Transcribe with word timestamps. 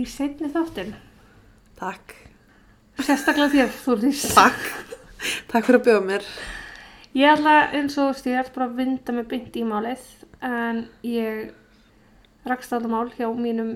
í 0.00 0.06
setni 0.08 0.48
þáttin. 0.52 0.94
Takk. 1.80 2.14
Sérstaklega 3.00 3.52
þér, 3.54 3.76
Þúrðís. 3.84 4.24
Takk. 4.36 4.64
Takk 5.50 5.66
fyrir 5.66 5.80
að 5.80 5.86
bjóða 5.86 6.04
mér. 6.06 6.26
Ég 7.16 7.32
ætla 7.34 7.54
eins 7.74 7.96
og 8.00 8.14
stýrt 8.16 8.52
bara 8.54 8.68
að 8.68 8.76
vinda 8.80 9.14
mig 9.16 9.26
bynd 9.30 9.56
í 9.58 9.64
málið 9.66 10.04
en 10.46 10.84
ég 11.04 11.50
rakst 12.48 12.70
þetta 12.72 12.88
mál 12.88 13.10
hjá 13.16 13.26
mínum, 13.34 13.74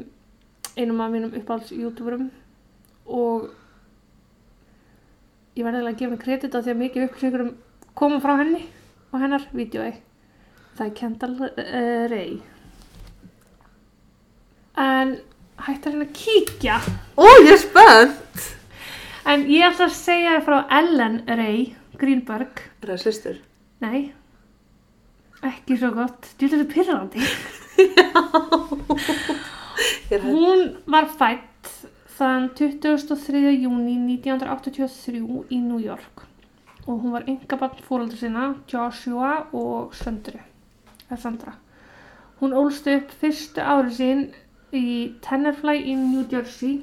einum 0.79 1.03
af 1.03 1.12
mínum 1.12 1.34
uppáhalds-youtuberum 1.41 2.31
og 3.05 3.51
ég 5.59 5.67
verði 5.67 5.83
að 5.83 5.98
gefa 5.98 6.15
mig 6.15 6.23
kredit 6.23 6.55
á 6.56 6.62
því 6.62 6.73
að 6.73 6.81
mikið 6.84 7.06
upplýsingur 7.09 7.45
koma 7.98 8.23
frá 8.23 8.37
henni 8.41 8.65
og 9.11 9.20
hennar 9.23 9.45
vídjói. 9.53 9.93
Það 10.79 10.87
er 10.87 10.97
Kendall 10.98 11.37
uh, 11.51 12.05
Ray. 12.11 12.39
En 14.81 15.19
henni 15.63 16.07
að 16.07 16.13
kíkja. 16.19 16.81
Ó, 17.17 17.25
ég 17.45 17.53
er 17.55 17.61
spennt. 17.62 18.51
En 19.25 19.47
ég 19.49 19.65
ætla 19.65 19.89
að 19.89 19.97
segja 19.97 20.35
þér 20.35 20.45
frá 20.49 20.59
Ellen 20.79 21.17
Ray 21.29 21.62
Greenberg. 22.01 22.61
Er 22.83 22.93
það 22.93 23.03
sýstur? 23.05 23.41
Nei, 23.85 24.12
ekki 25.45 25.78
svo 25.81 25.93
gott. 25.97 26.28
Þú 26.39 26.51
þetta 26.53 26.62
er 26.67 26.73
pyrrandi. 26.75 27.25
Ég 30.11 30.19
er 30.19 30.20
hætt. 30.20 30.28
Hún 30.28 30.67
var 30.91 31.09
fætt 31.19 31.73
þann 32.19 32.50
23. 32.55 33.41
júni 33.65 33.97
1983 34.19 35.25
í 35.50 35.59
New 35.65 35.81
York 35.83 36.27
og 36.84 37.00
hún 37.00 37.15
var 37.15 37.25
yngabann 37.31 37.81
fóröldur 37.87 38.19
sinna 38.21 38.50
Joshua 38.69 39.47
og 39.56 39.95
Söndru, 39.97 40.37
eða 41.09 41.17
Sandra. 41.17 41.55
Hún 42.41 42.53
ólst 42.53 42.84
upp 42.93 43.12
fyrstu 43.23 43.62
árið 43.65 43.95
sín 43.97 44.25
í 44.78 45.14
Tennerfly 45.25 45.80
í 45.83 45.94
New 45.98 46.25
Jersey 46.30 46.83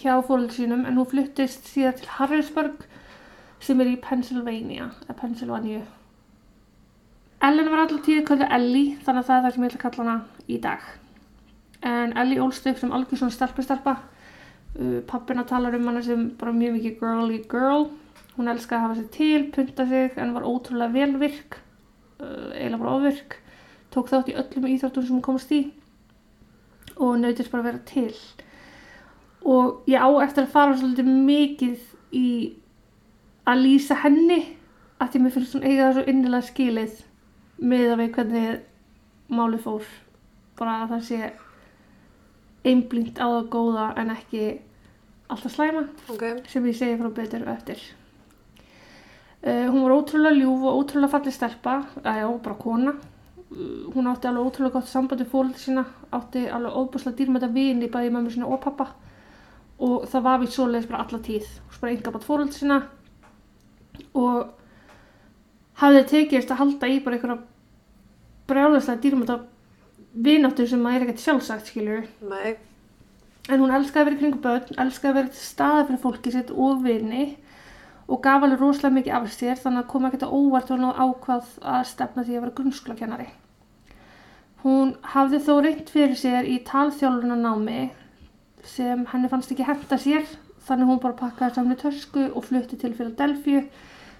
hjá 0.00 0.18
fóröldur 0.24 0.54
sínum 0.56 0.84
en 0.88 0.98
hún 0.98 1.08
fluttist 1.08 1.68
síðan 1.70 1.98
til 1.98 2.10
Harrisburg 2.16 2.84
sem 3.64 3.80
er 3.80 3.94
í 3.94 4.00
Pennsylvania, 4.00 4.90
eða 5.06 5.16
Pennsylvania. 5.20 5.84
Ellen 7.44 7.70
var 7.72 7.84
alltaf 7.84 8.04
tíð 8.04 8.22
kallið 8.28 8.52
Ellie 8.56 8.98
þannig 9.04 9.22
að 9.22 9.28
það 9.28 9.36
er 9.36 9.44
það 9.44 9.54
sem 9.54 9.64
ég 9.64 9.70
ætla 9.70 9.80
að 9.80 9.84
kalla 9.84 10.04
hana 10.04 10.46
í 10.48 10.58
dag. 10.64 10.88
En 11.84 12.16
Ellie 12.20 12.40
ólst 12.44 12.68
upp 12.68 12.80
sem 12.80 12.92
algjör 12.96 13.20
svona 13.20 13.36
stelpustelpa. 13.36 13.96
Uh, 14.74 15.00
pappina 15.08 15.44
talar 15.48 15.76
um 15.76 15.88
hana 15.90 16.02
sem 16.04 16.26
bara 16.40 16.54
mjög 16.56 16.78
mikið 16.78 16.98
girly 17.00 17.40
girl. 17.50 17.88
Hún 18.36 18.50
elskaði 18.50 18.80
að 18.80 18.84
hafa 18.86 18.98
sér 19.00 19.10
til, 19.14 19.42
punta 19.54 19.86
sig 19.88 20.18
en 20.18 20.34
var 20.36 20.48
ótrúlega 20.48 20.96
velvirk 20.96 21.58
uh, 22.20 22.50
eiginlega 22.52 22.82
bara 22.82 22.94
ofvirk 22.98 23.38
tók 23.94 24.10
þátt 24.10 24.32
í 24.32 24.38
öllum 24.40 24.68
íþróttum 24.72 25.06
sem 25.06 25.16
hún 25.16 25.24
komast 25.24 25.52
í 25.54 25.60
og 26.96 27.16
nautist 27.20 27.50
bara 27.52 27.62
að 27.64 27.68
vera 27.70 27.82
til. 27.88 28.18
Og 29.44 29.88
ég 29.90 30.00
á 30.00 30.08
eftir 30.24 30.46
að 30.46 30.54
fara 30.54 30.76
svolítið 30.78 31.08
mikið 31.28 31.80
í 32.16 32.28
að 33.44 33.64
lýsa 33.66 33.98
henni 34.04 34.40
að 35.02 35.10
því 35.12 35.22
mér 35.24 35.34
finnst 35.34 35.56
hún 35.56 35.66
eiga 35.66 35.88
það 35.88 35.96
svo 35.98 36.04
innilega 36.12 36.48
skilið 36.48 37.00
með 37.60 37.88
að 37.90 38.00
við 38.00 38.14
hvernig 38.16 39.34
málið 39.34 39.64
fór. 39.66 39.90
Bara 40.58 40.76
að 40.84 40.94
það 40.94 41.02
sé 41.08 41.32
einblínt 42.64 43.20
á 43.20 43.26
það 43.26 43.50
góða 43.52 43.88
en 44.00 44.14
ekki 44.14 44.44
alltaf 45.28 45.52
slæma 45.52 45.84
Ok. 46.12 46.24
sem 46.48 46.66
ég 46.70 46.78
segi 46.78 46.96
frá 47.00 47.10
betur 47.12 47.44
og 47.44 47.52
eftir. 47.52 47.82
Uh, 49.44 49.68
hún 49.68 49.82
var 49.84 49.98
ótrúlega 49.98 50.38
ljúf 50.38 50.62
og 50.64 50.78
ótrúlega 50.80 51.12
falleg 51.12 51.34
stelpa. 51.36 51.74
Að 52.00 52.22
já, 52.22 52.28
bara 52.46 52.56
kona 52.62 52.94
hún 53.94 54.08
átti 54.10 54.28
alveg 54.28 54.46
ótrúlega 54.46 54.74
gott 54.78 54.90
sambandi 54.90 55.24
fólöldi 55.24 55.60
sína 55.62 55.84
átti 56.10 56.46
alveg 56.48 56.74
óbúslega 56.74 57.16
dýrmæta 57.18 57.48
vini 57.54 57.88
bæði 57.88 58.10
mömmu 58.10 58.32
sína 58.34 58.50
og 58.50 58.60
pappa 58.64 58.88
og 59.78 60.06
það 60.10 60.26
var 60.26 60.40
við 60.42 60.52
svoleiðis 60.54 60.90
bara 60.90 61.04
alla 61.04 61.20
tíð 61.28 61.46
hún 61.46 61.80
bara 61.80 61.92
enga 61.94 62.14
bátt 62.14 62.28
fólöldi 62.28 62.58
sína 62.58 62.80
og 64.14 64.54
hafði 65.82 66.04
tekist 66.10 66.50
að 66.50 66.62
halda 66.62 66.90
í 66.90 67.00
bara 67.04 67.18
einhverja 67.18 67.38
brjálæslega 68.50 69.02
dýrmæta 69.04 69.38
vináttu 70.14 70.66
sem 70.70 70.86
að 70.86 70.96
er 70.96 71.06
ekkert 71.06 71.24
sjálfsagt 71.24 71.70
skilur 71.70 72.04
Nei. 72.30 72.56
en 73.50 73.60
hún 73.60 73.74
elskaði 73.74 74.02
að 74.02 74.08
vera 74.08 74.16
í 74.16 74.20
kringum 74.22 74.42
börn, 74.44 74.76
elskaði 74.78 75.12
að 75.12 75.18
vera 75.20 75.32
til 75.34 75.46
staða 75.46 75.86
fyrir 75.88 76.02
fólki 76.02 76.34
sitt 76.34 76.50
og 76.54 76.82
vini 76.84 77.24
og 78.08 78.20
gaf 78.24 78.42
alveg 78.42 78.60
rosalega 78.60 78.98
mikið 78.98 79.16
af 79.16 79.30
sér 79.32 79.60
þannig 79.62 79.84
að 79.84 79.90
koma 79.94 80.10
ekkert 80.10 80.26
að 80.26 80.36
óvart 80.36 80.70
og 80.70 80.78
hann 80.82 81.02
ákvað 81.06 81.56
að 81.74 81.86
stefna 81.88 82.24
því 82.24 82.36
að 82.36 82.44
vera 82.44 82.56
grunnskólakennari. 82.58 83.28
Hún 84.64 84.94
hafði 85.12 85.42
þó 85.44 85.52
reynd 85.60 85.90
fyrir 85.92 86.16
sér 86.16 86.46
í 86.48 86.56
talþjálfunanámi 86.64 87.90
sem 88.64 89.02
henni 89.10 89.28
fannst 89.28 89.52
ekki 89.52 89.66
henda 89.68 89.98
sér 90.00 90.24
þannig 90.64 90.88
hún 90.88 91.02
bara 91.02 91.18
pakkaði 91.18 91.58
saman 91.58 91.76
í 91.76 91.82
tösku 91.82 92.30
og 92.30 92.46
flutti 92.46 92.78
til 92.80 92.94
Philadelphia 92.96 93.66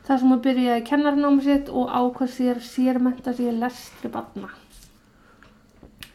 þar 0.05 0.21
sem 0.21 0.35
hún 0.35 0.43
byrjaði 0.45 0.85
kennarnámi 0.91 1.47
sitt 1.47 1.71
og 1.73 1.89
ákvað 1.89 2.35
sér 2.35 2.61
sérmenta 2.61 3.33
sér 3.37 3.57
lestri 3.57 4.13
barna. 4.13 4.53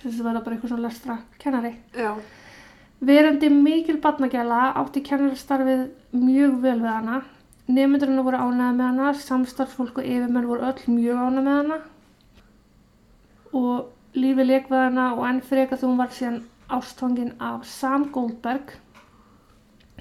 Þessi 0.04 0.24
var 0.24 0.38
það 0.38 0.44
bara 0.46 0.56
eitthvað 0.56 0.74
svona 0.76 0.86
lestra 0.86 1.18
kennari. 1.42 1.74
Já. 1.98 2.14
Verandi 3.10 3.50
mikil 3.50 3.98
barnagjala 4.04 4.74
átti 4.80 5.02
kennarastarfið 5.10 5.86
mjög 6.14 6.58
vel 6.64 6.80
við 6.84 6.92
hana. 6.92 7.22
Nefndurinn 7.70 8.24
voru 8.26 8.38
ánæða 8.38 8.74
með 8.78 8.86
hana, 8.92 9.14
samstarfsfólk 9.26 10.02
og 10.02 10.06
yfirmenn 10.06 10.48
voru 10.50 10.70
öll 10.70 10.86
mjög 10.94 11.24
ánæða 11.26 11.44
með 11.46 11.58
hana. 11.60 11.80
Og 13.58 13.99
lífið 14.16 14.48
leik 14.50 14.70
við 14.72 14.82
hana 14.86 15.10
og 15.16 15.26
enn 15.30 15.42
freka 15.46 15.78
þú 15.80 15.96
var 16.00 16.14
síðan 16.16 16.42
ástfangin 16.70 17.34
af 17.42 17.66
Sam 17.68 18.10
Goldberg. 18.14 18.74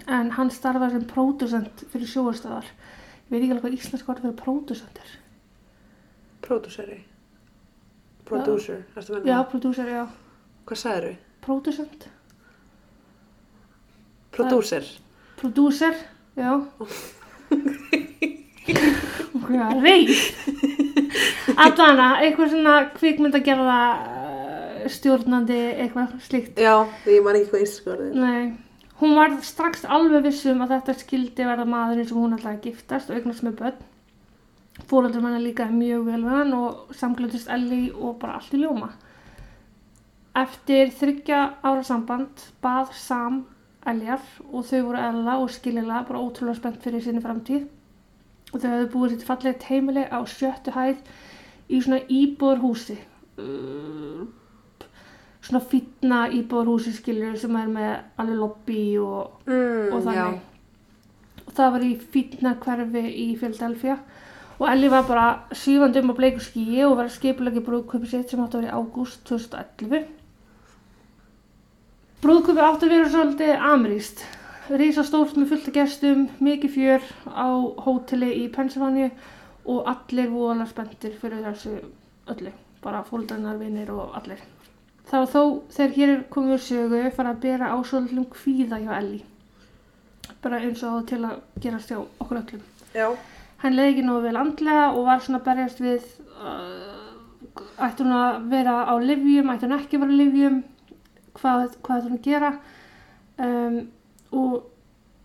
En 0.06 0.30
hann 0.36 0.50
starfaði 0.54 0.98
sem 0.98 1.06
pródusent 1.10 1.84
fyrir 1.92 2.08
sjóastöðar. 2.08 2.69
Ég 3.28 3.32
veit 3.32 3.42
ekki 3.42 3.52
alveg 3.56 3.64
hvað 3.66 3.78
íslensk 3.78 4.08
orð 4.08 4.24
fyrir 4.24 4.36
pródusent 4.38 5.00
er. 5.02 5.14
Pródúseri. 6.44 7.00
Producer. 8.28 8.84
Erstu 8.96 9.16
að 9.16 9.26
Já, 9.26 9.34
menna? 9.34 9.48
pródúser, 9.50 9.88
já. 9.88 10.04
Hvað 10.69 10.80
sagður 10.82 11.04
þau? 11.08 11.16
Pródusent. 11.46 12.08
Producer. 14.36 14.84
Prodúser, 15.40 15.94
já. 16.36 16.52
Ok, 19.38 19.50
reyð. 19.80 20.68
Allana, 21.56 22.09
eitthvað 22.22 22.53
svona 22.53 22.76
kvikmyndagerða 22.97 23.81
uh, 23.97 24.86
stjórnandi, 24.92 25.59
eitthvað 25.84 26.16
slíkt. 26.25 26.60
Já, 26.60 26.75
ég 27.09 27.25
man 27.25 27.38
ekki 27.38 27.53
hvað 27.54 27.92
orðið. 27.94 28.19
Nei, 28.20 28.88
hún 29.00 29.14
var 29.16 29.36
strax 29.47 29.87
alveg 29.88 30.26
vissum 30.28 30.64
að 30.64 30.75
þetta 30.76 30.97
skildi 31.03 31.47
verða 31.48 31.69
maðurinn 31.69 32.08
sem 32.10 32.20
hún 32.20 32.37
ætlaði 32.37 32.58
að 32.58 32.66
giftast 32.69 33.12
og 33.12 33.20
eignast 33.20 33.47
með 33.47 33.60
börn. 33.62 33.84
Fóröldur 34.88 35.25
manna 35.25 35.41
líka 35.42 35.66
mjög 35.72 36.04
vel 36.06 36.22
við 36.22 36.34
hann 36.37 36.54
og 36.54 36.94
samglöndist 36.94 37.50
Ellie 37.50 37.91
og 37.92 38.19
bara 38.22 38.38
allt 38.38 38.54
í 38.54 38.60
ljóma. 38.62 38.92
Eftir 40.38 40.92
þryggja 40.94 41.41
ára 41.66 41.82
samband 41.87 42.44
bað 42.62 42.92
Sam 42.94 43.41
Eljar 43.88 44.22
og 44.53 44.66
þau 44.69 44.84
voru 44.91 45.00
eðla 45.00 45.34
og 45.42 45.50
skiljilega 45.50 46.04
bara 46.06 46.22
ótrúlega 46.22 46.60
spennt 46.60 46.84
fyrir 46.84 47.03
sinni 47.03 47.22
framtíð 47.25 47.67
og 48.52 48.61
þau 48.61 48.69
hefðu 48.69 48.88
búið 48.93 49.14
sitt 49.14 49.26
fallegt 49.28 49.67
heimili 49.69 50.05
á 50.06 50.19
sjöttu 50.31 50.75
hæð 50.76 51.00
í 51.69 51.81
svona 51.85 52.00
íbúðarhúsi. 52.09 52.97
Uh, 53.38 54.26
svona 55.44 55.62
fýtna 55.70 56.23
íbúðarhúsi 56.35 56.93
skiljur 56.97 57.37
sem 57.41 57.56
er 57.56 57.69
með 57.73 57.91
alveg 58.20 58.38
lobby 58.43 58.82
og, 59.00 59.37
Mm, 59.47 59.93
og 59.94 60.03
þannig. 60.06 60.41
og 61.47 61.53
það 61.56 61.73
var 61.73 61.85
í 61.87 61.93
fýtna 62.15 62.55
hverfi 62.61 63.05
í 63.25 63.29
Philadelphia 63.41 63.99
og 64.59 64.69
Ellie 64.69 64.91
var 64.91 65.05
bara 65.06 65.26
svífandi 65.55 66.03
um 66.03 66.11
á 66.11 66.15
bleiku 66.19 66.41
skíi 66.43 66.82
og 66.85 66.97
var 66.99 67.06
að 67.06 67.15
skipulegi 67.17 67.62
brúðköpi 67.65 68.11
sitt 68.11 68.31
sem 68.31 68.41
átti 68.43 68.59
að 68.59 68.62
vera 68.64 68.75
í 68.75 68.79
ágúst 68.82 69.23
2011 69.31 70.06
Brúðköpi 72.23 72.59
átti 72.67 72.88
að 72.88 72.93
vera 72.97 73.11
svolítið 73.12 73.67
ameríst 73.73 74.25
Rísa 74.69 75.00
stórt 75.06 75.37
með 75.38 75.49
fullt 75.55 75.69
af 75.71 75.75
gestum, 75.79 76.26
mikið 76.44 76.73
fjör 76.75 77.05
á 77.32 77.49
hóteli 77.87 78.29
í 78.43 78.49
Pennsylvania 78.53 79.09
og 79.69 79.88
allir 79.93 80.31
voðalega 80.32 80.70
spenntir 80.70 81.17
fyrir 81.20 81.44
þessu 81.44 81.75
öllu, 82.32 82.53
bara 82.85 83.03
fólkdrarnar, 83.05 83.59
vinnir 83.61 83.91
og 83.93 84.15
allir. 84.17 84.41
Það 85.09 85.25
var 85.25 85.31
þó 85.32 85.43
þegar 85.73 85.94
hér 85.97 86.12
er 86.12 86.23
komið 86.32 86.55
úr 86.55 86.62
sögu 86.65 87.03
fara 87.17 87.35
að 87.35 87.43
bera 87.44 87.73
á 87.73 87.76
svolítlum 87.81 88.29
kvíða 88.32 88.81
hjá 88.82 88.91
Ellie, 88.99 89.25
bara 90.44 90.61
eins 90.61 90.85
og 90.85 91.06
til 91.09 91.23
að 91.25 91.38
gerast 91.65 91.93
hjá 91.93 91.99
okkur 92.00 92.41
öllum. 92.43 92.65
Já. 92.97 93.06
Hann 93.62 93.76
leiði 93.76 93.94
ekki 93.94 94.06
nógu 94.06 94.25
vel 94.26 94.38
andlega 94.38 94.88
og 94.94 95.06
var 95.09 95.23
svona 95.25 95.41
berjast 95.44 95.81
við, 95.82 96.05
uh, 96.38 97.62
ætti 97.85 98.05
hún 98.05 98.17
að 98.19 98.50
vera 98.53 98.75
á 98.85 98.94
livjum, 99.03 99.53
ætti 99.53 99.67
hún 99.67 99.79
ekki 99.79 99.99
að 99.99 100.05
vera 100.05 100.17
á 100.17 100.21
livjum, 100.23 100.59
hvað, 101.38 101.64
hvað 101.82 101.97
ætti 101.97 102.11
hún 102.11 102.19
að 102.19 102.29
gera 102.29 102.53
um, 103.47 103.79
og, 104.32 104.53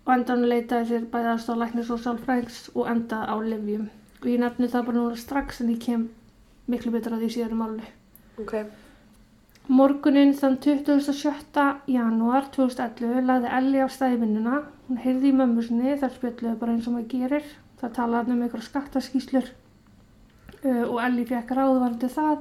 og 0.06 0.16
enda 0.16 0.34
hann 0.34 0.48
leitaði 0.50 0.90
sér 0.90 1.12
bæði 1.12 1.34
aðstofa 1.34 1.60
læknis 1.60 1.92
og 1.94 2.02
sálfræðings 2.06 2.64
og 2.74 2.90
enda 2.92 3.26
á 3.28 3.36
livjum. 3.44 3.92
Og 4.24 4.30
ég 4.32 4.40
nefni 4.40 4.72
það 4.72 4.86
bara 4.88 5.02
núna 5.02 5.20
strax 5.20 5.60
en 5.60 5.74
ég 5.74 5.82
kem 5.84 6.08
miklu 6.72 6.94
betur 6.94 7.18
að 7.18 7.26
því 7.26 7.30
síðan 7.34 7.56
um 7.58 7.64
málunni. 7.64 7.90
Ok. 8.40 8.54
Morgunin 9.68 10.34
þann 10.36 10.58
27. 10.64 11.66
janúar 11.92 12.48
2011 12.56 13.28
lagði 13.28 13.52
Elli 13.58 13.84
á 13.84 13.88
stæðvinnuna. 13.92 14.62
Hún 14.88 15.00
heyrði 15.00 15.30
í 15.32 15.36
mömmu 15.40 15.64
sinni, 15.64 15.98
þar 16.00 16.16
spjöldluði 16.18 16.60
bara 16.60 16.76
eins 16.76 16.88
og 16.88 16.98
maður 16.98 17.12
gerir. 17.14 17.52
Það 17.80 17.94
talaði 17.98 18.34
um 18.34 18.42
einhverja 18.44 18.68
skattaskýslur 18.68 19.48
uh, 19.48 20.84
og 20.88 20.98
Elli 21.04 21.28
fekk 21.28 21.52
ráðvarandi 21.56 22.10
það 22.12 22.38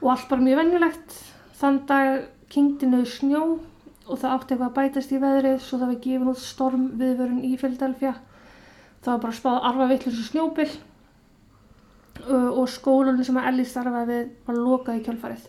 og 0.00 0.10
allt 0.12 0.28
bara 0.32 0.44
mjög 0.44 0.60
vennilegt. 0.60 1.16
Þann 1.60 1.80
dag 1.88 2.26
kynkti 2.52 2.88
niður 2.88 3.12
snjó 3.12 3.42
og 4.04 4.20
það 4.20 4.34
átti 4.34 4.54
eitthvað 4.54 4.68
að 4.68 4.78
bætast 4.78 5.12
í 5.12 5.20
veðrið 5.20 5.60
svo 5.64 5.80
það 5.80 5.92
var 5.92 6.00
gefin 6.06 6.32
út 6.32 6.40
storm 6.44 6.88
viðvörun 7.00 7.44
í 7.44 7.54
Philadelphia. 7.60 8.16
Það 9.04 9.12
var 9.14 9.22
bara 9.24 9.38
spáð 9.40 9.70
arfa 9.70 9.88
vittlur 9.92 10.16
sem 10.16 10.28
snjóbil 10.28 10.68
uh, 10.68 10.93
og 12.30 12.68
skólanum 12.70 13.24
sem 13.26 13.38
að 13.38 13.48
Elli 13.50 13.64
starfaði 13.68 14.12
við 14.12 14.28
var 14.46 14.58
lokað 14.58 14.98
í 14.98 15.04
kjálfarið. 15.06 15.46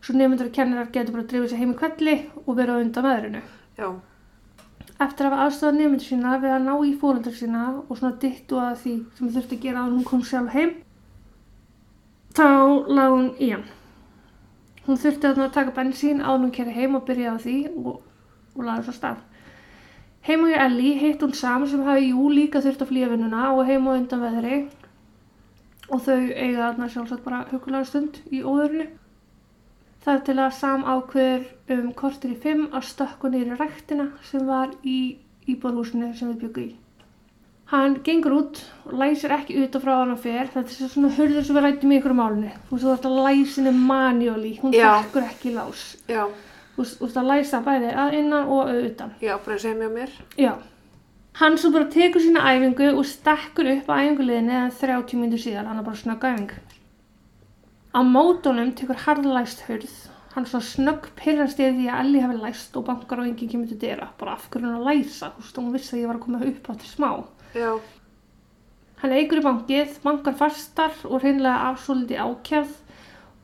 Svo 0.00 0.16
nefndur 0.16 0.48
og 0.48 0.54
kennarar 0.56 0.92
getur 0.92 1.14
bara 1.14 1.24
að 1.26 1.32
drifa 1.32 1.50
sér 1.50 1.60
heim 1.60 1.74
í 1.74 1.78
kvelli 1.80 2.14
og 2.46 2.54
vera 2.56 2.78
undan 2.80 3.04
veðrinu. 3.04 3.42
Já. 3.76 3.88
Eftir 5.00 5.26
að 5.26 5.34
hafa 5.34 5.46
aðstofað 5.46 5.76
nefndur 5.78 6.06
sína 6.06 6.36
við 6.40 6.54
að 6.56 6.64
ná 6.66 6.72
í 6.88 6.94
fólundar 7.00 7.36
sína 7.36 7.66
og 7.82 7.98
svona 7.98 8.16
dittu 8.22 8.60
að 8.60 8.78
því 8.82 8.94
sem 9.18 9.34
þurfti 9.36 9.58
að 9.58 9.66
gera 9.66 9.84
að 9.84 9.94
hún 9.94 10.06
kom 10.08 10.24
sjálf 10.24 10.56
heim, 10.56 10.74
þá 12.36 12.48
lag 12.88 13.14
hún 13.14 13.30
í 13.38 13.52
hann. 13.52 13.66
Hún 14.86 15.00
þurfti 15.00 15.30
að 15.30 15.42
taka 15.54 15.76
bensín 15.76 16.20
en 16.24 16.46
hún 16.46 16.54
kerði 16.54 16.76
heim 16.80 16.96
og 16.96 17.04
byrjaði 17.08 17.36
á 17.36 17.44
því 17.44 17.58
og, 17.84 18.00
og 18.56 18.64
lagði 18.64 18.88
svo 18.88 18.96
stað. 18.96 19.20
Heim 20.26 20.44
og 20.44 20.52
ég 20.52 20.60
Elli 20.64 20.96
hitt 21.00 21.22
hún 21.24 21.32
Sam 21.36 21.64
sem 21.68 21.84
hafi 21.84 22.10
jú 22.10 22.28
líka 22.32 22.60
þurft 22.60 22.82
að 22.84 22.90
flýja 22.92 23.08
vinnuna 23.12 23.52
og 23.54 23.64
heim 23.68 23.86
og 23.88 23.96
undan 24.00 24.20
veðri 24.24 24.58
og 25.90 26.02
þau 26.06 26.18
eiga 26.18 26.66
þarna 26.70 26.88
sjálfsagt 26.92 27.24
bara 27.24 27.44
hugulega 27.50 27.84
stund 27.88 28.20
í 28.30 28.42
óðurinu. 28.42 28.88
Það 30.00 30.14
er 30.14 30.20
til 30.26 30.36
að 30.40 30.52
Sam 30.56 30.84
ákveður 30.88 31.48
um 31.76 31.88
kortir 31.92 32.32
í 32.32 32.38
fimm 32.40 32.68
að 32.72 32.86
stökka 32.88 33.28
niður 33.32 33.50
í 33.52 33.58
ræktina 33.60 34.06
sem 34.30 34.46
var 34.48 34.70
í 34.86 35.00
íbúðhúsinu 35.50 36.14
sem 36.16 36.30
við 36.32 36.46
byggum 36.46 36.68
í. 36.70 36.70
Hann 37.70 37.98
gengur 38.02 38.34
út 38.34 38.60
og 38.88 38.94
læsir 38.98 39.30
ekki 39.36 39.60
út 39.62 39.76
af 39.78 39.84
frá 39.84 39.92
hann 40.00 40.14
og 40.16 40.18
fer. 40.24 40.48
Þetta 40.50 40.72
er 40.86 40.90
svona 40.90 41.10
hurður 41.14 41.44
sem 41.46 41.58
við 41.58 41.66
rættum 41.66 41.92
í 41.92 41.98
ykkur 42.00 42.16
málunni. 42.18 42.50
Þú 42.66 42.74
veist 42.74 42.86
þú 42.86 42.94
ert 42.96 43.06
að 43.10 43.18
læsinni 43.28 43.74
manjóli, 43.76 44.54
hún 44.62 44.74
Já. 44.74 44.88
fekkur 45.04 45.28
ekki 45.28 45.52
lás. 45.54 45.84
Já. 46.10 46.24
Þú 46.74 46.86
veist 47.04 47.20
að 47.20 47.30
læsa 47.30 47.60
bæði 47.66 47.92
að 47.94 48.16
innan 48.18 48.48
og 48.50 48.72
að 48.72 48.80
utan. 48.88 49.12
Já, 49.22 49.36
bara 49.44 49.56
að 49.58 49.62
segja 49.66 49.78
mér 49.78 49.94
mér. 49.94 50.16
Já. 50.40 50.52
Hann 51.38 51.56
svo 51.58 51.70
bara 51.72 51.86
tekur 51.92 52.20
sína 52.20 52.42
æfingu 52.42 52.90
og 52.90 53.06
stekkur 53.06 53.68
upp 53.76 53.86
á 53.88 54.02
æfinguliðinni 54.02 54.56
eða 54.56 54.72
30 54.80 55.20
mínútur 55.20 55.42
síðan, 55.44 55.68
hann 55.70 55.78
er 55.78 55.86
bara 55.86 56.00
snögg 56.00 56.26
æfing. 56.26 56.50
Á 57.94 58.00
mótunum 58.06 58.72
tekur 58.76 58.98
harðlæst 59.06 59.62
hurð, 59.68 59.94
hann 60.34 60.46
svona 60.50 60.66
snögg 60.66 61.08
pyrrast 61.18 61.62
yfir 61.62 61.78
því 61.78 61.88
að 61.88 62.02
Elli 62.04 62.24
hefði 62.24 62.42
læst 62.42 62.76
og 62.76 62.86
bankar 62.90 63.22
og 63.22 63.30
enginn 63.30 63.50
kemur 63.54 63.70
til 63.70 63.80
dyra, 63.80 64.10
bara 64.18 64.36
af 64.36 64.50
hverju 64.50 64.66
hann 64.66 64.82
að 64.82 64.90
læsa, 64.90 65.32
þú 65.36 65.46
veist, 65.46 65.62
hún 65.62 65.72
vissi 65.74 65.96
að 65.96 66.02
ég 66.02 66.10
var 66.10 66.20
að 66.20 66.24
koma 66.26 66.44
upp 66.50 66.70
á 66.70 66.72
til 66.74 66.90
smá. 66.90 67.10
Já. 67.54 67.72
Hann 69.00 69.16
eigur 69.16 69.40
í 69.40 69.46
bankið, 69.46 69.98
bankar 70.04 70.36
fastar 70.36 70.96
og 71.08 71.22
hreinlega 71.22 71.70
afsóliti 71.70 72.20
ákjæð 72.20 72.74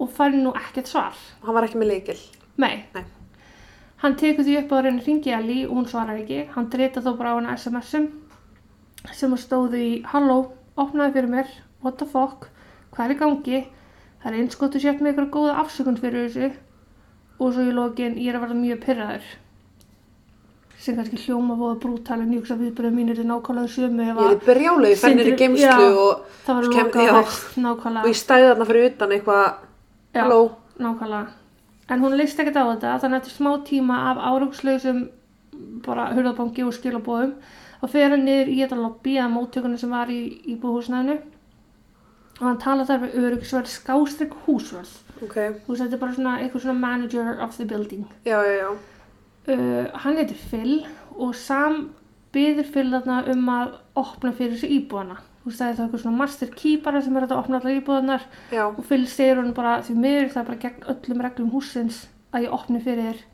og 0.05 0.11
fær 0.13 0.37
nú 0.37 0.53
ekkert 0.59 0.91
svar. 0.91 1.23
Hann 1.47 1.57
var 1.57 1.65
ekki 1.65 1.81
með 1.81 1.95
leikil. 1.95 2.19
Nei. 2.61 2.75
Nei. 2.93 3.07
Hann 4.03 4.17
tekur 4.21 4.45
því 4.45 4.59
upp 4.61 4.73
á 4.73 4.77
að 4.77 4.89
að 4.91 5.07
ringi 5.07 5.33
Ellie 5.33 5.67
og 5.69 5.77
hún 5.79 5.87
svarar 5.89 6.19
ekki. 6.21 6.43
Hann 6.55 6.69
dreita 6.71 7.01
þó 7.01 7.15
bara 7.17 7.33
á 7.33 7.37
hana 7.39 7.55
SMS-um 7.57 8.09
sem 9.15 9.33
að 9.33 9.41
stóðu 9.45 9.79
í 9.81 10.03
Halló, 10.11 10.53
opnaði 10.77 11.13
fyrir 11.15 11.31
mér, 11.33 11.47
what 11.83 11.97
the 11.99 12.07
fuck, 12.11 12.49
hvað 12.93 13.05
er 13.07 13.15
í 13.15 13.19
gangi? 13.21 13.61
Það 14.23 14.33
er 14.33 14.39
eins 14.43 14.57
gott 14.59 14.75
að 14.77 14.83
sért 14.85 15.01
með 15.01 15.13
eitthvað 15.13 15.31
góða 15.37 15.57
afsökun 15.63 15.99
fyrir 16.03 16.27
þessu 16.29 16.49
og 17.39 17.53
svo 17.55 17.63
í 17.69 17.73
lokin 17.77 18.17
ég 18.19 18.33
er 18.33 18.39
að 18.39 18.47
verða 18.47 18.57
mjög 18.59 18.81
pyrraður 18.85 19.27
sem 20.81 20.97
kannski 20.97 21.19
hljóma 21.25 21.55
voða 21.59 21.79
brútali 21.83 22.27
njúksa 22.29 22.57
viðbröð 22.61 22.93
mín 22.95 23.09
er 23.11 23.17
þetta 23.19 23.31
nákvæmlega 23.31 23.71
sömu 23.73 24.05
Ég 24.07 24.19
að 24.21 24.31
er 24.35 24.41
brjálega, 24.45 24.91
ég 24.93 25.01
fennir 25.01 25.25
í 25.25 25.31
Sindri- 25.31 25.39
geimslu 25.41 25.87
og, 26.03 26.21
það 26.47 26.55
var 26.59 26.67
kem- 26.75 26.87
lokað 26.91 27.07
já. 27.07 27.11
og 27.11 27.17
hægt 27.23 27.57
nákvæmlega 27.65 28.03
og 28.05 28.11
ég 28.13 28.19
stæði 28.21 28.49
þarna 28.51 28.67
fyrir 28.71 28.89
utan 28.91 29.15
eitthvað, 29.17 29.45
halló. 30.15 30.41
Nákvæmlega. 30.79 31.27
En 31.89 32.01
hún 32.03 32.17
leist 32.19 32.39
ekkert 32.43 32.57
á 32.59 32.65
þetta 32.73 32.97
þannig 33.03 33.17
að 33.17 33.21
eftir 33.23 33.37
smá 33.37 33.53
tíma 33.69 33.97
af 34.11 34.19
árangslausum 34.31 35.05
bara 35.87 36.09
hurðabanki 36.17 36.65
og 36.67 36.75
skilabóðum 36.75 37.37
og 37.83 37.91
fer 37.93 38.11
hann 38.11 38.25
niður 38.27 38.51
í 38.51 38.57
þetta 38.63 38.79
lobby 38.81 39.15
að 39.23 39.35
móttökunni 39.37 39.79
sem 39.79 39.93
var 39.95 40.11
í, 40.11 40.21
í 40.51 40.57
búhúsnæðinu 40.61 41.17
og 42.41 42.43
hann 42.45 42.59
tala 42.61 42.85
þar 42.89 43.05
við 43.05 43.15
öryggisverð 43.23 43.71
skástrík 43.73 44.35
húsverð. 44.47 44.91
Ok, 45.25 45.37
Þú 45.65 45.71
veist, 45.71 45.83
þetta 45.85 45.97
er 45.97 46.03
bara 46.03 46.17
svona 46.17 46.35
eitthvað 46.43 46.65
svona 46.67 46.81
manager 46.81 47.39
of 47.41 47.57
the 47.57 47.65
building. 47.65 48.05
já, 48.27 48.37
já, 48.45 48.57
já. 48.61 48.71
Uh, 49.47 49.87
hann 50.03 50.17
heitir 50.19 50.37
Phil 50.51 50.87
og 51.15 51.35
Sam 51.39 51.91
byður 52.35 52.67
Phil 52.75 52.91
þarna 52.91 53.21
um 53.33 53.47
að 53.49 53.77
opna 53.95 54.33
fyrir 54.35 54.57
þessu 54.57 54.73
íbúðana. 54.75 55.21
Veist, 55.47 55.61
það 55.61 55.69
er 55.69 55.77
það 55.77 55.85
eitthvað 55.85 56.01
svona 56.03 56.19
master 56.19 56.49
key 56.59 56.77
bara 56.83 57.01
sem 57.05 57.17
er 57.17 57.25
að 57.29 57.37
opna 57.37 57.61
allar 57.61 57.77
íbúðanar 57.79 58.25
Já, 58.51 58.65
og 58.67 58.83
Phil 58.89 59.05
segir 59.07 59.39
hún 59.39 59.53
bara 59.55 59.77
því 59.87 59.95
miður 60.03 60.33
það 60.33 60.41
er 60.41 60.49
bara 60.49 60.63
gegn 60.65 60.89
öllum 60.91 61.23
reglum 61.23 61.53
húsins 61.55 62.01
að 62.35 62.49
ég 62.49 62.57
opni 62.57 62.81
fyrir 62.83 63.13
þér 63.13 63.25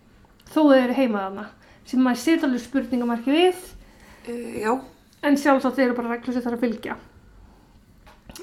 þó 0.53 0.61
þau 0.61 0.79
eru 0.79 0.97
heima 0.97 1.26
þarna. 1.26 1.47
Sem 1.88 2.03
maður 2.05 2.23
setja 2.23 2.49
alveg 2.49 2.62
spurningamarki 2.62 3.35
við. 3.35 3.62
Uh, 4.29 4.56
já, 4.62 4.73
en 5.26 5.38
sjálfsagt 5.41 5.81
eru 5.82 5.97
bara 5.99 6.14
reglur 6.14 6.37
sem 6.37 6.44
það 6.44 6.53
er 6.53 6.59
að 6.59 6.64
fylgja. 6.67 6.97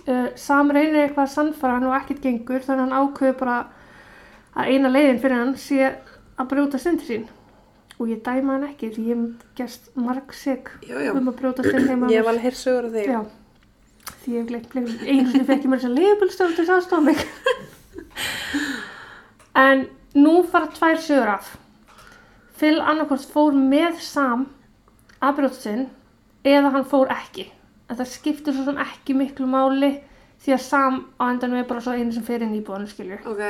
Uh, 0.06 0.30
Sam 0.39 0.71
reynir 0.75 1.06
eitthvað 1.06 1.25
að 1.25 1.33
sannfara 1.36 1.77
hann 1.77 1.89
og 1.89 1.98
ekkert 1.98 2.24
gengur 2.25 2.66
þannig 2.66 2.83
að 2.83 2.86
hann 2.86 3.10
ákveður 3.10 3.38
bara 3.39 3.57
að 4.60 4.71
eina 4.74 4.92
leiðin 4.92 5.21
fyrir 5.24 5.39
hann 5.39 5.57
sé 5.60 5.92
að 6.39 6.50
brjóta 6.54 6.81
stundir 6.81 7.10
sín. 7.10 7.27
Og 8.00 8.12
ég 8.12 8.21
dæma 8.24 8.56
hann 8.56 8.69
ekki 8.69 8.94
því 8.95 9.10
ég 9.10 9.19
hef 9.19 9.45
gert 9.60 9.89
marg 10.00 10.36
já. 10.36 11.12
um 11.13 11.27
að 11.27 11.36
brjóta 11.42 11.66
stund 11.68 11.92
heima 11.92 12.12
Ég 12.12 12.27
alveg 12.27 12.50
heyrt 12.50 12.60
sögur 12.60 12.89
af 12.89 13.38
því. 14.23 14.33
Ég 14.33 14.42
hef 14.42 14.49
gleitt 14.49 14.69
bleið. 14.73 14.92
Einu 15.06 15.31
sinni 15.31 15.47
fekk 15.47 15.66
ég 15.66 15.71
mér 15.71 15.81
þess 15.81 15.90
að 15.90 15.99
leifbúlstöð 15.99 16.56
til 16.56 16.66
þess 16.66 16.76
aðstofa 16.76 17.02
mig. 17.06 17.23
en 19.66 19.85
nú 20.18 20.35
fara 20.52 20.69
tvær 20.76 21.02
sögur 21.04 21.33
af. 21.38 21.54
Phil 22.59 22.78
annarkvort 22.81 23.26
fór 23.31 23.56
með 23.56 24.02
Sam 24.04 24.47
að 25.23 25.38
brjóta 25.40 25.59
sinn 25.61 25.88
eða 26.47 26.73
hann 26.76 26.88
fór 26.92 27.11
ekki. 27.14 27.47
En 27.90 27.97
það 27.99 28.11
skiptir 28.14 28.56
svo 28.56 28.66
sem 28.68 28.80
ekki 28.83 29.16
miklu 29.18 29.47
máli 29.49 29.95
því 30.44 30.56
að 30.56 30.66
Sam 30.66 30.99
á 31.19 31.23
endan 31.31 31.56
er 31.59 31.68
bara 31.68 31.83
svo 31.83 31.95
einu 31.95 32.14
sem 32.16 32.23
fer 32.28 32.44
inn 32.45 32.56
í 32.56 32.64
búinu, 32.64 32.88
skilju. 32.88 33.19
Ok, 33.28 33.44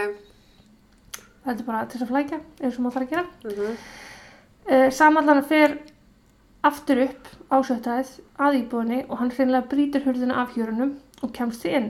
Þetta 1.39 1.63
er 1.63 1.65
bara 1.65 1.85
til 1.87 1.97
þess 1.97 2.05
að 2.05 2.09
flækja, 2.13 2.37
eins 2.59 2.77
og 2.77 2.83
maður 2.83 2.95
þarf 2.99 3.05
að 3.07 3.11
gera. 3.15 3.25
mhm, 3.45 3.81
Uh, 4.69 4.91
Samallan 4.93 5.39
fer 5.49 5.71
aftur 6.67 7.01
upp 7.05 7.27
á 7.51 7.57
sjöttaðið 7.63 8.11
að 8.39 8.57
íbúðinni 8.59 8.99
og 9.07 9.17
hann 9.21 9.31
hreinlega 9.31 9.69
brýtur 9.71 10.03
hurðina 10.05 10.41
af 10.41 10.55
hjörunum 10.57 10.95
og 11.23 11.33
kemst 11.35 11.63
því 11.63 11.75
inn. 11.79 11.89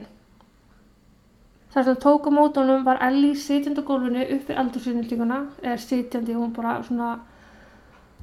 Þar 1.70 1.84
sem 1.86 1.98
tók 2.02 2.26
á 2.26 2.30
mótunum 2.34 2.84
var 2.86 2.98
Ellie 3.06 3.36
sitjandi 3.38 3.82
á 3.82 3.86
gólfinu 3.86 4.24
upp 4.26 4.48
við 4.48 4.56
eldursinnildinguna, 4.62 5.40
eða 5.62 5.76
sitjandi, 5.78 6.34
hún 6.34 6.54
bara 6.54 6.80
svona, 6.82 7.10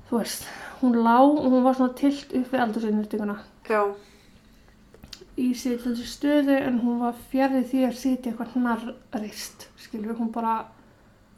þú 0.09 0.19
veist, 0.19 0.47
hún 0.81 0.97
lá 1.03 1.15
og 1.23 1.45
hún 1.47 1.63
var 1.63 1.77
svona 1.79 1.95
tilt 1.99 2.33
upp 2.35 2.51
við 2.51 2.63
eldursinnildinguna 2.65 3.37
já, 3.69 3.81
í 5.37 5.53
sitjandi 5.55 6.03
stöðu 6.07 6.57
en 6.59 6.81
hún 6.83 6.99
var 7.05 7.15
fjarrið 7.31 7.69
því 7.71 7.85
að 7.87 7.95
sitja 8.01 8.31
eitthvað 8.33 8.53
hnarreist, 8.57 9.69
skilur, 9.79 10.15
hún 10.19 10.31
bara 10.35 10.57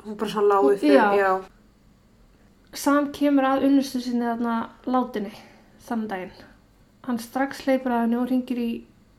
hún 0.06 0.18
bara 0.18 0.32
svona 0.32 0.54
lágu 0.56 0.76
fyrir, 0.78 0.96
Já. 0.96 1.14
já. 1.18 1.32
Sam 2.78 3.08
kemur 3.10 3.48
að 3.50 3.64
unnustu 3.66 3.98
sinni 4.04 4.28
þarna 4.28 4.56
látinni 4.86 5.32
þann 5.88 6.04
daginn. 6.10 6.44
Hann 7.08 7.18
strax 7.18 7.64
hleypur 7.66 7.96
að 7.96 8.04
henni 8.04 8.20
og 8.20 8.28
ringir 8.30 8.60
í 8.62 8.70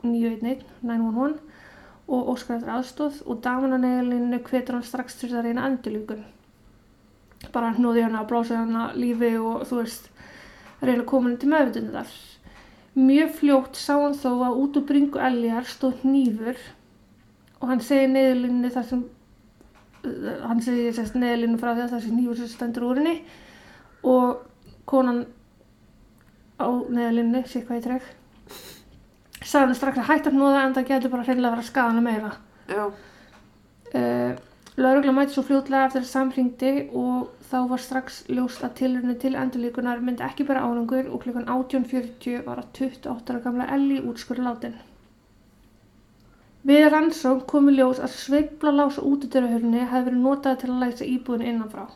911, 0.05 0.61
911 0.87 1.41
og 2.11 2.29
óskar 2.31 2.57
eftir 2.57 2.71
aðstóð 2.71 3.19
og 3.27 3.41
daman 3.43 3.75
að 3.75 3.83
neðalinu 3.85 4.39
hvetur 4.47 4.77
hann 4.77 4.87
strax 4.87 5.19
til 5.19 5.27
þess 5.27 5.41
að 5.41 5.49
reyna 5.49 5.67
endurlíkun. 5.67 6.23
Bara 7.51 7.73
hnóði 7.75 8.05
hann 8.05 8.15
að 8.15 8.29
blása 8.31 8.61
hann 8.61 8.77
að 8.85 8.97
lífi 9.03 9.33
og 9.41 9.65
þú 9.67 9.81
veist, 9.81 10.09
reyna 10.79 11.05
hann 11.11 11.39
til 11.41 11.51
meðvitundar. 11.51 12.13
Mjög 12.95 13.35
fljótt 13.39 13.79
sá 13.79 13.93
hann 13.97 14.15
þó 14.15 14.31
að 14.47 14.61
út 14.63 14.79
úr 14.79 14.87
bringu 14.87 15.19
eljar 15.19 15.67
stóð 15.67 16.05
hnífur 16.05 16.59
og 17.59 17.67
hann 17.67 17.83
segir 17.83 18.11
neðalinu 18.15 18.71
þar 18.71 18.87
sem 18.87 19.03
hann 20.03 20.61
segir 20.63 20.95
sérst 20.97 21.17
neðalínu 21.19 21.59
frá 21.61 21.73
því 21.73 21.85
að 21.85 21.93
þessi 21.95 22.15
nýjur 22.15 22.47
stendur 22.49 22.87
úr 22.89 23.01
henni 23.01 23.17
og 24.07 24.41
konan 24.89 25.25
á 26.61 26.67
neðalínu, 26.69 27.43
sé 27.49 27.63
hvað 27.65 27.79
ég 27.79 27.87
trek 27.87 28.09
sagði 29.41 29.65
hann 29.65 29.77
strax 29.77 30.01
að 30.01 30.09
hætta 30.09 30.31
að 30.31 30.37
hnóða 30.37 30.63
en 30.65 30.77
það 30.77 30.89
getur 30.93 31.13
bara 31.13 31.27
hreinlega 31.27 31.51
að 31.51 31.61
vera 31.61 31.85
hana 31.89 32.05
meira 32.05 32.31
Já, 32.71 32.83
uh, 33.97 34.33
Laurugla 34.81 35.11
mæti 35.11 35.35
svo 35.35 35.43
fljótlega 35.45 35.89
eftir 35.89 36.05
að 36.05 36.11
samringdi 36.11 36.73
og 36.95 37.31
þá 37.51 37.57
var 37.67 37.81
strax 37.83 38.21
ljóst 38.31 38.63
að 38.63 38.77
tilrunni 38.79 39.17
til 39.19 39.33
endurlíkunar 39.35 39.99
myndi 39.99 40.23
ekki 40.23 40.45
bara 40.47 40.63
árangur 40.63 41.09
og 41.11 41.25
klukkan 41.25 41.49
18.40 41.49 42.45
var 42.45 42.61
að 42.61 42.69
28 42.79 43.33
ára 43.33 43.43
gamla 43.43 43.67
Ellie 43.75 43.99
útskurði 44.07 44.45
látin. 44.47 44.77
Við 46.67 46.83
rannsókn 46.93 47.45
kom 47.49 47.69
í 47.71 47.73
ljós 47.79 47.99
að 48.05 48.11
sveifla 48.13 48.71
lása 48.75 49.01
útidurahörni 49.01 49.81
hefði 49.81 50.03
verið 50.11 50.19
notað 50.21 50.59
til 50.61 50.69
að 50.69 50.81
læsa 50.83 51.07
íbúðinu 51.09 51.47
innanfrá. 51.49 51.87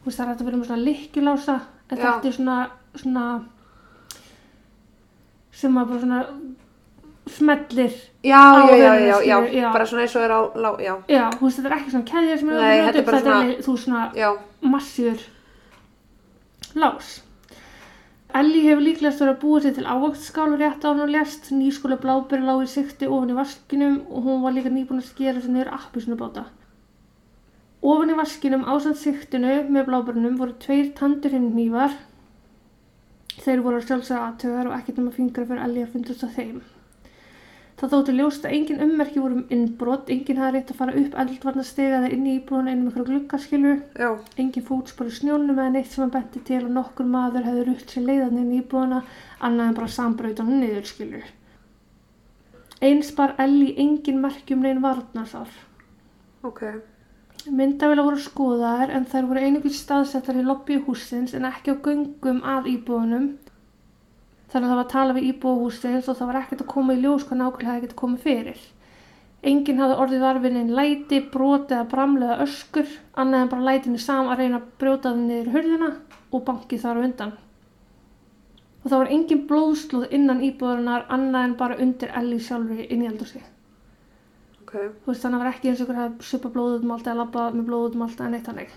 Þú 0.00 0.08
veist 0.08 0.18
það 0.20 0.24
er 0.24 0.30
hægt 0.32 0.40
að 0.40 0.48
vera 0.48 0.60
með 0.60 0.70
svona 0.70 0.86
likkilása 0.86 1.56
en 1.90 1.98
þetta 1.98 2.30
er 2.30 2.36
svona, 2.38 2.56
svona 3.02 3.26
sem 5.58 5.76
að 5.76 5.92
bara 5.92 6.00
svona 6.00 6.22
smellir. 7.28 7.94
Já, 8.24 8.40
Á 8.40 8.72
já, 8.72 8.92
já, 8.96 9.16
já, 9.28 9.38
já, 9.52 9.68
bara 9.72 9.86
svona 9.86 10.02
eins 10.06 10.16
og 10.16 10.24
er 10.24 10.32
á, 10.32 10.40
lá, 10.56 10.70
já, 10.80 10.94
Já, 11.12 11.24
þú 11.36 11.44
veist 11.44 11.60
þetta 11.60 11.68
er 11.68 11.76
ekki 11.76 11.92
svona 11.92 12.10
keðja 12.12 12.38
sem 12.40 12.48
er 12.48 12.54
notuð, 12.86 13.04
bara 13.04 13.20
þetta 13.20 13.38
er 13.44 13.64
þú 13.66 13.74
svona 13.84 14.04
já, 14.16 14.28
massífur 14.64 15.20
lás. 16.80 17.10
Ellie 18.38 18.68
hefur 18.68 18.84
líklegast 18.84 19.22
verið 19.22 19.32
að 19.32 19.40
búa 19.42 19.60
sér 19.64 19.72
til 19.74 19.86
ávöxtskálu 19.88 20.58
rétt 20.60 20.84
á 20.86 20.88
hún 20.92 21.02
og 21.02 21.10
lest, 21.10 21.48
nýskóla 21.50 21.96
bláberi 21.98 22.44
lág 22.46 22.60
í 22.62 22.68
sikti 22.70 23.08
ofan 23.10 23.32
í 23.32 23.38
vaskinum 23.38 23.96
og 24.14 24.28
hún 24.28 24.44
var 24.44 24.54
líka 24.54 24.70
nýbúin 24.70 25.02
að 25.02 25.08
skera 25.08 25.42
sér 25.42 25.54
niður 25.56 25.72
appisnubáta. 25.74 26.44
Ofan 27.82 28.14
í 28.14 28.18
vaskinum 28.20 28.68
ásand 28.70 29.00
siktinu 29.00 29.56
með 29.74 29.88
bláberinum 29.90 30.38
voru 30.38 30.54
tveir 30.62 30.92
tandurhinn 31.00 31.50
hnífar. 31.50 31.98
Þeir 33.42 33.66
voru 33.66 33.82
sjálfsögða 33.82 34.24
aðtögar 34.28 34.70
og 34.70 34.78
ekkert 34.78 35.02
nema 35.02 35.16
fingra 35.18 35.48
fyrir 35.48 35.64
Ellie 35.66 35.88
að 35.88 35.96
fundast 35.96 36.26
að 36.28 36.36
þeim. 36.38 36.60
Það 37.78 37.92
þóttu 37.92 38.12
ljóst 38.18 38.46
að 38.46 38.54
engin 38.56 38.80
ummerki 38.82 39.20
voru 39.22 39.36
um 39.38 39.50
innbrot, 39.54 40.08
engin 40.10 40.40
hafði 40.42 40.54
reynt 40.56 40.70
að 40.72 40.78
fara 40.80 40.94
upp 40.98 41.12
eldvarnastega 41.22 42.00
eða 42.00 42.10
inn 42.16 42.24
í 42.26 42.32
íbúðuna 42.40 42.72
einum 42.72 42.88
ykkur 42.90 43.06
gluggaskilu 43.06 43.74
já, 43.94 44.08
engin 44.42 44.66
fótspor 44.66 45.12
í 45.12 45.14
snjónum 45.14 45.54
eða 45.54 45.74
neitt 45.76 45.92
sem 45.92 46.02
að 46.08 46.16
benti 46.16 46.42
til 46.48 46.58
að 46.64 46.74
nokkur 46.74 47.06
maður 47.12 47.46
hefði 47.46 47.64
rutt 47.68 47.94
sér 47.94 48.08
leiðan 48.08 48.42
inn 48.42 48.50
í 48.50 48.60
íbúðana 48.64 49.00
annað 49.38 49.70
en 49.70 49.78
bara 49.78 49.94
sambrautan 49.94 50.52
niður 50.58 50.90
skilur. 50.90 51.32
Eins 52.82 53.14
bar 53.14 53.38
Elli 53.46 53.72
engin 53.78 54.18
merkjum 54.26 54.66
neginn 54.66 54.82
varnarsár. 54.82 55.50
ok, 56.42 56.62
Myndavila 57.46 58.02
voru 58.04 58.18
skoðaðar 58.20 58.90
en 58.96 59.06
þær 59.08 59.26
voru 59.30 59.42
einugis 59.46 59.78
staðsettar 59.84 60.36
í 60.40 60.42
lobby 60.44 60.80
húsins 60.82 61.34
en 61.38 61.46
ekki 61.48 61.72
á 61.72 61.76
göngum 61.84 62.42
að 62.42 62.66
íbúðunum. 62.74 63.28
Þannig 64.48 64.64
að 64.64 64.70
það 64.72 64.78
var 64.78 64.84
að 64.86 64.92
tala 64.94 65.14
við 65.16 65.28
íbúðu 65.28 65.62
húsins 65.64 66.08
og 66.08 66.16
það 66.16 66.30
var 66.30 66.40
ekkert 66.42 66.62
að 66.64 66.70
koma 66.72 66.94
í 66.94 67.00
ljós 67.02 67.24
hvað 67.28 67.40
nákvæmlega 67.42 67.72
hefði 67.72 67.86
getið 67.86 67.98
komið 68.02 68.22
fyrir. 68.24 68.62
Enginn 69.48 69.78
hafði 69.78 69.98
orðið 70.02 70.22
varfininn 70.24 70.70
læti, 70.74 71.18
broti 71.32 71.76
eða 71.76 71.84
bramlega 71.92 72.38
öskur, 72.42 72.88
annað 73.14 73.44
en 73.44 73.50
bara 73.52 73.66
lætinu 73.68 74.00
sam 74.02 74.30
að 74.32 74.40
reyna 74.42 74.58
að 74.58 74.70
brjóta 74.80 75.12
það 75.12 75.20
niður 75.26 75.52
hurðina 75.54 75.90
og 76.32 76.42
bankið 76.48 76.82
þar 76.86 77.02
undan. 77.04 77.36
Og 78.82 78.88
það 78.88 78.98
var 79.02 79.12
engin 79.14 79.44
blóðslúð 79.52 80.16
innan 80.18 80.42
íbúðurinnar 80.48 81.06
annað 81.12 81.46
en 81.46 81.54
bara 81.60 81.78
undir 81.84 82.10
Elli 82.18 82.40
sjálfri 82.42 82.88
inn 82.88 83.04
í 83.04 83.08
eldursi. 83.12 83.44
ok, 84.62 84.72
Þú 85.04 85.12
veist, 85.12 85.22
þannig 85.22 85.36
að 85.36 85.38
það 85.38 85.44
var 85.44 85.52
ekki 85.52 85.70
eins 85.70 85.80
og 85.80 85.86
ykkur 85.86 86.02
að 86.02 86.18
supa 86.32 86.52
blóð 86.56 86.74
út 86.80 86.90
allt 86.96 87.06
eða 87.06 87.20
labba 87.20 87.48
með 87.54 87.64
blóð 87.68 87.88
út 87.88 87.94
um 87.98 88.04
allt 88.08 88.20
eða 88.20 88.30
neitt 88.34 88.50
hannig. 88.50 88.76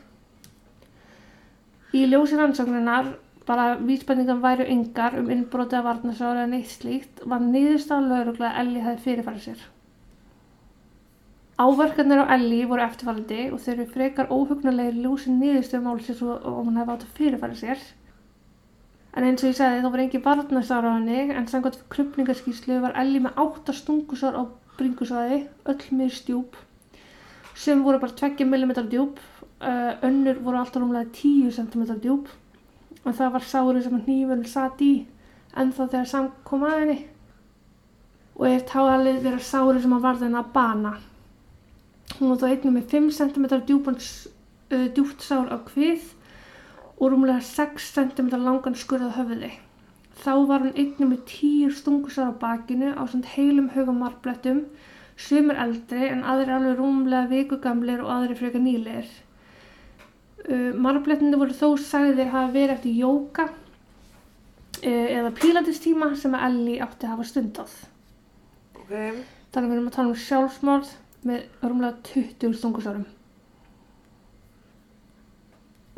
Í 1.92 2.06
ljósi 2.08 2.38
rannsókninar, 2.40 3.13
bara 3.48 3.75
vísbendingar 3.81 4.41
væru 4.43 4.65
yngar 4.69 5.17
um 5.19 5.29
innbroti 5.33 5.77
að 5.77 5.88
varnasára 5.89 6.43
eða 6.43 6.51
neitt 6.53 6.71
slíkt, 6.71 7.24
var 7.25 7.41
niðurstað 7.43 8.10
lauruglega 8.10 8.51
að 8.51 8.60
Elli 8.63 8.83
hefði 8.86 9.03
fyrirfærið 9.05 9.45
sér. 9.48 9.63
Áverkarnir 11.62 12.24
á 12.25 12.33
Elli 12.38 12.62
voru 12.69 12.86
eftirfærandi 12.86 13.41
og 13.53 13.62
þeir 13.62 13.75
eru 13.75 13.88
frekar 13.95 14.31
óhugnarlegir 14.33 14.98
í 14.98 15.03
ljósi 15.05 15.33
niðurstöðu 15.36 15.83
málsins 15.86 16.24
og, 16.25 16.48
hún 16.48 16.79
hefði 16.79 16.95
átt 16.95 17.05
að 17.05 17.17
fyrirfæra 17.19 17.60
sér. 17.60 17.83
En 19.12 19.27
eins 19.27 19.43
og 19.43 19.51
ég 19.51 19.57
sagði 19.60 19.83
þá 19.83 19.91
var 19.91 20.03
engin 20.05 20.25
varnasára 20.25 20.93
á 20.93 20.98
henni 20.98 21.36
en 21.36 21.48
samkvæmt 21.51 21.83
krupningarskíslu 21.91 22.79
var 22.81 22.95
Elli 23.01 23.21
með 23.21 23.41
átta 23.43 23.75
stungusár 23.75 24.38
á 24.39 24.43
bringusvæði, 24.79 25.43
öll 25.69 25.98
með 26.00 26.13
stjúp 26.17 26.57
sem 27.62 27.83
voru 27.83 28.00
bara 28.01 28.15
2 28.17 28.45
mm 28.45 28.71
djúp 28.89 29.19
önnur 29.62 30.39
voru 30.41 30.57
alltaf 30.57 30.81
rúmlega 30.81 31.12
10 31.13 31.51
cm 31.57 31.83
djúp 32.01 32.29
og 33.01 33.15
það 33.17 33.34
var 33.36 33.48
sárið 33.50 33.88
sem 33.88 34.01
hnífurinn 34.05 34.50
satt 34.50 34.81
í 34.86 34.91
ennþá 35.58 35.88
þegar 35.88 36.10
sam 36.12 36.29
kom 36.48 36.65
að 36.67 36.77
henni. 36.79 37.00
Og 38.38 38.48
er 38.48 38.67
táalið 38.70 39.24
vera 39.25 39.41
sárið 39.46 39.86
sem 39.86 39.96
að 39.96 40.05
varða 40.05 40.27
henni 40.27 40.41
að 40.41 40.53
bana. 40.55 40.93
Hún 42.20 42.31
var 42.31 42.39
þá 42.41 42.48
einnig 42.51 42.75
með 42.75 42.88
5 42.93 43.10
cm 43.17 43.48
djúpan 43.67 43.98
uh, 43.98 44.88
djúpt 44.96 45.25
sár 45.25 45.51
á 45.51 45.58
kvið 45.67 46.08
og 47.01 47.12
rúmlega 47.12 47.41
6 47.41 47.91
cm 47.96 48.31
langan 48.38 48.77
skurðað 48.77 49.17
höfði. 49.17 49.51
Þá 50.22 50.34
var 50.50 50.65
hann 50.65 50.75
einnig 50.75 51.08
með 51.08 51.22
tíu 51.31 51.72
stungusar 51.74 52.29
á 52.29 52.39
bakinu 52.41 52.91
á 52.93 53.01
svona 53.10 53.31
heilum 53.34 53.72
högum 53.74 54.03
marblettum, 54.03 54.65
sumir 55.17 55.58
eldri 55.58 56.12
en 56.12 56.22
aðri 56.27 56.53
alveg 56.53 56.77
rúmlega 56.77 57.31
vikugamlir 57.31 58.03
og 58.05 58.12
aðri 58.13 58.38
frekar 58.38 58.62
nýlegir. 58.62 59.10
Uh, 60.41 60.71
marblettinu 60.74 61.38
voru 61.38 61.53
þó 61.53 61.67
sagðir 61.77 62.31
hafa 62.33 62.50
verið 62.55 62.71
eftir 62.75 62.95
jóka 62.98 63.43
uh, 63.51 65.07
eða 65.13 65.29
pílatistíma 65.38 66.07
sem 66.17 66.33
að 66.33 66.45
Elli 66.50 66.79
átti 66.81 67.05
að 67.05 67.12
hafa 67.15 67.27
stundað. 67.29 67.75
ok, 68.79 68.91
Þannig 69.51 69.62
að 69.62 69.69
við 69.69 69.75
erum 69.77 69.89
að 69.91 69.95
tala 70.00 70.13
um 70.15 70.21
sjálfsmorð 70.25 70.93
með 71.29 71.43
rúmlega 71.62 71.98
20 72.10 72.55
stungusarum. 72.57 73.03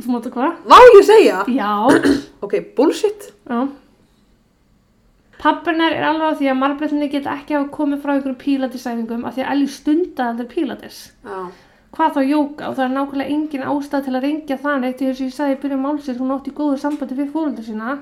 Þú 0.04 0.12
máttu 0.12 0.32
hvað? 0.34 0.58
má 0.68 0.76
ég 0.98 1.06
segja, 1.08 1.44
Já. 1.48 1.72
ok, 2.44 2.58
bullshit, 2.76 3.30
Já. 3.48 3.62
Pappinar 5.44 5.92
er 5.92 6.06
alveg 6.08 6.36
á 6.36 6.38
því 6.40 6.48
að 6.52 6.60
marblettinni 6.60 7.08
geta 7.12 7.34
ekki 7.36 7.56
hafa 7.58 7.68
komið 7.76 8.00
frá 8.04 8.14
ykkur 8.20 8.36
pílatisæfingum 8.40 9.26
af 9.28 9.36
því 9.36 9.44
að 9.44 9.50
Ellie 9.56 9.72
stundaði 9.74 10.30
aldrei 10.34 10.48
pílatis. 10.54 11.00
já, 11.24 11.40
Hvað 11.94 12.16
þá 12.16 12.22
jóka 12.26 12.70
og 12.70 12.76
það 12.78 12.84
er 12.88 12.94
nákvæmlega 12.96 13.34
engin 13.36 13.66
ástæð 13.70 14.06
til 14.08 14.14
að 14.18 14.24
reyngja 14.26 14.58
neitt 14.82 14.98
því 14.98 15.10
þess 15.10 15.22
að 15.22 15.28
ég 15.28 15.34
sagði 15.36 15.56
í 15.56 15.60
byrjun 15.62 15.84
málsins 15.84 16.20
hún 16.20 16.34
átti 16.34 16.54
góðu 16.58 16.78
sambandi 16.82 17.18
við 17.20 17.34
fóröldur 17.36 17.68
sína. 17.68 17.98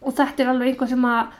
Og 0.00 0.14
þetta 0.14 0.44
er 0.44 0.50
alveg 0.52 0.70
einhvað 0.70 0.92
sem 0.92 1.06
að 1.10 1.32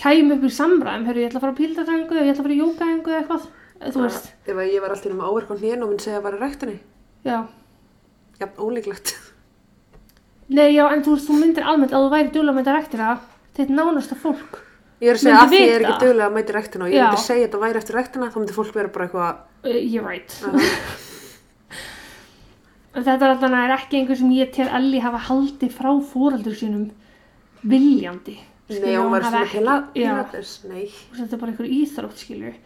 kæmi 0.00 0.36
upp 0.36 0.46
í 0.48 0.52
samræðum, 0.56 1.04
hörru 1.08 1.20
ég 1.20 1.28
ætla 1.28 1.40
að 1.40 1.44
fara 1.44 1.52
á 1.52 1.60
pílatisæfingu 1.60 2.16
eða 2.16 2.24
ég 2.24 2.32
ætla 2.32 2.40
að 2.40 2.46
fara 2.46 2.56
í 2.56 2.60
jókaæfingu 2.62 3.12
eða 3.12 3.20
eitthvað, 3.20 3.44
þú 3.92 4.04
veist, 4.06 4.30
ef 4.46 4.56
að 4.56 4.70
ég 4.72 4.84
var 4.84 4.94
alltaf 4.94 5.12
um 5.12 5.20
áverk 5.20 5.52
á 5.52 5.60
hnén 5.60 5.84
og 5.84 5.90
minn 5.92 6.00
segja 6.00 6.22
að 6.22 6.24
var 6.24 6.38
í 6.38 6.40
ræktinni, 6.40 6.78
já. 7.28 7.36
jafn 8.40 8.64
ólíklegt, 8.64 9.12
Nei, 10.50 10.72
já, 10.74 10.82
en 10.90 11.04
þú 11.04 11.12
veist, 11.14 11.28
þú 11.28 11.36
myndir 11.38 11.68
almennt 11.68 11.92
að 11.94 12.06
þú 12.06 12.10
væri 12.16 12.32
djúlega 12.34 12.56
með 12.56 12.70
þetta 12.72 13.10
þetta 13.54 13.76
nánasta 13.76 14.16
fólk. 14.18 14.69
Ég 15.00 15.08
er 15.10 15.16
að 15.16 15.22
segja 15.24 15.42
að 15.42 15.52
því 15.52 15.60
ég 15.60 15.74
er 15.74 15.84
ekki 15.86 16.06
duglega 16.06 16.26
að 16.28 16.36
mæti 16.36 16.56
ræktina 16.56 16.86
og 16.86 16.92
ég 16.92 17.04
myndi 17.04 17.24
segja 17.24 17.46
þetta 17.46 17.62
væri 17.64 17.80
eftir 17.80 17.96
ræktina, 17.98 18.30
þá 18.32 18.38
myndi 18.40 18.56
fólk 18.56 18.74
vera 18.76 18.92
bara 18.94 19.06
eitthvað, 19.08 19.46
Uh, 19.60 19.76
you're 19.76 20.04
right. 20.06 20.32
Þetta 22.90 23.12
er 23.14 23.32
alltaf 23.36 23.52
ekki 23.76 24.00
einhver 24.00 24.18
sem 24.18 24.30
ég 24.34 24.48
tel 24.54 24.66
Elli 24.74 24.98
hafa 24.98 25.20
haldið 25.28 25.74
frá 25.76 25.90
fóraldur 26.10 26.56
sínum 26.58 26.88
viljandi. 27.62 28.38
nei, 28.70 28.96
hún 28.96 29.12
var 29.12 29.26
svona 29.26 29.44
nei, 30.70 30.86
og 31.10 31.18
þetta 31.18 31.36
er 31.36 31.40
bara 31.42 31.52
einhver 31.52 31.70
íþrótt, 31.76 32.18
skilur. 32.18 32.56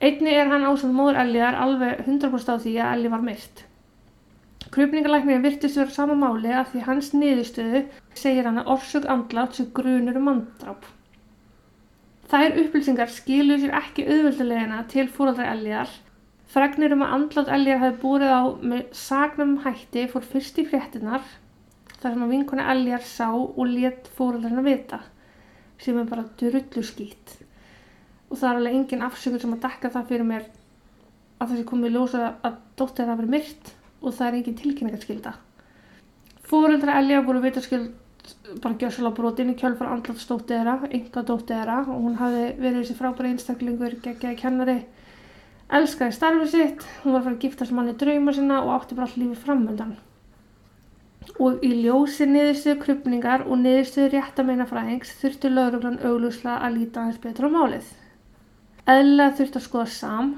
Einni 0.00 0.34
er 0.34 0.50
hann 0.52 0.66
ásand 0.68 0.94
móður 0.96 1.20
Elliðar 1.22 1.56
alveg 1.58 2.04
100% 2.04 2.52
á 2.52 2.56
því 2.60 2.74
að 2.76 2.92
Elli 2.96 3.12
var 3.14 3.24
myrt. 3.24 3.64
Krupningalæknirinn 4.74 5.44
virtist 5.46 5.80
vera 5.80 5.90
sama 5.94 6.16
máli 6.18 6.52
af 6.52 6.72
því 6.72 6.84
hans 6.84 7.10
niðurstöðu 7.16 7.84
segir 8.18 8.48
hann 8.48 8.60
að 8.60 8.72
orsök 8.74 9.08
andlátt 9.08 9.56
sem 9.56 9.70
grunur 9.74 10.18
um 10.20 10.28
manndráp. 10.28 10.84
Þær 12.28 12.58
upplýsingar 12.60 13.08
skiluðu 13.08 13.62
sér 13.62 13.74
ekki 13.78 14.04
auðvöldulegina 14.04 14.82
til 14.92 15.06
fóraldra 15.08 15.46
Elliðar. 15.54 15.92
Fregnir 16.52 16.92
um 16.92 17.04
að 17.06 17.14
andlátt 17.16 17.52
Elliðar 17.56 17.82
hafi 17.84 18.00
búrið 18.02 18.32
á 18.36 18.42
með 18.72 18.82
sagnum 18.96 19.54
hætti 19.64 20.04
fór 20.12 20.26
fyrst 20.28 20.60
í 20.60 20.66
fréttinar 20.68 21.24
þar 21.98 22.12
sem 22.12 22.24
að 22.26 22.34
vinkona 22.34 22.66
Elliðar 22.74 23.06
sá 23.08 23.28
og 23.32 23.64
let 23.68 24.10
fóraldrarna 24.18 24.64
vita 24.66 25.00
sem 25.80 25.96
er 25.96 26.08
bara 26.10 26.26
drullu 26.40 26.82
skýtt 26.84 27.34
og 28.28 28.36
það 28.36 28.48
er 28.48 28.58
alveg 28.58 28.76
engin 28.76 29.04
afsökun 29.06 29.42
sem 29.42 29.54
að 29.56 29.64
dekka 29.64 29.90
það 29.94 30.08
fyrir 30.10 30.28
mér 30.28 30.46
að 31.38 31.52
þessi 31.52 31.66
komið 31.70 31.94
ljósa 31.96 32.32
að 32.44 32.58
dóttir 32.76 33.08
hafa 33.08 33.22
verið 33.22 33.34
myrt 33.36 33.72
og 34.02 34.14
það 34.18 34.26
er 34.26 34.36
engin 34.38 34.58
tilkynningarskylda. 34.58 35.32
Fóreldra 36.48 36.98
Elja 37.00 37.22
voru 37.24 37.40
vitaskild 37.44 37.92
bara 38.62 38.76
gjössalega 38.80 39.16
brotin 39.16 39.52
í 39.52 39.56
kjölfar 39.58 39.90
andlat 39.92 40.20
stótti 40.22 40.56
þeirra, 40.56 40.88
enga 40.88 41.22
dótti 41.26 41.54
þeirra 41.54 41.78
og 41.84 42.02
hún 42.06 42.18
hafði 42.18 42.44
verið 42.58 42.78
þessi 42.80 42.96
frábæri 42.98 43.32
einstaklingur, 43.34 43.96
geggjaði 44.04 44.40
kennari, 44.40 44.76
elskaði 45.78 46.16
starfið 46.16 46.52
sitt, 46.52 46.84
hún 47.04 47.14
var 47.14 47.20
að 47.20 47.28
fara 47.28 47.36
að 47.36 47.46
giftast 47.46 47.76
manni 47.76 47.94
drauma 48.00 48.34
sinna 48.36 48.60
og 48.64 48.74
átti 48.76 48.98
bara 48.98 49.08
allt 49.08 49.20
lífið 49.20 49.44
framöndan. 49.44 49.96
Og 51.44 51.62
í 51.66 51.70
ljósi 51.84 52.26
niðurstöðu 52.26 52.80
krupningar 52.82 53.44
og 53.46 53.60
niðurstöðu 53.62 54.12
réttameinafræðings 54.14 55.14
þurfti 55.20 55.52
lauruglan 55.52 55.98
auglúslega 56.00 56.58
að 56.64 56.78
líta 56.78 57.02
aðeins 57.02 57.22
betur 57.22 57.50
á 57.52 57.56
málið. 57.56 57.90
Eðlilega 58.88 59.36
þurfti 59.38 59.60
að 59.60 59.66
skoða 59.66 59.90
sam, 59.92 60.30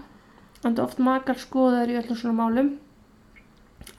en 0.67 0.81
oft 0.83 0.99
makar 0.99 1.39
skoðaður 1.41 1.93
í 1.93 2.01
öllum 2.01 2.19
svona 2.19 2.39
málum. 2.41 2.73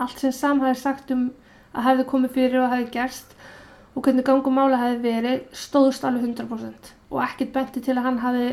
Allt 0.03 0.19
sem 0.19 0.35
sam 0.35 0.59
hafi 0.61 0.81
sagt 0.81 1.13
um 1.15 1.29
að 1.71 1.87
hefði 1.87 2.07
komið 2.11 2.35
fyrir 2.35 2.63
og 2.65 2.73
hefði 2.73 2.91
gerst 2.97 3.35
og 3.95 4.03
hvernig 4.05 4.25
gangum 4.27 4.55
mála 4.55 4.79
hefði 4.79 5.01
verið 5.03 5.55
stóðst 5.57 6.05
alveg 6.07 6.29
100% 6.29 6.91
og 7.11 7.23
ekkert 7.25 7.55
benti 7.55 7.83
til 7.83 7.97
að 7.97 8.05
hann 8.07 8.19
hafi 8.23 8.45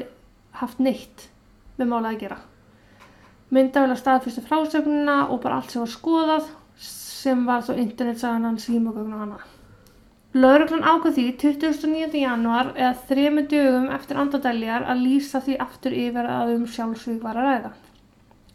haft 0.58 0.80
neitt 0.82 1.28
við 1.78 1.90
málað 1.90 2.14
að 2.14 2.22
gera. 2.24 2.38
Myndavel 3.54 3.94
að 3.94 4.00
staðfyrstu 4.02 4.42
frásögnuna 4.44 5.20
og 5.32 5.40
bara 5.44 5.60
allt 5.60 5.72
sem 5.72 5.84
var 5.84 5.92
skoðað 5.92 6.48
sem 6.78 7.46
var 7.46 7.62
þá 7.66 7.78
internetsagan 7.78 8.48
hans 8.48 8.66
símagögnu 8.68 9.20
hana. 9.22 9.38
Lauruglan 10.36 10.84
ákvað 10.84 11.14
því 11.16 11.26
29. 11.40 12.18
januar 12.20 12.74
eða 12.76 12.94
þremi 13.08 13.46
dögum 13.48 13.86
eftir 13.94 14.18
andadæljar 14.20 14.84
að 14.84 15.04
lýsa 15.06 15.40
því 15.44 15.56
aftur 15.64 15.94
yfir 15.96 16.28
að 16.28 16.52
um 16.58 16.66
sjálfsvík 16.68 17.22
var 17.22 17.38
að 17.40 17.48
ræða. 17.48 17.70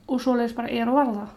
Og 0.07 0.21
svoleiðis 0.21 0.53
bara 0.59 0.69
er 0.69 0.91
og 0.91 0.99
var 0.99 1.09
það. 1.15 1.31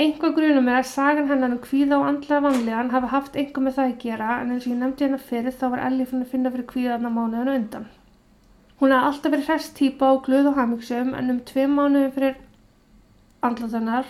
Einhver 0.00 0.32
grunum 0.32 0.68
er 0.72 0.78
að 0.78 0.86
sagan 0.88 1.28
hennar 1.28 1.52
um 1.52 1.58
kvíða 1.60 1.98
og 1.98 2.06
andlega 2.08 2.40
vanlíðan 2.46 2.92
hafi 2.94 3.08
haft 3.12 3.34
einhver 3.36 3.64
með 3.66 3.74
það 3.76 3.90
að 3.90 3.98
gera 4.04 4.36
en 4.40 4.52
eins 4.54 4.64
og 4.64 4.72
ég 4.72 4.78
nefndi 4.80 5.04
hennar 5.04 5.24
fyrir 5.26 5.52
þá 5.58 5.64
var 5.74 5.82
Ellie 5.86 6.06
fann 6.08 6.22
að 6.24 6.30
finna 6.32 6.52
fyrir 6.54 6.68
kvíðaðna 6.70 7.10
mánuðinu 7.12 7.56
undan. 7.58 7.84
Hún 8.80 8.94
hafði 8.94 9.08
alltaf 9.10 9.34
verið 9.34 9.50
hress 9.50 9.68
típa 9.76 10.08
og 10.14 10.22
glöð 10.24 10.48
og 10.50 10.56
hamingsum 10.56 11.12
en 11.18 11.28
um 11.34 11.40
tvei 11.50 11.66
mánuðin 11.68 12.14
fyrir 12.14 12.38
andlat 13.44 13.76
hennar 13.76 14.08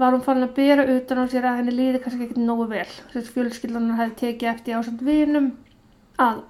var 0.00 0.16
hún 0.16 0.24
fann 0.24 0.46
að 0.46 0.54
bera 0.56 0.86
utan 0.94 1.20
á 1.20 1.24
sér 1.28 1.48
að 1.50 1.60
henni 1.60 1.74
líði 1.76 2.00
kannski 2.04 2.24
ekkert 2.26 2.40
nógu 2.40 2.66
vel. 2.70 2.88
Þess 3.12 3.32
fjölskyldunar 3.34 4.00
hefði 4.00 4.16
tekið 4.22 4.50
eftir 4.54 4.78
ásand 4.78 5.04
vinum 5.04 5.50
að 6.16 6.40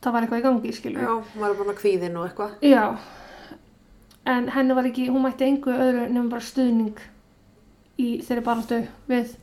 það 0.00 0.16
var 0.16 0.24
eitthvað 0.24 0.40
í 0.40 0.46
gangi, 0.46 0.72
skilur. 0.76 1.04
Já, 1.04 1.12
maður 1.36 1.52
er 1.54 1.60
bara 1.60 1.76
kvíðin 1.82 2.16
og 2.16 2.26
eitthvað. 2.28 2.56
Já, 2.64 2.84
en 4.32 4.50
henni 4.56 4.76
var 4.80 4.88
ekki, 4.90 5.06
hún 5.12 5.24
mætti 5.24 5.48
engu 5.48 5.76
öðru 5.76 6.06
nefnum 6.06 6.32
bara 6.32 6.48
stuðning 6.48 7.04
í 7.98 8.08
þeirri 8.26 8.44
baráttu 8.44 8.78
við, 9.08 9.34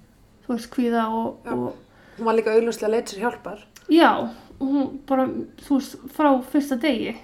þú 0.46 0.54
veist, 0.56 0.70
kvíða 0.74 1.08
og, 1.10 1.48
og 1.50 1.74
Hún 2.18 2.28
var 2.28 2.36
líka 2.38 2.54
auðlustlega 2.54 2.90
að 2.92 2.96
leita 2.98 3.12
sér 3.14 3.24
hjálpar. 3.26 3.62
já, 3.90 4.10
hún 4.60 5.00
bara, 5.10 5.28
þú 5.66 5.78
veist, 5.80 5.96
frá 6.14 6.30
fyrsta 6.52 6.78
degi. 6.78 7.16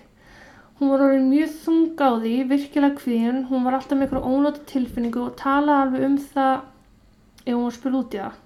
Hún 0.79 0.89
var 0.93 1.03
orðin 1.05 1.27
mjög 1.29 1.51
þung 1.65 1.99
á 1.99 2.09
því, 2.23 2.33
virkilega 2.49 2.97
kvíðin, 2.97 3.41
hún 3.49 3.65
var 3.67 3.75
alltaf 3.77 3.97
með 3.99 4.07
eitthvað 4.07 4.29
ónóta 4.31 4.63
tilfinningu 4.71 5.21
og 5.25 5.35
talaði 5.37 5.81
alveg 5.83 6.05
um 6.07 6.15
það 6.33 6.53
ef 7.45 7.53
hún 7.53 7.65
var 7.65 7.75
spil 7.75 7.95
út 7.99 8.15
í 8.15 8.21
það, 8.21 8.37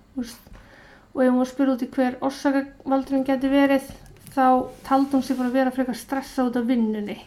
og 1.14 1.22
ef 1.22 1.30
hún 1.30 1.38
var 1.44 1.52
spil 1.52 1.70
út 1.74 1.86
í 1.86 1.90
hver 1.94 2.18
orsakavaldurinn 2.26 3.26
geti 3.28 3.52
verið, 3.54 3.88
þá 4.34 4.46
taldi 4.88 5.14
hún 5.14 5.24
sig 5.24 5.38
bara 5.38 5.52
að 5.52 5.58
vera 5.60 5.74
frekar 5.76 5.96
stressa 6.00 6.48
út 6.50 6.58
af 6.58 6.66
vinnunni. 6.68 7.20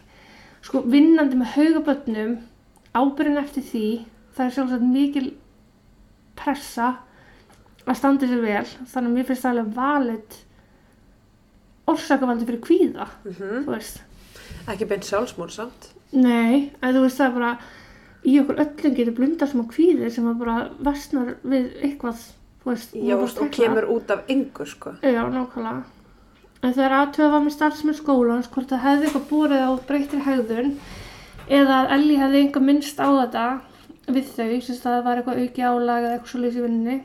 Sko, 0.67 0.83
vinnandi 0.83 1.39
með 1.39 1.53
haugabötnum, 1.55 2.37
ábyrðin 2.99 3.39
eftir 3.45 3.63
því, 3.71 3.87
það 4.35 4.47
er 4.49 4.55
sjálfsagt 4.57 4.89
mikil 4.91 5.27
pressa 6.39 6.93
að 7.87 7.99
standa 8.01 8.27
sér 8.27 8.43
vel, 8.43 8.67
þannig 8.91 9.11
að 9.11 9.15
mér 9.15 9.27
finnst 9.29 9.45
það 9.47 9.53
alveg 9.53 9.75
valið 9.77 10.39
orsakavaldi 11.87 12.49
fyrir 12.49 12.63
kvíða, 12.65 13.09
Mm 13.25 13.67
þú 13.67 13.75
veist. 13.75 14.01
Ekki 14.67 14.89
beint 14.91 15.07
sjálfsmór 15.07 15.53
samt. 15.55 15.93
Nei, 16.13 16.73
að 16.83 16.97
þú 16.99 17.03
veist 17.05 17.21
það 17.21 17.29
er 17.29 17.37
bara 17.37 17.51
í 18.27 18.35
okkur 18.41 18.63
öllum 18.65 18.97
getur 18.97 19.15
blundar 19.15 19.51
sem 19.51 19.63
á 19.63 19.67
kvíðir 19.71 20.11
sem 20.15 20.27
að 20.27 20.41
bara 20.43 20.57
versnar 20.83 21.37
við 21.47 21.69
eitthvað, 21.87 22.25
þú 22.63 22.73
veist. 22.73 22.97
Já, 22.97 23.15
og 23.15 23.29
tæklar. 23.31 23.53
kemur 23.59 23.89
út 23.95 24.11
af 24.11 24.33
yngur, 24.33 24.67
sko. 24.71 24.97
Já, 25.03 25.23
nákvæmlega. 25.31 25.85
En 26.65 26.75
þegar 26.75 26.95
aðtöða 26.99 27.31
var 27.37 27.43
með 27.45 27.55
starfsmenn 27.55 27.99
skólans 28.01 28.51
hvort 28.51 28.73
það 28.73 28.85
hefði 28.87 29.07
eitthvað 29.07 29.27
búrið 29.31 29.63
á 29.63 29.71
breyttir 29.87 30.23
hegðun 30.27 30.73
eða 31.47 31.81
að 31.83 31.93
Ellie 31.95 32.19
hefði 32.19 32.41
einhver 32.43 32.65
minnst 32.67 32.99
á 32.99 33.07
þetta 33.07 33.45
við 34.07 34.33
þau, 34.37 34.61
sem 34.63 34.77
að 34.77 34.83
það 34.87 35.05
var 35.07 35.21
eitthvað 35.21 35.41
auki 35.43 35.67
álag 35.67 36.05
eða 36.07 36.17
eitthvað 36.17 36.33
svo 36.33 36.43
lýs 36.43 36.57
í 36.59 36.65
vinninni, 36.65 36.97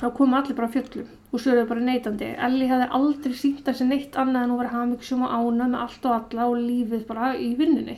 þá 0.00 0.06
komu 0.16 0.36
allir 0.38 0.58
bara 0.58 0.72
fjöllum 0.74 1.12
og 1.32 1.42
svöruðu 1.42 1.68
bara 1.68 1.84
neitandi. 1.88 2.30
Ellie 2.46 2.70
hefði 2.70 2.88
aldrei 2.98 3.36
sínt 3.36 3.68
að 3.68 3.78
sér 3.80 3.90
neitt 3.90 4.16
annað 4.20 4.46
en 4.46 4.52
hún 4.54 4.60
var 4.62 4.72
hamingsjum 4.72 5.24
og 5.26 5.36
ána 5.36 5.68
með 5.72 5.84
allt 5.84 6.08
og 6.08 6.16
alla 6.16 6.48
og 6.50 6.58
lífið 6.62 7.06
bara 7.08 7.32
í 7.36 7.52
vinninni. 7.58 7.96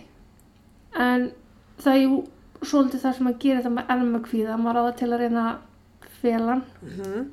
En 0.98 1.30
það 1.82 2.02
er 2.02 2.68
svolítið 2.68 3.02
það 3.04 3.18
sem 3.18 3.30
að 3.30 3.40
gera 3.44 3.62
þetta 3.62 3.74
með 3.76 3.92
elmakvíða, 3.94 4.56
maður 4.58 4.78
á 4.78 4.86
það 4.88 4.96
til 5.02 5.10
að 5.12 5.20
reyna 5.24 5.48
að 5.48 5.66
hann 6.34 6.62
Mm 6.82 7.26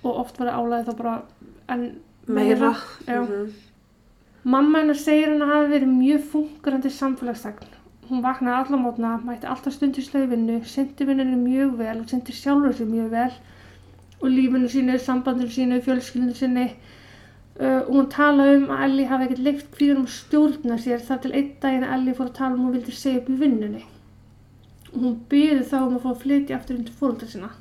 og 0.00 0.20
oft 0.22 0.38
var 0.40 0.52
álagið 0.54 0.86
þá 0.88 0.96
bara 0.96 1.16
enn 1.68 1.90
Meira. 2.30 2.74
Já. 3.06 3.20
Mhm. 3.20 3.52
Mamma 4.44 4.78
hennar 4.80 4.96
segir 4.96 5.28
hann 5.28 5.42
að 5.42 5.52
hafi 5.52 5.70
verið 5.74 5.90
mjög 5.92 6.22
fungerandi 6.32 6.90
samfélagstegn. 6.90 7.79
Hún 8.10 8.24
vaknaði 8.24 8.56
alla 8.58 8.78
mótna, 8.82 9.10
mætti 9.22 9.46
alltaf 9.46 9.76
stundislega 9.76 10.26
í 10.26 10.30
vinnu, 10.32 10.54
syndi 10.66 11.06
vinnunni 11.06 11.36
mjög 11.38 11.76
vel 11.78 12.00
og 12.00 12.08
syndi 12.10 12.34
sjálfur 12.34 12.72
sér 12.74 12.88
mjög 12.90 13.12
vel 13.12 13.34
og 14.20 14.32
lífinu 14.34 14.70
sínu, 14.72 14.96
sambandinu 14.98 15.52
sínu, 15.54 15.78
fjölskyldinu 15.84 16.34
sinni. 16.34 16.64
Uh, 17.60 17.84
og 17.84 17.92
hún 17.94 18.08
talaði 18.10 18.56
um 18.56 18.72
að 18.74 18.82
Ellie 18.88 19.06
hafi 19.06 19.28
ekkert 19.28 19.44
leikt 19.46 19.70
kvíðunum 19.76 20.08
að 20.08 20.16
stjórna 20.16 20.78
sér 20.82 21.04
þar 21.06 21.20
til 21.22 21.30
einn 21.36 21.52
daginn 21.62 21.86
að 21.86 21.94
Ellie 21.98 22.16
fór 22.18 22.32
að 22.32 22.36
tala 22.40 22.56
um 22.56 22.64
hún 22.64 22.74
vildi 22.74 22.96
segja 22.98 23.22
upp 23.22 23.30
í 23.30 23.38
vinnunni. 23.44 23.84
Hún 24.96 25.16
byði 25.30 25.60
þá 25.70 25.78
um 25.84 25.96
að 26.00 26.02
fá 26.02 26.10
að 26.10 26.20
flytja 26.24 26.58
aftur 26.58 26.80
undir 26.80 26.98
fóröldra 26.98 27.30
sína. 27.30 27.52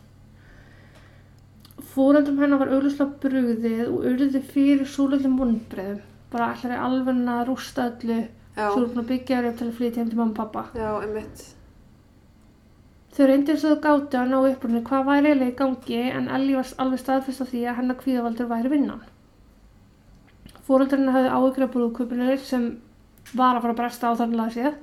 Fóröldrum 1.93 2.41
hennar 2.41 2.63
var 2.63 2.73
auglustlega 2.73 3.21
brugðið 3.21 3.85
og 3.85 4.09
urði 4.15 4.43
fyrir 4.49 4.89
svolítið 4.89 5.37
vonbreðum. 5.43 6.01
Bara 6.33 6.51
allar 6.55 6.73
er 6.73 6.85
alveg 6.87 7.23
að 7.35 7.47
rústa 7.51 7.89
öllu 7.91 8.21
Svo 8.59 8.83
er 8.83 8.89
búin 8.89 9.03
að 9.03 9.09
byggja 9.13 9.39
þér 9.39 9.47
upp 9.49 9.57
til 9.59 9.69
að 9.69 9.77
flytja 9.79 10.01
heim 10.01 10.11
til 10.11 10.19
mamma 10.19 10.31
og 10.33 10.37
pappa. 10.41 10.65
já, 10.75 10.89
einmitt. 11.03 11.45
Þau 13.15 13.25
reyndir 13.27 13.57
svo 13.59 13.71
gátu 13.83 14.19
að 14.19 14.29
ná 14.29 14.37
upprunni 14.39 14.81
hvað 14.85 15.07
væri 15.07 15.31
eiginlega 15.31 15.51
í 15.51 15.55
gangi 15.61 16.01
en 16.17 16.27
Ellie 16.35 16.55
var 16.55 16.67
alveg 16.83 17.01
staðfest 17.01 17.41
á 17.41 17.45
því 17.49 17.63
að 17.65 17.79
hennar 17.79 17.97
kvíðavaldur 17.99 18.51
væri 18.51 18.69
vinnan. 18.75 19.01
Fóröldurinn 20.67 21.09
hafði 21.09 21.31
af 21.33 21.73
brúðkaupinu 21.73 22.37
sem 22.37 22.69
var 23.33 23.57
að 23.57 23.63
fara 23.63 23.73
að 23.73 23.79
bresta 23.81 24.11
á 24.13 24.19
þannlega 24.19 24.53
séð. 24.53 24.77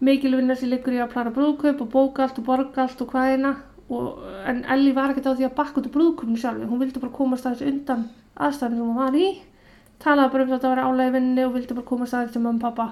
Mikil 0.00 0.34
vinna 0.36 0.56
sem 0.56 0.72
liggur 0.72 0.96
í 0.96 1.02
að 1.04 1.12
plana 1.12 1.34
brúðkaup 1.36 1.84
og 1.84 1.92
bóka 1.92 2.24
allt 2.24 2.40
og 2.40 2.48
borga 2.48 2.86
allt 2.86 3.04
og 3.04 3.12
hvaðina 3.12 3.52
og, 3.92 4.24
en 4.48 4.64
Ellie 4.64 4.96
var 4.96 5.12
ekkert 5.12 5.28
á 5.30 5.36
því 5.36 5.46
að 5.46 5.56
bakka 5.60 5.80
út 5.80 5.88
úr 5.90 5.94
brúðkaupinu 5.98 6.40
sjálfi. 6.40 6.66
Hún 6.66 6.80
vildi 6.80 7.02
bara 7.04 7.14
komast 7.14 7.46
aðeins 7.46 7.68
undan 7.68 8.06
aðstæðan 8.34 8.78
sem 8.78 8.86
hún 8.88 8.98
var 8.98 9.18
í. 9.20 9.28
Talaði 10.02 10.32
bara 10.34 10.46
um 10.46 10.52
þetta 10.52 10.68
að 10.68 10.74
vera 10.74 10.88
álega 10.88 11.14
vinni 11.16 11.44
og 11.46 11.54
vildi 11.56 11.76
bara 11.76 11.88
komast 11.92 12.16
aðeins 12.18 12.34
til 12.34 12.42
mamma 12.42 12.58
og 12.58 12.64
pappa. 12.66 12.88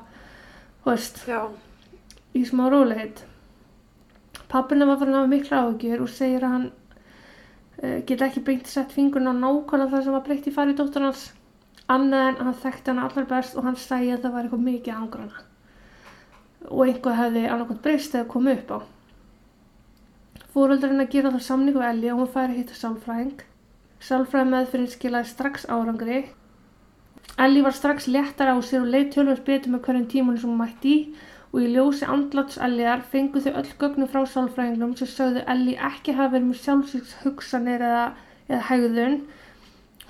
Þú 0.84 0.92
veist, 0.92 1.20
Já, 1.28 1.40
í 2.38 2.44
smá 2.46 2.68
rólegheit. 2.70 3.24
Pappina 4.50 4.86
var 4.86 5.00
farin 5.00 5.16
að 5.16 5.24
hafa 5.24 5.32
mikla 5.34 5.64
áhugjur 5.64 6.04
og 6.04 6.10
segir 6.10 6.46
að 6.46 6.54
hann 6.54 6.70
uh, 6.70 7.98
geta 8.06 8.26
ekki 8.30 8.44
beint 8.46 8.70
sett 8.70 8.94
fingurinn 8.94 9.30
á 9.30 9.34
nákvæmlega 9.34 9.92
það 9.92 10.06
sem 10.06 10.16
var 10.16 10.24
breytt 10.26 10.48
í 10.50 10.54
fari 10.54 10.74
dóttur 10.78 11.06
hans 11.06 11.28
annað 11.90 12.26
en 12.28 12.40
hann 12.46 12.58
þekkti 12.62 12.92
hana 12.92 13.06
allar 13.08 13.28
best 13.30 13.58
og 13.58 13.66
hann 13.66 13.78
segi 13.78 14.12
að 14.14 14.24
það 14.24 14.34
var 14.34 14.46
eitthvað 14.46 14.66
mikið 14.66 14.96
angur 14.96 15.24
hana 15.26 15.46
og 16.68 16.82
einhvað 16.84 17.16
hefði 17.18 17.44
annarkvæmt 17.48 17.84
breyst 17.84 18.14
eða 18.14 18.28
komið 18.30 18.58
upp 18.58 18.74
á. 18.76 18.78
Fóröldurinn 20.50 21.02
að 21.04 21.12
gera 21.14 21.32
það 21.34 21.46
samning 21.46 21.78
við 21.78 21.86
Elli 21.88 22.10
og 22.12 22.20
hún 22.20 22.30
færi 22.34 22.52
að 22.52 22.58
hitta 22.58 22.76
sálfræðing. 22.76 23.44
Sálfræðin 24.02 24.52
meðfyrir 24.54 24.92
skilaði 24.92 25.30
strax 25.30 25.66
árangri. 25.70 26.20
Elli 27.40 27.62
var 27.64 27.72
strax 27.72 28.06
léttar 28.06 28.52
á 28.52 28.56
sér 28.60 28.84
og 28.84 28.90
leið 28.92 29.12
tölvöld 29.14 29.44
betur 29.46 29.72
með 29.72 29.84
hverjum 29.86 30.08
tímunum 30.12 30.40
sem 30.40 30.50
hún 30.50 30.60
mætti 30.60 30.94
í 30.94 31.04
og 31.50 31.62
í 31.64 31.70
ljósi 31.74 32.06
andláts 32.06 32.58
Elliðar 32.62 33.02
fengu 33.12 33.42
þau 33.42 33.54
öll 33.60 33.70
gögnum 33.80 34.10
frá 34.10 34.20
sálfræðingnum 34.32 34.92
sem 34.98 35.10
sögðu 35.10 35.42
Elli 35.54 35.74
ekki 35.90 36.14
hafa 36.18 36.34
verið 36.36 36.50
með 36.50 36.60
sjálfsvíks 36.64 37.14
hugsanir 37.24 37.82
eða, 37.86 38.04
eða 38.50 38.60
hegðun. 38.68 39.16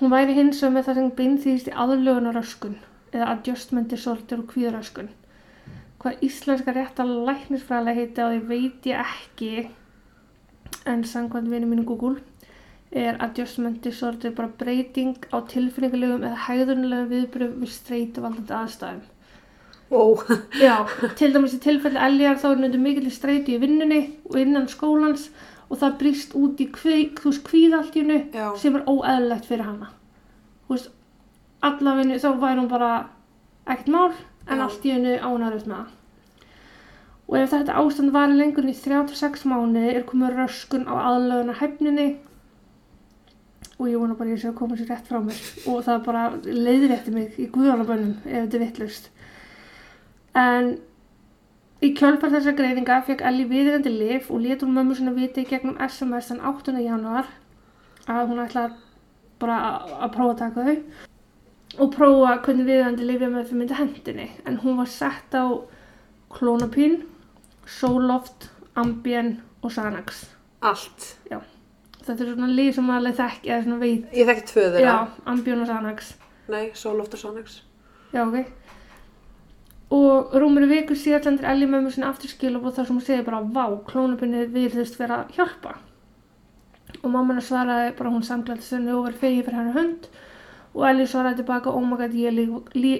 Hún 0.01 0.13
væri 0.13 0.37
hins 0.37 0.61
vegar 0.61 0.75
með 0.75 0.87
það 0.87 0.99
sem 0.99 1.11
beinþýðist 1.21 1.71
í 1.71 1.75
aðlögunaröskun 1.85 2.77
eða 3.11 3.29
adjustment 3.33 3.89
disorder 3.93 4.43
og 4.43 4.51
kvíðaröskun. 4.53 5.09
Hvað 6.01 6.25
íslenska 6.27 6.75
rétta 6.75 7.05
læknisfræðilega 7.07 8.01
heiti 8.01 8.25
á 8.25 8.27
því 8.27 8.41
veit 8.51 8.91
ég 8.91 9.01
ekki 9.05 9.53
en 10.89 11.03
samkvæmt 11.05 11.49
vinnu 11.51 11.69
mínu 11.69 11.85
Google 11.89 12.19
er 12.91 13.17
adjustment 13.23 13.79
disorder 13.83 14.33
bara 14.35 14.51
breyting 14.59 15.15
á 15.31 15.39
tilfinningulegum 15.47 16.25
eða 16.27 16.41
hegðunlegum 16.47 17.11
viðbröðum 17.11 17.61
við 17.63 17.71
streitu 17.71 18.23
valdandi 18.23 18.55
aðstæðum. 18.57 19.05
ó, 19.91 20.03
Já, 20.65 20.75
til 21.19 21.31
dæmis 21.33 21.55
í 21.55 21.61
tilfelli 21.63 21.99
eljar 21.99 22.39
þá 22.41 22.49
er 22.51 22.61
nöndu 22.65 22.81
mikill 22.81 23.11
streitu 23.11 23.55
í 23.55 23.61
vinnunni 23.61 24.01
og 24.29 24.39
innan 24.43 24.67
skólans 24.71 25.29
og 25.71 25.79
það 25.79 25.97
brýst 26.01 26.35
út 26.35 26.59
í 26.59 26.67
já, 28.35 28.51
sem 28.59 28.75
er 28.75 28.83
óeðlilegt 28.83 29.47
fyrir 29.47 29.63
hana. 29.63 29.93
Þú 30.67 30.75
veist, 30.75 30.91
allavegni 31.63 32.19
þá 32.19 32.29
væri 32.41 32.59
hún 32.59 32.69
bara 32.71 32.91
ekkert 33.65 33.87
mál 33.87 34.11
en 34.47 34.59
Já. 34.59 34.63
allt 34.65 34.85
í 34.85 34.91
hennu 34.91 35.15
ánæður 35.15 35.67
með 35.69 35.77
það. 35.77 35.97
Og 37.31 37.37
ef 37.39 37.53
þetta 37.53 37.77
ástand 37.79 38.11
var 38.11 38.33
lengur 38.35 38.65
en 38.65 38.73
í 38.73 38.75
36 38.75 39.45
mánuði 39.47 39.93
er 39.95 40.03
komið 40.03 40.35
röskun 40.41 40.87
á 40.91 40.93
aðlöguna 40.99 41.55
hefninni 41.61 42.07
og 43.81 43.89
ég 43.89 43.97
vona 43.97 44.13
bara 44.13 44.29
ég 44.29 44.39
sé 44.41 44.51
að 44.51 44.57
koma 44.59 44.77
sér 44.77 44.91
rétt 44.91 45.07
frá 45.09 45.17
mér 45.25 45.41
og 45.71 45.81
það 45.87 46.03
bara 46.05 46.23
leiðrétti 46.45 47.13
mig 47.15 47.39
í 47.41 47.47
guðanabönnum 47.49 48.13
ef 48.27 48.43
þetta 48.45 48.57
er 48.59 48.63
vittlust. 48.65 49.07
En 50.37 50.67
í 51.81 51.89
kjölfar 51.97 52.29
þessar 52.35 52.57
greininga 52.59 52.99
fekk 53.07 53.23
Ellie 53.25 53.49
viðrandi 53.49 53.89
lif 53.95 54.29
og 54.31 54.45
hún 54.45 54.75
mömmu 54.77 54.95
sinna 54.95 55.15
viti 55.17 55.45
gegnum 55.49 55.79
SMS 55.81 56.29
þann 56.29 56.43
8. 56.45 56.77
januar 56.85 57.25
að 58.07 58.27
hún 58.29 58.43
ætla 58.45 58.67
bara 59.39 59.57
að- 59.57 60.11
prófa 60.13 60.33
að 60.33 60.37
taka 60.37 60.65
þau. 60.67 60.83
og 61.79 61.93
prófa 61.95 62.41
hvernig 62.45 62.65
viðandi 62.67 63.05
lifja 63.07 63.29
með 63.29 63.45
fyrir 63.47 63.59
myndi 63.59 63.73
hendinni 63.79 64.29
en 64.45 64.57
hún 64.57 64.77
var 64.77 64.85
sett 64.87 65.31
á 65.33 65.45
klónapín, 66.29 67.03
Zoloft, 67.65 68.49
Ambien 68.75 69.41
og 69.63 69.71
Xanax 69.71 70.25
Allt. 70.61 71.15
Þetta 72.05 72.23
er 72.25 72.33
svona 72.35 72.47
líf 72.57 72.75
sem 72.75 72.89
alveg 72.89 73.15
þekk 73.19 73.45
eða 73.51 73.63
svona 73.65 73.79
veit, 73.81 74.07
Ég 74.13 74.27
þekki 74.29 74.47
tvö 74.51 74.63
þeirra. 74.75 74.87
já, 74.87 75.07
Ambien 75.25 75.61
og 75.61 75.67
Xanax. 75.69 76.13
Nei, 76.49 76.71
Soloft 76.73 77.13
og 77.13 77.19
Sonex. 77.19 77.61
já, 78.13 78.23
ok. 78.27 78.45
Og 79.91 80.31
rúmur 80.39 80.63
í 80.63 80.69
viku 80.71 80.95
síðan 80.95 81.25
lendir 81.25 81.49
Ellie 81.51 81.67
mömmu 81.67 81.91
sinni 81.91 82.07
aftur 82.07 82.31
skilabóð 82.31 82.77
þar 82.77 82.85
sem 82.87 82.95
hún 82.97 83.03
segir 83.05 83.25
bara 83.27 83.41
vá, 83.43 83.65
klónapinnið 83.89 84.53
virðist 84.55 84.95
vera 84.99 85.25
hjálpa. 85.35 85.73
Og 87.03 87.09
mamma 87.11 87.33
hennar 87.33 87.43
svaraði 87.43 87.95
bara 87.97 88.11
hún 88.13 88.23
samklætti 88.23 88.63
sinni 88.69 88.91
og 88.95 89.05
verið 89.09 89.19
fegið 89.25 89.45
fyrir 89.49 89.57
hennar 89.59 89.77
hund 89.79 90.07
og 90.73 90.85
Ellie 90.87 91.07
svaraði 91.11 91.41
tilbaka 91.41 91.73
oh 91.75 91.83
my 91.83 91.97
god, 91.99 92.13
ég 92.15 92.31
líka 92.37 92.61
lí, 92.79 92.93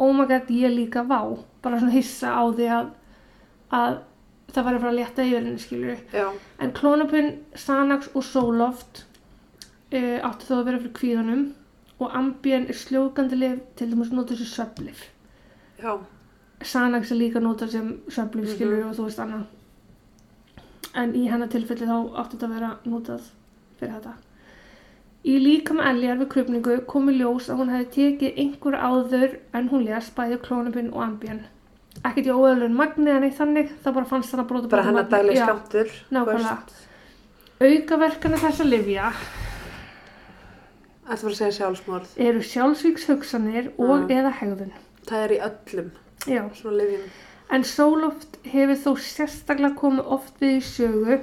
oh 0.00 0.12
my 0.16 0.24
god, 0.30 0.48
ég 0.48 0.72
líka 0.72 1.02
vá. 1.04 1.20
Bara 1.62 1.80
svona 1.82 1.92
hissa 1.92 2.32
á 2.32 2.42
því 2.56 2.70
að 2.78 2.88
að 3.76 3.98
það 4.52 4.64
var 4.64 4.74
að 4.74 4.80
fara 4.84 4.92
að 4.92 4.98
létta 4.98 5.24
yfir 5.28 5.38
henni 5.44 5.58
skilur 5.62 5.98
Já. 6.12 6.26
en 6.64 6.72
klónapinn, 6.72 7.30
Xanax 7.54 8.08
og 8.14 8.24
Zoloft 8.24 9.04
uh, 9.92 10.18
áttu 10.28 10.48
þó 10.48 10.54
að 10.60 10.64
vera 10.70 10.78
fyrir 10.82 10.94
kvíðunum 11.00 11.44
og 11.98 12.14
Ambien 12.14 12.68
er 12.70 12.78
sljókandi 12.78 13.36
lif 13.38 13.58
til 13.76 13.90
dæmis 13.92 14.12
notað 14.14 14.40
sem 14.44 14.52
söflif 14.54 15.04
Já. 15.82 15.98
Xanax 16.64 17.12
er 17.12 17.20
líka 17.20 17.40
notað 17.44 17.70
sem 17.76 17.92
söflif 18.08 18.44
Mhm. 18.48 18.54
skilur 18.56 18.86
og 18.88 18.96
þú 18.96 19.04
veist 19.08 19.18
annað 19.24 19.44
en 20.94 21.12
í 21.14 21.26
hennar 21.30 21.48
tilfelli 21.52 21.86
þá 21.86 21.98
áttu 22.18 22.36
þetta 22.38 22.46
að 22.48 22.54
vera 22.56 22.70
notað 22.86 23.26
fyrir 23.78 23.92
þetta 23.98 24.14
í 25.28 25.34
líkam 25.42 25.80
Eljar 25.84 26.18
við 26.22 26.28
krupningu 26.32 26.76
komi 26.86 27.12
ljós 27.18 27.48
að 27.52 27.58
hún 27.60 27.70
hefði 27.74 27.88
tekið 27.98 28.38
einhver 28.42 28.76
áður 28.78 29.36
en 29.54 29.68
hún 29.68 29.84
lés 29.86 30.08
bæði 30.16 30.38
klónapinn 30.46 30.92
og 30.94 31.02
Ambien 31.04 31.40
ekkert 32.04 32.26
í 32.28 32.34
óöðlun 32.34 32.74
magni 32.78 33.10
en 33.10 33.24
eitt 33.26 33.36
þannig 33.38 33.70
það 33.84 33.94
bara 33.98 34.04
fannst 34.12 34.30
hann 34.34 34.44
að 34.44 34.48
brota 34.52 34.68
Bara 34.68 34.82
hennar 34.86 35.08
dagleg 35.10 35.36
skamtur. 35.36 35.90
Aukaverkana 37.60 38.36
þessa 38.38 38.64
livja 38.68 39.12
Þetta 41.08 41.24
var 41.24 41.32
að 41.32 41.38
segja 41.38 41.54
sjálfsmorð. 41.56 42.08
eru 42.20 42.40
sjálfsvíks 42.44 43.06
hugsanir 43.08 43.70
og 43.78 44.02
Mm. 44.04 44.10
eða 44.12 44.32
hegðun. 44.42 44.72
Það 45.06 45.24
er 45.24 45.30
í 45.32 45.38
öllum 45.48 45.90
svona 46.54 46.76
lifjum. 46.76 47.10
En 47.50 47.62
Sóloft 47.64 48.36
hefur 48.44 48.76
þó 48.76 48.92
sérstaklega 49.00 49.74
komið 49.74 50.04
oft 50.06 50.38
við 50.40 50.56
í 50.58 50.60
sögu 50.60 51.20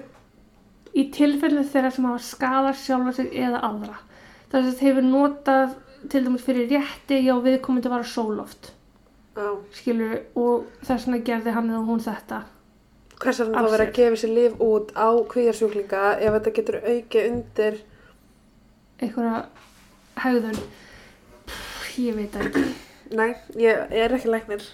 í 0.96 1.12
tilfellu 1.14 1.64
þeirra 1.70 1.92
sem 1.94 2.06
hafa 2.06 2.18
skadað 2.20 2.76
sjálfa 2.82 3.14
sig 3.14 3.30
eða 3.32 3.62
aðra. 3.62 3.98
Þess 4.52 4.74
að 4.74 4.80
hefur 4.88 5.04
notað 5.04 5.76
til 6.10 6.24
dæmis 6.26 6.42
fyrir 6.42 6.68
rétti 6.70 7.22
já 7.24 7.36
viðkomandi 7.42 7.90
var 7.90 8.00
að 8.02 8.14
Sóloft, 8.16 8.72
Já. 9.36 9.50
skilur, 9.76 10.20
og 10.40 10.68
þess 10.86 11.08
vegna 11.08 11.24
gerði 11.28 11.56
hann 11.56 11.72
eða 11.74 11.82
hún 11.90 12.04
þetta. 12.06 12.44
Hvers 13.20 13.42
Af 13.42 13.52
þá 13.52 13.68
verið 13.72 13.86
að 13.86 13.94
gefa 13.98 14.22
sér 14.22 14.34
lif 14.36 14.56
út 14.64 14.96
á 14.96 15.08
kvíðarsjúklinga 15.32 16.06
ef 16.20 16.38
þetta 16.38 16.56
getur 16.56 16.80
aukið 16.84 17.28
undir 17.32 17.78
Einhverja. 19.04 19.46
Pff, 21.46 22.00
ég 22.00 22.16
veit 22.16 22.32
það 22.32 22.50
ekki. 22.50 22.66
Nei, 23.16 23.30
ég 23.60 23.96
er 24.04 24.16
ekki 24.16 24.32
læknir. 24.32 24.66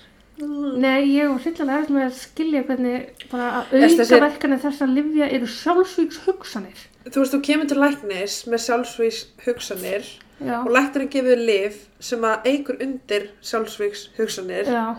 Nei, 0.42 1.02
ég 1.12 1.30
var 1.30 1.42
hryllilega 1.44 1.82
eftir 1.82 1.96
með 1.98 2.06
að 2.08 2.18
skilja 2.18 2.62
hvernig 2.66 3.26
bara 3.30 3.50
að 3.60 3.74
auka 3.82 4.20
verkanir 4.24 4.62
þess 4.64 4.86
að 4.86 4.94
livja 4.98 5.28
eru 5.36 5.50
sjálfsvíks 5.50 6.22
hugsanir. 6.26 6.86
Þú 7.06 7.24
veist, 7.24 7.34
þú 7.36 7.42
kemur 7.46 7.70
til 7.70 7.80
læknis 7.82 8.38
með 8.50 8.64
sjálfsvíks 8.66 9.22
hugsanir 9.46 10.08
Já, 10.46 10.58
og 10.66 10.72
læknirinn 10.74 11.10
gefur 11.14 11.36
þér 11.36 11.46
lif 11.46 11.88
sem 12.00 12.22
að 12.26 12.46
eigur 12.50 12.78
undir 12.82 13.30
sjálfsvíks 13.42 14.08
hugsanir. 14.18 14.66
já, 14.66 14.96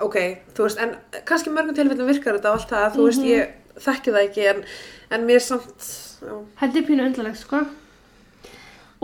Ok, 0.00 0.16
þú 0.54 0.62
veist, 0.66 0.78
en 0.82 0.90
kannski 1.24 1.48
mörgum 1.50 1.74
tilfellum 1.74 2.06
virkar 2.10 2.34
þetta 2.36 2.50
og 2.52 2.58
allt 2.58 2.68
það, 2.70 2.90
þú 2.96 3.04
veist, 3.06 3.22
Mhm. 3.22 3.28
ég 3.28 3.48
þekki 3.80 4.12
það 4.12 4.24
ekki 4.28 4.48
en, 4.50 4.64
en 5.10 5.26
mér 5.26 5.34
er 5.36 5.44
samt, 5.46 5.86
já, 6.20 6.34
heldur 6.60 6.82
pínu 6.86 7.06
undalegt, 7.06 7.38
sko. 7.38 7.62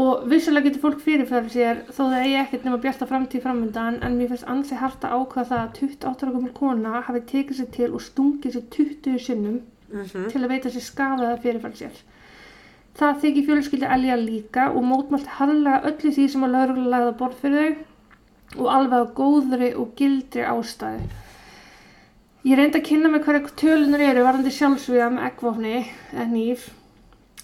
Og 0.03 0.22
vissulega 0.31 0.64
getur 0.70 0.81
fólk 0.81 1.01
fyrirfæri 1.05 1.51
sér 1.53 1.81
þó 1.92 2.07
það 2.09 2.22
eigi 2.25 2.37
ekkert 2.40 2.64
nema 2.64 2.79
bjarta 2.81 3.07
framtíð 3.09 3.42
framöndan 3.44 3.98
en 4.03 4.14
mér 4.18 4.29
finnst 4.31 4.46
ansi 4.48 4.75
harta 4.81 5.11
ákvað 5.12 5.51
það 5.51 5.61
að 5.66 5.75
28 5.81 6.22
ára 6.27 6.33
gömul 6.33 6.53
kona 6.57 7.03
hafi 7.03 7.20
tekið 7.33 7.59
sér 7.59 7.68
til 7.77 7.90
og 7.92 8.01
stungið 8.01 8.55
sér 8.57 8.64
20 8.72 9.18
sinnum 9.20 9.61
mm 9.92 10.31
til 10.33 10.40
að 10.40 10.48
veita 10.48 10.70
sér 10.72 10.87
skadaða 10.87 11.37
fyrirfæri 11.44 11.77
sér. 11.83 12.01
Það 12.99 13.23
þykir 13.23 13.49
fjölskyldi 13.49 13.89
Elja 13.97 14.19
líka 14.21 14.69
og 14.73 14.85
mótmælt 14.85 15.31
harðlega 15.39 15.89
öllu 15.89 16.13
því 16.13 16.29
sem 16.29 16.45
að 16.45 16.55
lögregla 16.57 16.93
lagði 16.93 17.13
að 17.13 17.19
borð 17.23 17.43
fyrir 17.43 17.75
þau 18.53 18.63
og 18.63 18.73
alveg 18.77 19.01
á 19.01 19.15
góðri 19.17 19.71
og 19.81 19.95
gildri 19.97 20.45
ástæðu. 20.45 21.07
Ég 22.43 22.59
reyndi 22.59 22.81
að 22.81 22.89
kynna 22.89 23.09
mig 23.09 23.23
hverja 23.23 23.55
tölunar 23.61 24.03
eru 24.03 24.27
varandi 24.27 24.51
sjálfsvíða 24.53 25.09
með 25.15 25.27
eggvofni 25.29 25.75
eða 25.79 26.25
nýf 26.33 26.65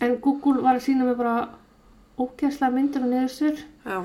en 0.03 0.17
Google 0.25 0.63
var 0.65 0.79
að 0.79 0.87
sína 0.89 1.07
mig 1.07 1.17
bara 1.19 1.49
ógæslega 2.19 2.75
myndir 2.75 3.05
og 3.07 3.13
neðustur 3.13 3.61
já, 3.63 3.99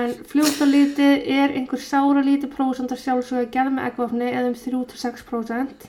en 0.00 0.14
fljótt 0.32 0.62
á 0.64 0.66
litið 0.68 1.28
er 1.36 1.54
einhver 1.56 1.82
sára 1.84 2.24
lítið 2.24 2.54
prósent 2.54 2.94
af 2.94 3.02
sjálfsvíða 3.02 3.50
gerð 3.52 3.76
með 3.76 3.90
eggvofni 3.90 4.30
eða 4.30 4.48
um 4.48 4.56
3-6% 4.64 5.86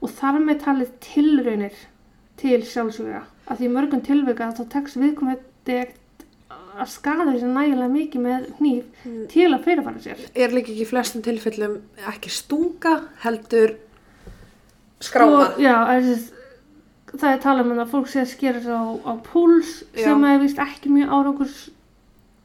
og 0.00 0.14
þar 0.18 0.40
með 0.48 0.60
talið 0.66 0.92
tilraunir 1.06 1.78
til 2.42 2.60
sjálfsvíða 2.66 3.22
að 3.48 3.60
því 3.60 3.68
mörgum 3.74 4.02
tilvika 4.06 4.50
þá 4.56 4.62
tekst 4.72 4.96
viðkomandi 5.00 5.76
ekkert 5.82 6.00
að 6.74 6.88
skada 6.90 7.26
þessi 7.28 7.48
nægilega 7.54 7.90
mikið 7.92 8.20
með 8.24 8.46
hníf 8.58 8.84
Mm. 9.04 9.26
til 9.28 9.50
að 9.52 9.64
fyrirfara 9.66 10.00
sér 10.02 10.22
er 10.34 10.48
líka 10.54 10.72
ekki 10.72 10.82
í 10.82 10.88
flestum 10.88 11.22
tilfellum 11.22 11.74
ekki 12.08 12.30
stunga 12.32 12.94
heldur 13.22 13.76
skráma. 15.04 15.42
Og, 15.44 15.60
já, 15.60 15.74
þessi, 15.90 16.32
það 17.14 17.30
er 17.30 17.42
talað 17.44 17.70
um 17.70 17.78
að 17.84 17.92
fólk 17.92 18.08
sé 18.10 18.22
að 18.24 18.30
skera 18.32 18.62
sig 18.64 18.72
á, 18.74 18.84
á 19.06 19.12
púls 19.22 19.72
Já. 19.94 20.04
sem 20.08 20.24
er 20.24 20.38
vist 20.42 20.58
ekki 20.58 20.90
mjög 20.94 21.12
árangurs 21.18 21.58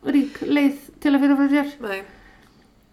rík 0.06 0.42
leið 0.46 0.78
til 1.02 1.14
að 1.16 1.22
fyrirfara 1.24 1.50
sér 1.56 1.72
Nei, 1.82 2.02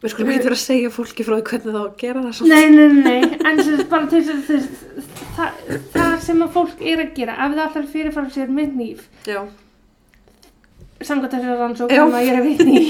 við 0.03 0.13
skulum 0.13 0.31
ekki 0.35 0.45
vera 0.47 0.57
að 0.59 0.63
segja 0.63 0.91
fólki 0.93 1.25
frá 1.27 1.35
því 1.39 1.45
hvernig 1.51 1.77
þá 1.77 1.83
að 1.83 1.95
gera 2.03 2.23
það 2.27 2.35
samt. 2.39 2.51
Nei, 2.53 2.67
nei, 2.71 2.89
nei, 3.03 3.39
en 3.51 3.63
sem 3.65 3.77
sagt 3.79 3.89
bara 3.93 4.11
til 4.13 4.23
þess 4.27 4.51
að 4.57 4.67
það, 5.37 5.63
það 5.95 6.17
sem 6.27 6.43
að 6.47 6.51
fólk 6.57 6.83
er 6.93 7.03
að 7.07 7.15
gera, 7.17 7.37
ef 7.47 7.55
það 7.57 7.63
ætlar 7.67 7.85
að 7.87 7.95
fyrirfara 7.95 8.35
sér 8.37 8.53
með 8.59 8.75
nýf, 8.83 9.07
Já, 9.27 9.41
samkvæmt 11.03 11.33
þessari 11.37 11.57
rannsók 11.61 11.91
Já. 11.93 12.03
sem 12.05 12.15
að 12.17 12.27
ég 12.27 12.33
er 12.35 12.41
að 12.41 12.47
vitni 12.51 12.81
í, 12.81 12.85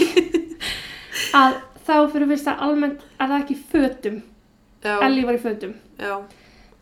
að 1.43 1.57
þá 1.87 1.95
fyrir 2.13 2.29
fyrst 2.33 2.51
að 2.51 2.65
almennt 2.67 3.05
er 3.17 3.31
það 3.31 3.39
ekki 3.43 3.57
fötum, 3.73 4.19
já, 4.87 4.97
Ellie 5.07 5.27
var 5.29 5.39
í 5.39 5.43
fötum. 5.47 5.77
já, 6.03 6.17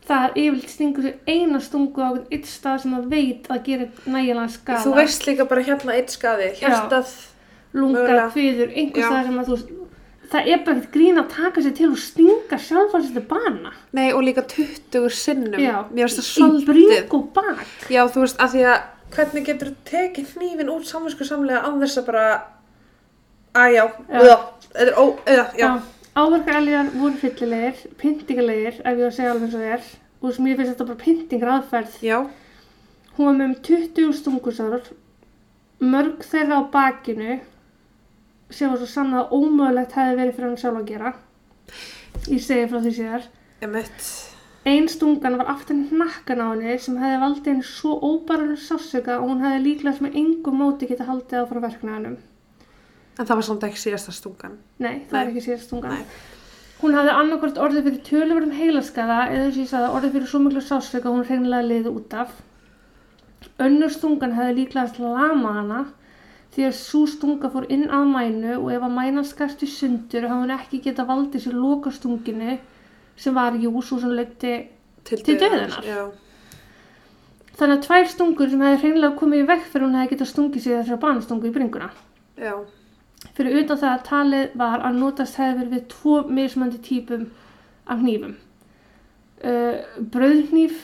Það 0.05 0.25
er 0.27 0.33
yfirleitt 0.37 0.69
stingur 0.69 1.01
sér 1.07 1.15
eina 1.33 1.59
stungu 1.65 2.01
á 2.05 2.09
eitt 2.29 2.45
stað 2.45 2.83
sem 2.83 2.91
það 2.93 3.05
veit 3.09 3.47
að 3.49 3.61
gera 3.65 3.85
nægilega 4.05 4.51
skada. 4.53 4.81
Þú 4.83 4.91
veist 4.99 5.23
líka 5.25 5.47
bara 5.49 5.63
hérna 5.65 5.95
eitt 5.97 6.13
skaði, 6.13 6.49
hjartað, 6.59 7.13
lunga, 7.73 8.03
mögulega. 8.03 8.27
kviður, 8.35 8.69
einhvers 8.77 9.07
staðar 9.07 9.25
sem 9.31 9.39
að 9.41 9.49
þú 9.49 9.57
það 10.31 10.47
er 10.53 10.61
bara 10.65 10.77
ekkert 10.79 10.93
grín 10.95 11.19
að 11.21 11.29
taka 11.35 11.61
sér 11.65 11.73
til 11.77 11.89
og 11.91 11.97
stinga 12.01 12.57
til 12.57 13.21
bana. 13.29 13.71
nei 13.93 14.11
og 14.13 14.23
líka 14.23 14.41
20 14.47 15.09
sinnum, 15.09 15.59
Já, 15.59 15.85
mér 15.91 16.07
finnst 16.09 16.19
það 16.19 16.25
í 16.25 16.65
svolítið. 16.65 16.65
bring 16.65 17.13
og 17.13 17.33
bak. 17.33 17.65
Já, 17.89 18.01
þú 18.07 18.19
veist, 18.25 18.39
af 18.41 18.51
því 18.53 18.63
að 18.71 18.81
hvernig 19.15 19.45
getur 19.45 19.67
þú 19.71 19.75
tekið 19.85 20.31
hnífin 20.35 20.69
út 20.73 20.85
samvinsku 20.89 21.23
samlega 21.25 21.61
án 21.63 21.79
þess 21.81 21.97
að 22.01 22.05
bara, 22.05 22.25
að 23.55 23.69
já, 23.75 23.83
Já. 24.09 24.19
eða, 24.21 24.37
þetta 24.73 24.87
er 24.87 24.93
ó, 24.97 25.05
eða, 25.25 25.45
já, 25.59 25.69
Áverkar 26.15 26.55
elgar 26.61 26.89
voru 26.95 27.17
hryllilegir, 27.19 27.79
pyntingalegir, 27.99 28.75
ef 28.79 28.85
ég 28.87 29.01
var 29.03 29.09
að 29.11 29.15
segja 29.17 29.31
alveg 29.33 29.43
eins 29.49 29.55
og 29.55 29.59
það 29.65 29.73
er. 29.75 29.87
Og 30.23 30.33
sem 30.35 30.45
ég 30.47 30.55
finnst 30.57 30.71
þetta 30.71 30.85
bara 30.87 31.01
pyntingar 31.03 31.49
aðferð. 31.57 31.97
já, 32.01 32.19
Hún 33.17 33.25
var 33.25 33.33
með 33.35 33.45
um 33.45 33.55
20 33.63 34.13
stungusár, 34.15 34.85
mörg 35.83 36.23
þeirra 36.23 36.59
á 36.59 36.71
bakinu, 36.71 37.39
sem 38.49 38.69
var 38.69 38.77
svo 38.77 38.87
sann 38.89 39.13
að 39.17 39.31
ómögulegt 39.33 39.95
hefði 39.97 40.15
verið 40.19 40.35
fyrir 40.37 40.47
hann 40.49 40.61
sjálf 40.61 40.79
að 40.81 40.87
gera. 40.91 41.13
Ég 42.29 42.41
segi 42.45 42.67
frá 42.71 42.79
því 42.83 42.93
síðar. 42.99 43.27
emitt, 43.65 44.13
Ein 44.65 44.87
stungan 44.89 45.35
var 45.37 45.45
aftan 45.51 45.83
í 45.83 45.89
hnakkan 45.91 46.39
á 46.41 46.47
henni 46.49 46.77
sem 46.81 46.95
hefði 46.97 47.17
valdið 47.21 47.49
henni 47.51 47.65
svo 47.69 47.99
óbærinu 48.01 48.55
sásöka 48.57 49.19
og 49.19 49.27
hún 49.29 49.43
hefði 49.45 49.59
líklega 49.61 49.97
sem 49.97 50.07
engum 50.09 50.57
móti 50.57 50.87
geta 50.89 51.05
haldið 51.05 51.43
á 51.45 51.49
frá 51.49 51.59
verknæðanum. 51.61 52.15
en 53.19 53.25
það 53.25 53.35
var 53.35 53.45
samt 53.47 53.63
ekki 53.63 53.77
síðasta 53.83 54.11
stungan. 54.11 54.57
Nei, 54.79 55.05
það 55.09 55.11
Nei. 55.19 55.27
ekki 55.29 55.43
síðast 55.45 55.67
stungan. 55.69 55.91
Nei. 55.91 56.05
Hún 56.81 56.93
hafði 56.97 57.11
annarkvort 57.15 57.57
orðið 57.61 57.83
fyrir 57.87 58.01
töluverðum 58.09 58.51
heilaskaða 58.57 59.19
eða 59.29 59.43
þess 59.45 59.55
að 59.55 59.61
ég 59.61 59.69
sagði 59.69 59.93
orðið 59.95 60.11
fyrir 60.17 60.27
svo 60.27 60.39
miklu 60.43 60.61
sásöka 60.65 61.13
hún 61.13 61.23
hreinlega 61.29 61.67
liði 61.69 61.93
út 61.95 62.13
af. 62.13 62.33
Önnur 63.59 63.93
stungan 63.93 64.33
hefði 64.35 64.55
líklega 64.57 64.99
lama 64.99 65.53
hana 65.59 65.79
því 66.55 66.67
að 66.69 66.77
svo 66.79 67.03
stunga 67.09 67.51
fór 67.51 67.67
inn 67.73 67.89
að 67.91 68.05
mænu 68.11 68.53
og 68.59 68.69
ef 68.73 68.85
að 68.87 68.95
mænan 68.95 69.27
skast 69.27 69.63
í 69.65 69.69
sundur 69.69 70.27
hafði 70.29 70.43
hún 70.43 70.55
ekki 70.55 70.81
geta 70.85 71.05
valdið 71.07 71.45
sér 71.45 71.57
loka 71.59 71.91
stunginu 71.91 72.57
sem 73.19 73.35
var 73.35 73.57
jú 73.59 73.73
svo 73.81 73.99
sem 73.99 74.15
leikti 74.15 74.55
Til 75.05 75.19
dauðinnar. 75.21 75.83
Já, 75.85 75.99
Þannig 77.55 77.77
að 77.77 77.83
tvær 77.85 78.07
stungur 78.11 78.49
sem 78.51 78.63
hefði 78.65 78.79
hreinlega 78.81 79.17
komið 79.19 79.43
í 79.43 79.47
vekk 79.47 79.67
fyrir 79.71 79.85
hún 79.85 79.93
hefði 79.95 80.11
getað 80.15 80.29
stungið 80.31 80.63
sig 80.63 80.73
þessar 80.75 80.99
banastungu 81.03 81.47
í 81.47 81.53
bringuna. 81.55 81.87
Já. 82.41 82.55
Fyrir 83.37 83.59
utan 83.61 83.79
það 83.79 83.91
að 83.91 84.03
talið 84.09 84.57
var 84.59 84.83
að 84.83 84.97
notast 84.99 85.39
hefði 85.39 85.59
verið 85.61 85.75
við 85.75 85.85
tvo 85.93 86.17
mismandi 86.39 86.81
típum 86.83 87.23
af 87.85 88.01
hnífum. 88.01 88.35
Uh, 89.45 89.85
brauðhníf 90.11 90.83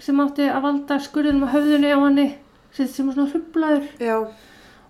sem 0.00 0.22
átti 0.24 0.48
að 0.48 0.64
valda 0.68 0.98
skurðunum 1.04 1.48
á 1.48 1.54
höfðunni 1.56 1.92
á 1.92 2.00
sem 2.76 2.88
sem 2.92 3.08
var 3.08 3.16
svona 3.16 3.32
hrublaður 3.32 3.86
Já. 4.00 4.16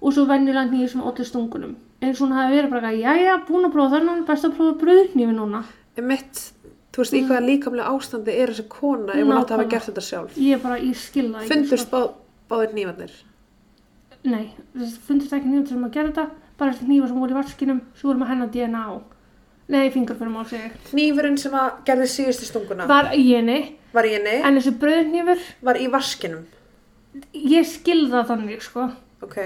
Og 0.00 0.12
svo 0.12 0.26
venjulega 0.28 0.66
hníf 0.70 0.92
sem 0.92 1.02
allir 1.02 1.28
stungunum. 1.28 1.76
Eins 2.02 2.20
og 2.20 2.26
hún 2.26 2.36
hafi 2.36 2.58
verið 2.58 2.74
bara, 2.74 2.92
jæja, 2.92 3.38
búin 3.48 3.66
að 3.68 3.72
prófa 3.76 3.96
þannig, 3.96 4.24
best 4.28 4.44
að 4.48 4.56
prófa 4.58 4.76
brauðhnífi 4.82 5.36
núna. 5.36 5.62
En 5.96 6.06
mitt, 6.10 6.42
þú 6.92 7.02
veist, 7.02 7.16
í 7.16 7.22
hvaða 7.24 7.46
líkamlega 7.46 7.92
ástandi 7.94 8.34
er 8.36 8.52
þessi 8.52 8.66
kona 8.72 9.14
ef 9.16 9.24
hún 9.24 9.36
átti 9.38 9.54
að 9.54 9.62
hafa 9.62 9.70
gert 9.72 9.88
þetta 9.90 10.04
sjálf? 10.04 10.36
Ég 10.36 10.58
er 10.58 10.62
bara, 10.62 10.76
ég 10.82 10.98
skilða 11.00 11.42
ekki. 11.42 11.52
Fundust 11.54 11.86
sko. 11.88 12.02
bá, 12.04 12.52
báðir 12.52 12.74
nývarnir? 12.76 13.14
Nei, 14.26 14.44
fundist 15.06 15.32
ekki 15.32 15.48
nýjum 15.48 15.66
sem 15.70 15.84
að 15.86 15.94
gera 15.96 16.10
þetta, 16.12 16.26
bara 16.60 16.74
þessi 16.74 16.88
hnífa 16.90 17.08
sem 17.10 17.20
voru 17.22 17.36
í 17.36 17.38
vaskinum, 17.38 17.80
sem 17.96 18.08
voru 18.10 18.20
með 18.20 18.32
hennar 18.34 18.50
DNA 18.52 18.82
á. 18.90 18.94
Nei, 19.72 19.86
fingerförum 19.90 20.36
á 20.38 20.42
sig. 20.46 20.74
Nýfurinn 20.94 21.38
sem 21.42 21.54
að 21.58 21.80
gerði 21.88 22.06
síðustu 22.12 22.46
stunguna 22.46 22.84
Var 22.86 23.08
í 23.18 23.24
henni, 23.32 23.56
var 23.96 24.06
í 24.06 24.12
henni, 24.14 24.36
en 24.46 24.58
þessi 24.60 24.72
brauðhnífur, 24.82 25.40
var 25.66 25.80
í 25.82 25.88
vaskinum. 25.90 26.44
ég 27.32 27.66
skilða 27.66 28.22
þannig, 28.28 28.60
sko. 28.62 28.90
Ok, 29.24 29.40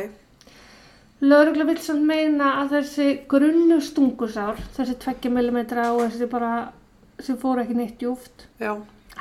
Lögregla 1.21 1.67
vill 1.69 1.81
samt 1.85 2.07
meina 2.09 2.55
að 2.63 2.79
þessi 2.79 3.09
grunnu 3.29 3.77
stungusár, 3.85 4.61
þessi 4.77 4.97
2 5.03 5.29
mm 5.29 5.59
og 5.61 6.01
þessi 6.07 6.29
bara 6.33 6.53
sem 7.21 7.37
fóru 7.37 7.61
ekki 7.61 7.77
neitt 7.77 8.01
djúft, 8.01 8.47
já, 8.61 8.73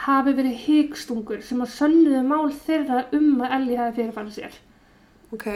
hafi 0.06 0.32
verið 0.38 0.62
hyggstungur 0.64 1.42
sem 1.44 1.60
að 1.60 1.74
sönnuðu 1.76 2.22
mál 2.24 2.54
þeirra 2.64 3.02
um 3.18 3.44
að 3.44 3.56
Ellie 3.58 3.80
hafi 3.82 3.98
fyrirfærið 4.00 4.38
sér. 4.38 4.56
ok, 5.36 5.48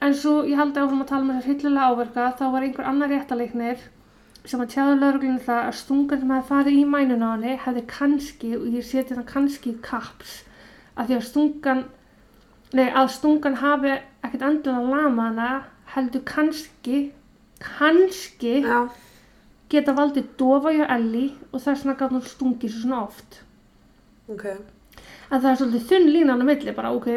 En 0.00 0.14
svo 0.14 0.42
ég 0.44 0.58
haldi 0.60 0.80
áfram 0.80 1.04
að 1.04 1.08
tala 1.08 1.24
um 1.24 1.30
þessar 1.32 1.52
hillulega 1.52 1.86
áverka, 1.90 2.24
þá 2.36 2.44
var 2.52 2.64
einhver 2.66 2.88
annar 2.88 3.12
réttaleiknir 3.12 3.84
sem 4.46 4.60
að 4.60 4.72
tjáðu 4.74 4.96
lögreglunum 5.00 5.44
það 5.46 5.62
að 5.62 5.78
stungan 5.78 6.20
sem 6.20 6.32
hefði 6.34 6.48
farið 6.50 6.76
í 6.76 6.82
mænuna 6.90 7.30
á 7.32 7.34
henni 7.34 7.54
hefði 7.64 7.84
kannski, 7.92 8.50
og 8.58 8.66
ég 8.76 8.84
seti 8.86 9.16
það 9.16 9.30
kannski 9.30 9.72
í 9.72 9.78
kaps, 9.82 10.34
að 10.94 11.08
því 11.08 11.16
að 11.16 11.24
stungan, 11.30 11.82
nei, 12.76 12.86
að 12.92 13.08
stungan 13.16 13.58
hafi 13.62 13.96
ekkert 14.26 14.46
endilega 14.48 14.90
lama 14.92 15.28
hana, 15.30 15.48
heldur 15.94 16.22
kannski, 16.28 17.00
kannski 17.62 18.60
já, 18.64 18.78
geta 19.72 19.94
valdið 19.96 20.28
dofa 20.38 20.72
hjá 20.74 20.86
Ellie 20.96 21.32
og 21.52 21.60
þess 21.62 21.84
vegna 21.84 21.96
gaf 22.00 22.14
hún 22.14 22.24
stungið 22.26 22.72
svo 22.74 22.82
svona 22.84 23.02
oft. 23.06 23.40
ok, 24.28 24.46
En 25.30 25.40
það 25.42 25.50
er 25.50 25.56
svolítið 25.60 25.88
þunn 25.90 26.12
línan 26.14 26.42
á 26.42 26.46
milli, 26.46 26.72
bara 26.74 26.92
ok, 26.94 27.08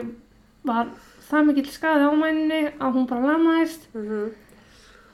var 0.65 0.88
það 1.30 1.45
mikill 1.50 1.69
skaði 1.69 2.08
á 2.10 2.13
mænunni 2.17 2.62
að 2.80 2.95
hún 2.95 3.08
bara 3.10 3.34
lamaðist. 3.34 3.89
mhm. 3.93 4.30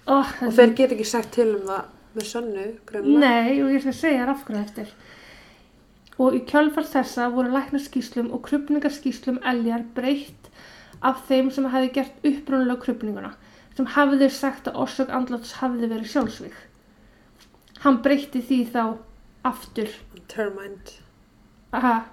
Oh, 0.07 0.27
Og 0.45 0.53
þeir 0.53 0.75
get 0.77 0.91
ekki 0.93 1.05
sagt 1.09 1.31
til 1.33 1.47
um 1.55 1.63
það 1.65 1.85
með 2.15 2.25
sönnu, 2.29 2.65
greinlega. 2.85 3.19
Nei, 3.23 3.61
og 3.63 3.71
ég 3.73 3.81
skal 3.81 3.93
segja 3.97 4.19
þér 4.21 4.31
af 4.35 4.43
hverju 4.45 4.61
eftir. 4.61 4.91
Og 6.21 6.35
í 6.37 6.41
kjölfar 6.45 6.85
þessa 6.87 7.25
voru 7.33 7.49
læknarskíslum 7.55 8.29
og 8.31 8.43
krupningarskíslum 8.45 9.39
eljar 9.43 9.81
breytt 9.97 10.51
af 11.01 11.25
þeim 11.27 11.49
sem 11.51 11.65
hefði 11.71 11.91
gert 11.97 12.25
upprunalega 12.29 12.81
krupninguna, 12.85 13.33
sem 13.77 13.85
hafði 13.95 14.29
sagt 14.31 14.67
að 14.71 14.79
orsök 14.85 15.09
andláts 15.09 15.51
hafði 15.59 15.89
verið 15.91 16.11
sjálfsvík. 16.13 16.55
Hann 17.83 17.99
breytti 18.05 18.41
því 18.41 18.59
þá 18.73 18.83
aftur. 19.45 19.91
Termite, 20.31 20.95
Aha, 21.75 22.05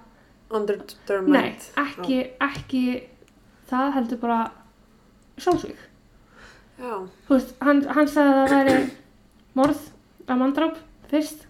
under 0.53 0.77
nei, 0.77 0.91
termite. 1.07 1.71
ekki, 1.79 2.19
ekki 2.43 2.83
það 3.71 3.93
heldur 3.95 4.19
bara 4.21 4.41
sjálfsvík. 5.41 5.79
Já, 6.83 6.93
Þú 7.27 7.33
veist, 7.37 7.55
hann, 7.61 7.81
hann 7.95 8.07
sagði 8.09 8.33
að 8.33 8.39
það 8.43 8.53
væri 8.57 8.77
morð 9.57 9.81
af 10.27 10.37
manndráp 10.39 10.77
fyrst 11.11 11.47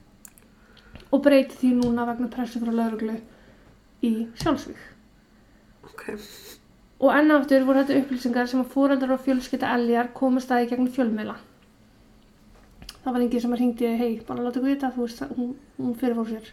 og 1.14 1.22
breyti 1.24 1.56
því 1.62 1.70
núna 1.80 2.06
vegna 2.10 2.28
pressu 2.34 2.60
frá 2.62 2.72
lauruglu 2.76 3.16
í 4.04 4.12
sjálfsvík. 4.42 4.80
ok, 5.88 6.04
Og 7.02 7.10
enn 7.12 7.34
aftur 7.36 7.66
voru 7.68 7.82
þetta 7.82 8.00
upplýsingar 8.02 8.50
sem 8.50 8.62
að 8.62 8.74
fóreldrar 8.76 9.16
og 9.16 9.24
fjölskylda 9.26 9.74
eljar 9.78 10.12
komist 10.16 10.52
að 10.54 10.66
í 10.66 10.70
gegnum 10.72 10.94
fjölmiðla. 10.94 11.36
Það 13.04 13.16
var 13.16 13.24
enginn 13.26 13.44
sem 13.44 13.56
að 13.56 13.60
ringdi, 13.64 13.90
hei, 14.00 14.12
bara 14.28 14.44
láta 14.46 14.62
ykkur 14.62 14.72
vita, 14.72 14.92
þú 14.96 15.08
veist, 15.08 15.24
hún, 15.36 15.50
hún 15.80 15.98
fyrirfór 16.00 16.30
sér. 16.30 16.52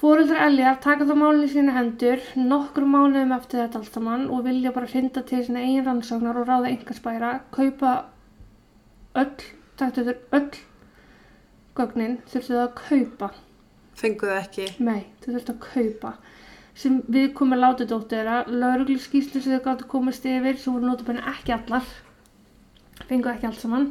Fóreldrar 0.00 0.48
eljar 0.48 0.80
taka 0.82 1.06
þá 1.06 1.14
málinn 1.20 1.46
í 1.46 1.52
sína 1.52 1.76
hendur 1.76 2.24
nokkrum 2.34 2.90
mánuðum 2.96 3.36
eftir 3.36 3.62
þetta 3.62 3.78
allt 3.80 3.94
saman 3.94 4.26
og 4.34 4.42
vilja 4.48 4.72
bara 4.74 4.90
hrinda 4.90 5.22
til 5.28 5.44
sína 5.46 5.62
eigin 5.62 5.86
rannsóknar 5.86 6.40
og 6.40 6.48
ráða 6.50 6.72
einhverspæra, 6.72 7.30
kaupa 7.54 7.92
öll, 9.22 9.46
taktu 9.78 10.08
þurr 10.08 10.40
öll 10.40 10.50
gögnin 11.78 12.18
þurftu 12.30 12.56
það 12.56 12.64
að 12.64 12.74
kaupa. 12.82 13.30
fengu 13.94 14.26
það 14.26 14.40
ekki. 14.42 14.66
Nei, 14.82 15.06
þau 15.22 15.30
þurftu 15.30 15.54
að 15.54 15.62
kaupa 15.68 16.12
sem 16.78 17.00
við 17.10 17.32
komum 17.38 17.60
látið 17.60 17.92
dóttir 17.92 18.20
þeirra 18.20 18.40
lauruglu 18.50 18.98
skýslu 18.98 19.42
sem 19.42 19.54
þau 19.54 19.64
gáttu 19.68 19.88
komist 19.90 20.26
yfir 20.26 20.58
sem 20.58 20.74
voru 20.74 20.90
notabenni 20.90 21.22
ekki 21.34 21.54
allar 21.54 21.86
fengu 23.08 23.30
ekki 23.30 23.48
allt 23.48 23.62
saman. 23.62 23.88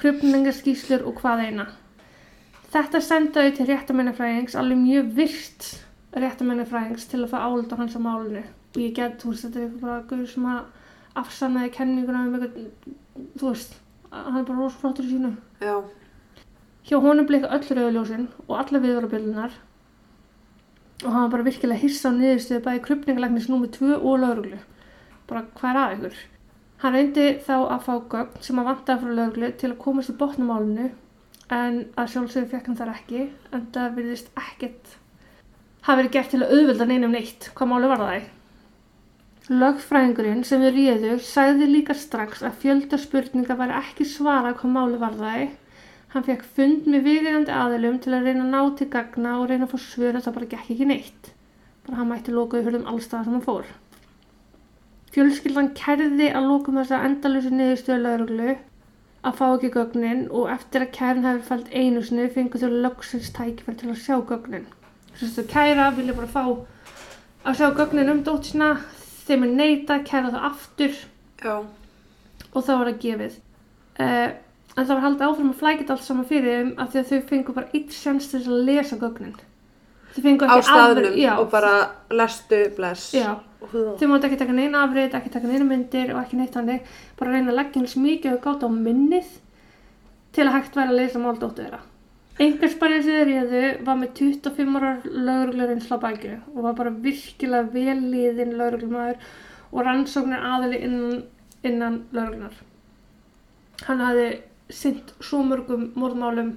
Krupningarskýslur 0.00 1.04
og 1.08 1.18
hvað 1.20 1.46
eina. 1.46 1.66
Þetta 2.72 3.00
sendaði 3.04 3.56
til 3.58 3.66
réttamennafræðings 3.68 4.56
alveg 4.56 4.80
mjög 4.80 5.10
virst 5.18 5.68
réttamennafræðings 6.16 7.08
til 7.10 7.20
að 7.20 7.34
fá 7.34 7.42
álut 7.44 7.72
á 7.72 7.80
hans 7.80 7.96
á 7.96 8.00
málinu. 8.00 8.44
Og 8.72 8.80
ég 8.80 8.94
get, 8.96 9.18
þú 9.20 9.34
veist, 9.34 9.44
þetta 9.44 9.60
er 9.60 9.66
eitthvað 9.66 9.84
bara 9.84 10.04
guður 10.08 10.30
sem 10.32 10.46
að 10.48 10.62
afsannaði 11.20 11.72
kenninguna 11.74 12.24
um 12.24 12.36
eitthvað, 12.38 12.94
þú 13.36 13.50
veist 13.50 13.76
hann 14.12 14.38
er 14.38 14.46
bara 14.48 14.58
rosa 14.58 14.80
flottur 14.80 15.08
í 15.08 15.12
sínu 15.12 15.32
Já, 15.60 15.76
Hjá 16.88 16.96
honum 17.00 17.28
bleika 17.28 17.50
öll 17.54 17.76
rauðljósin 17.78 18.26
og 18.46 18.56
alla 18.58 18.80
viðvarabillunar 18.82 19.54
og 21.02 21.10
hann 21.10 21.24
var 21.24 21.32
bara 21.36 21.46
virkilega 21.46 21.82
hissa 21.82 22.10
á 22.10 22.16
niðurstöðu 22.16 22.64
bæði 22.64 22.82
krupningalæknis 22.86 23.48
númið 23.50 23.74
2 23.78 23.94
og 23.98 24.20
lauruglu. 24.22 24.58
Bara 25.30 25.44
hvað 25.58 25.70
er 25.70 25.80
að 25.82 25.94
ykkur? 25.96 26.18
Hann 26.82 26.96
reyndi 26.96 27.26
þá 27.46 27.54
að 27.58 27.84
fá 27.86 27.92
gögn 28.14 28.42
sem 28.46 28.58
að 28.58 28.68
vantaði 28.70 29.02
frá 29.02 29.14
lauruglu 29.18 29.52
til 29.60 29.70
að 29.70 29.80
komast 29.84 30.12
í 30.12 30.18
botnumálinu 30.18 30.90
en 31.52 31.78
að 31.98 32.12
sjálfsögðu 32.14 32.50
fekk 32.52 32.70
hann 32.70 32.78
þar 32.80 32.92
ekki 32.96 33.24
en 33.52 33.66
það 33.74 33.96
virðist 33.98 34.30
ekkert 34.40 34.96
hafa 35.82 35.98
verið 35.98 36.14
gert 36.16 36.32
til 36.32 36.42
að 36.42 36.54
auðvelda 36.56 36.86
neinum 36.90 37.16
neitt. 37.16 37.50
Hvað 37.56 37.72
máli 37.72 37.90
var 37.90 38.02
það 38.02 38.16
ekki? 38.18 38.30
Lögfræðingurinn 39.52 40.44
sem 40.46 40.62
við 40.62 40.76
réðu 40.76 41.16
sagði 41.26 41.66
líka 41.66 41.96
strax 41.98 42.44
að 42.46 42.60
fjölda 42.62 42.98
spurninga 43.02 43.56
var 43.58 43.74
ekki 43.80 44.06
svara 44.06 44.54
hvað 44.54 44.74
máli 44.76 45.00
var 45.02 45.16
það 45.18 45.40
Hann 46.12 46.24
fekk 46.26 46.42
fund 46.56 46.88
með 46.92 47.06
viðeigandi 47.06 47.52
aðilum 47.56 47.94
til 48.04 48.10
að 48.12 48.26
reyna 48.28 48.42
að 48.44 48.50
ná 48.52 48.74
til 48.76 48.88
gagna 48.92 49.38
og 49.40 49.46
reyna 49.48 49.64
að 49.64 49.70
fá 49.72 49.78
svör 49.80 50.18
að 50.18 50.26
það 50.26 50.34
bara 50.38 50.48
gekk 50.50 50.72
ekki 50.74 50.88
neitt. 50.90 51.30
Bara 51.86 52.00
hann 52.02 52.10
mætti 52.10 52.34
lokaði 52.34 52.66
hurðum 52.66 52.90
allstaðar 52.92 53.24
sem 53.28 53.38
hann 53.38 53.46
fór. 53.46 53.70
Fjölskyldan 55.12 55.72
kærði 55.76 56.28
að 56.32 56.50
lokum 56.50 56.76
þessa 56.80 57.00
endalösu 57.06 57.52
niðurstöðu 57.52 58.04
lauruglu 58.04 58.52
að 59.22 59.38
fá 59.38 59.44
ekki 59.46 59.72
gögnin 59.72 60.22
og 60.34 60.52
eftir 60.52 60.84
að 60.84 60.94
kærin 60.98 61.26
hefur 61.28 61.48
fælt 61.48 61.72
einu 61.72 62.04
sinni 62.04 62.28
fengu 62.34 62.60
þau 62.60 62.70
loksins 62.84 63.32
tækifæri 63.36 63.80
til 63.80 63.90
að 63.92 64.00
sjá 64.02 64.16
gögnin. 64.28 64.68
Þess 65.16 65.42
að 65.42 65.50
kæra 65.52 65.90
vilja 65.96 66.16
bara 66.18 66.30
fá 66.32 66.44
að 67.48 67.58
sjá 67.58 67.68
gögnin 67.76 68.12
um 68.12 68.22
dóttina, 68.26 68.70
þeim 69.26 69.46
er 69.46 69.52
neita, 69.58 70.00
kæra 70.04 70.32
það 70.32 70.48
aftur 70.48 70.96
já, 71.42 71.54
og 72.52 72.58
það 72.58 72.80
var 72.82 72.90
að 72.92 73.04
gefið. 73.04 73.36
Uh, 74.00 74.28
en 74.72 74.86
það 74.86 74.92
var 74.94 75.04
haldið 75.04 75.24
áfram 75.28 75.52
að 75.52 75.60
flækja 75.60 75.80
þetta 75.82 75.94
allt 75.96 76.06
saman 76.06 76.28
fyrir 76.28 76.58
þeim 76.58 76.70
af 76.80 76.92
því 76.92 77.00
að 77.00 77.08
þau 77.10 77.24
fengu 77.30 77.54
bara 77.56 77.72
eitt 77.76 77.96
sjans 77.96 78.28
til 78.30 78.40
að 78.40 78.66
lesa 78.68 78.98
gögnin. 79.00 79.34
Þau 80.12 80.20
fengu 80.24 80.48
á 80.48 80.52
ekki 80.56 80.68
staðnum 80.68 81.16
já, 81.20 81.32
og 81.36 81.46
bara 81.52 81.72
lestu, 82.12 82.60
bless. 82.76 83.12
Já, 83.16 83.30
þau 83.72 84.08
mátt 84.10 84.26
ekki 84.28 84.40
taka 84.40 84.56
neina 84.56 84.82
afrið, 84.86 85.14
ekki 85.18 85.32
taka 85.32 85.50
neina 85.50 85.68
myndir 85.68 86.12
og 86.16 86.20
ekki 86.22 86.40
neitt 86.40 86.56
hannig, 86.56 86.84
bara 87.20 87.36
reyna 87.36 87.52
að 87.52 87.58
leggja 87.60 87.82
eins 87.82 87.96
mikið 88.00 88.36
og 88.36 88.44
gáta 88.44 88.68
á 88.68 88.70
minnið 88.72 89.32
til 90.32 90.46
að 90.46 90.54
hægt 90.56 90.76
væri 90.76 90.94
að 90.94 91.00
lesa 91.00 91.20
mál 91.20 91.34
dóttu 91.36 91.64
þeirra. 91.64 91.80
Engarspærið 92.40 93.02
sem 93.04 93.18
þeir 93.18 93.28
réðu 93.28 93.64
var 93.84 93.98
með 94.00 94.14
25 94.18 94.76
ára 94.78 94.92
lauruglurinn 95.04 95.82
slá 95.84 95.98
bækju 96.00 96.38
og 96.54 96.62
var 96.64 96.78
bara 96.78 96.92
virkilega 97.04 97.68
vel 97.74 97.98
liðinn 98.08 98.54
lauruglumæður 98.56 99.18
og 99.72 99.84
rannsóknir 99.84 100.46
aðili 100.48 100.80
innan, 100.86 101.18
innan 101.62 101.98
lauruglunar. 102.16 102.56
Hann 103.84 104.00
hafði 104.00 104.26
sint 104.70 105.12
svo 105.20 105.42
mörgum 105.46 105.90
morðmálum 105.98 106.54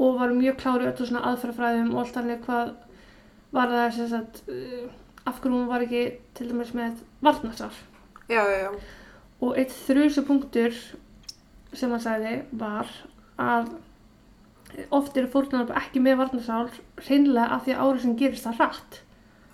og 0.00 0.16
var 0.20 0.32
mjög 0.36 0.56
klári 0.62 0.88
öllu 0.88 1.06
svona 1.06 1.26
aðferðafræðum 1.30 1.92
og 1.94 2.02
allt 2.04 2.16
annir 2.20 2.40
hvað 2.46 2.72
var 3.52 3.74
það 3.74 3.92
sem 3.96 4.08
sagt, 4.12 4.42
uh, 4.48 4.86
af 5.26 5.40
hverju 5.42 5.58
hún 5.58 5.68
var 5.68 5.84
ekki 5.84 6.04
til 6.38 6.48
dæmis 6.48 6.72
með 6.76 7.02
varnarsár. 7.24 7.76
Já, 8.30 8.40
já, 8.46 8.58
já. 8.64 8.70
Og 9.40 9.56
eitt 9.58 9.74
þrjusu 9.88 10.24
punktur 10.28 10.74
sem 11.76 11.90
hann 11.90 12.02
sagði 12.02 12.34
var 12.60 12.88
að 13.40 13.72
oft 14.94 15.16
eru 15.18 15.30
fórtunar 15.32 15.70
ekki 15.80 16.02
með 16.02 16.20
varnarsál 16.22 16.68
hreinlega 17.02 17.56
af 17.56 17.64
því 17.66 17.74
að 17.74 17.84
árið 17.84 18.04
sem 18.04 18.16
gerist 18.20 18.46
það 18.46 18.60
hratt. 18.60 19.00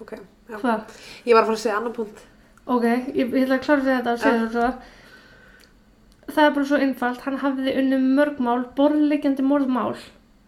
Ok, 0.04 0.12
já. 0.50 0.58
Hvað? 0.60 0.98
Ég 1.24 1.32
var 1.34 1.42
að 1.42 1.48
fara 1.48 1.56
að 1.56 1.62
segja 1.64 1.78
annan 1.80 1.96
punkt. 1.96 2.22
Ok, 2.66 2.84
ég, 2.86 3.24
ég 3.24 3.46
ætla 3.46 3.58
að 3.58 3.64
klára 3.64 3.80
að 3.80 3.86
segja 3.86 3.98
þetta 3.98 4.14
og 4.14 4.22
segja 4.26 4.68
Ja. 4.68 4.94
Það 6.30 6.42
er 6.44 6.52
bara 6.56 6.68
svo 6.68 6.80
einfalt, 6.82 7.22
hann 7.26 7.40
hafði 7.42 7.74
unni 7.80 8.00
mörgmál, 8.02 8.60
borðleikjandi 8.78 9.44
morðmál 9.46 9.96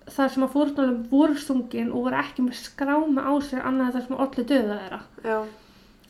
þar 0.09 0.33
sem 0.33 0.45
að 0.47 0.55
fórnálum 0.55 1.01
voru 1.11 1.39
stungin 1.39 1.91
og 1.93 2.09
voru 2.09 2.19
ekki 2.19 2.45
með 2.47 2.61
skráma 2.63 3.25
á 3.29 3.33
sér 3.45 3.65
annað 3.69 3.97
það 3.97 4.07
sem 4.07 4.21
allir 4.25 4.49
döða 4.53 4.79
þeirra. 4.83 5.01
Já. 5.25 5.39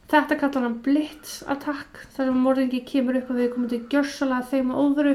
Þetta 0.08 0.38
kallar 0.40 0.64
hann 0.64 0.76
blitz 0.84 1.32
attack 1.52 2.02
þar 2.14 2.30
sem 2.30 2.44
morðingi 2.44 2.84
kemur 2.88 3.18
upp 3.18 3.32
að 3.32 3.40
við 3.42 3.50
komum 3.54 3.72
til 3.72 3.82
gjörsalega 3.92 4.48
þeim 4.52 4.70
að 4.72 4.84
óveru 4.84 5.14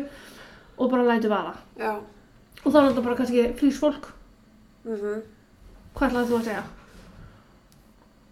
og 0.77 0.91
bara 0.91 1.07
lætu 1.07 1.31
vaða. 1.31 1.55
Já. 1.79 1.93
Og 2.63 2.67
þá 2.67 2.77
er 2.79 2.89
þetta 2.89 3.05
bara 3.07 3.17
kannski 3.21 3.47
flýs 3.59 3.79
fólk. 3.81 4.11
Mm 4.85 5.23
Hvað 5.93 6.09
ætlaði 6.09 6.29
þú 6.29 6.37
að 6.39 6.47
segja? 6.47 6.61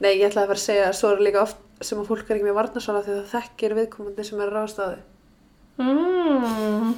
Nei, 0.01 0.13
ég 0.17 0.23
ætlaði 0.31 0.41
að 0.41 0.49
fara 0.49 0.57
að 0.57 0.63
segja 0.63 0.85
að 0.87 0.95
svo 0.97 1.09
er 1.13 1.19
líka 1.21 1.41
oft 1.43 1.59
sem 1.85 1.99
að 2.01 2.07
fólk 2.09 2.23
er 2.25 2.37
ekki 2.39 2.47
með 2.47 2.55
varnarsvala 2.57 3.01
því 3.05 3.17
það 3.17 3.27
þekkir 3.35 3.75
viðkomandi 3.77 4.25
sem 4.25 4.41
er 4.41 4.53
ráðstæði. 4.55 4.95
Mm, 5.81 6.93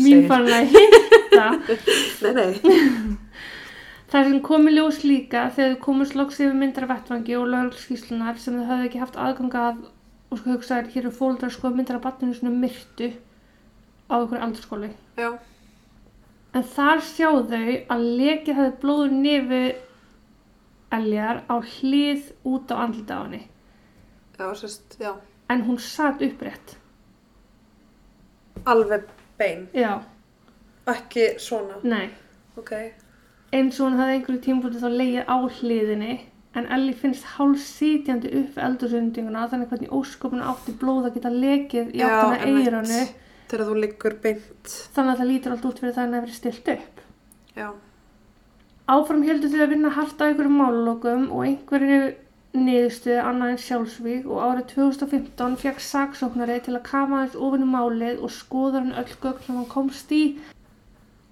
mín 0.00 0.24
fann 0.30 0.48
að 0.48 0.74
hitta. 0.74 1.46
Nei, 2.24 2.32
nei. 2.38 3.16
Það 4.14 4.28
sem 4.28 4.40
kom 4.46 4.68
í 4.70 4.76
ljós 4.76 5.00
líka 5.02 5.48
þegar 5.54 5.72
þau 5.74 5.80
komust 5.82 6.14
loks 6.14 6.36
yfir 6.38 6.54
myndar 6.54 6.86
af 6.86 6.92
vettvangi 6.92 7.34
og 7.34 7.48
lögurskíslunar 7.50 8.36
sem 8.38 8.60
þau 8.60 8.68
höfðu 8.68 8.88
ekki 8.88 9.00
haft 9.02 9.16
aðgang 9.18 9.56
að 9.58 9.80
og 10.30 10.38
sko 10.38 10.54
hugsaði 10.54 10.92
hér 10.94 11.08
er 11.08 11.16
fóldrar 11.16 11.52
sko 11.54 11.72
myndar 11.74 11.98
af 11.98 12.04
batninu 12.04 12.36
svona 12.36 12.54
myrtu 12.54 13.10
á 14.06 14.14
einhverju 14.18 14.44
aldurskóli. 14.46 14.92
Já. 15.18 15.32
En 16.54 16.66
þar 16.76 17.02
sjá 17.02 17.28
þau 17.50 17.74
að 17.96 18.06
lekið 18.20 18.60
hefði 18.60 18.78
blóður 18.84 19.16
nefi 19.18 19.62
eljar 20.94 21.42
á 21.50 21.56
hlið 21.58 22.30
út 22.46 22.70
á 22.70 22.76
andlita 22.84 23.18
á 23.18 23.22
henni. 23.24 23.42
Já, 24.38 24.46
sérst, 24.58 24.96
já. 25.02 25.12
En 25.50 25.66
hún 25.66 25.78
satt 25.78 26.22
upprétt. 26.22 26.76
Alveg 28.66 29.08
bein. 29.38 29.66
Já, 29.74 30.00
Ekki 30.86 31.34
svona. 31.40 31.78
nei. 31.82 32.10
Ok. 32.58 32.70
Eins 33.54 33.78
og 33.80 33.86
hún 33.88 33.98
hafði 33.98 34.14
einhverju 34.18 34.40
tímpúti 34.44 34.80
þá 34.82 34.88
leið 34.90 35.18
á 35.30 35.36
hliðinni 35.58 36.14
en 36.54 36.66
Ellie 36.74 36.94
finnst 36.94 37.24
hálf 37.36 37.58
sitjandi 37.62 38.30
upp 38.40 38.58
eldursundinguna 38.62 39.46
þannig 39.50 39.68
hvernig 39.72 39.90
óskopinu 39.94 40.42
átti 40.46 40.74
blóð 40.78 41.08
að 41.08 41.14
geta 41.18 41.30
lekið 41.34 41.94
í 41.94 42.02
einmitt. 42.02 42.66
eiranu 42.66 43.00
Þegar 43.48 43.66
þú 43.68 43.74
liggur 43.80 44.14
beint. 44.22 44.74
þannig 44.94 45.12
að 45.14 45.18
það 45.22 45.30
lítur 45.32 45.52
allt 45.54 45.64
út 45.70 45.78
fyrir 45.82 45.94
það 45.94 46.04
að 46.04 46.14
það 46.14 46.24
verið 46.24 46.38
stilt 46.38 46.68
upp. 46.74 47.00
Já. 47.56 47.68
Áfram 48.94 49.22
heldur 49.24 49.50
þau 49.52 49.62
að 49.64 49.72
vinna 49.74 49.90
hart 49.96 50.20
á 50.20 50.24
einhverjum 50.28 50.58
málulokum 50.60 51.26
og 51.32 51.44
einhverju 51.48 52.00
niðurstuði 52.54 53.18
annað 53.18 53.52
en 53.52 53.62
sjálfsvík 53.64 54.26
og 54.30 54.42
árið 54.44 54.66
2015 54.74 55.56
fekk 55.58 55.80
saksóknari 55.82 56.60
til 56.62 56.76
að 56.76 56.86
kama 56.86 57.20
aðeins 57.20 57.38
ofinu 57.46 57.66
málið 57.66 58.22
og 58.22 58.30
skoða 58.30 58.82
hann 58.82 58.94
öll 59.00 59.16
gögn 59.24 59.42
sem 59.46 59.58
hann 59.58 59.70
komst 59.72 60.14
í 60.14 60.22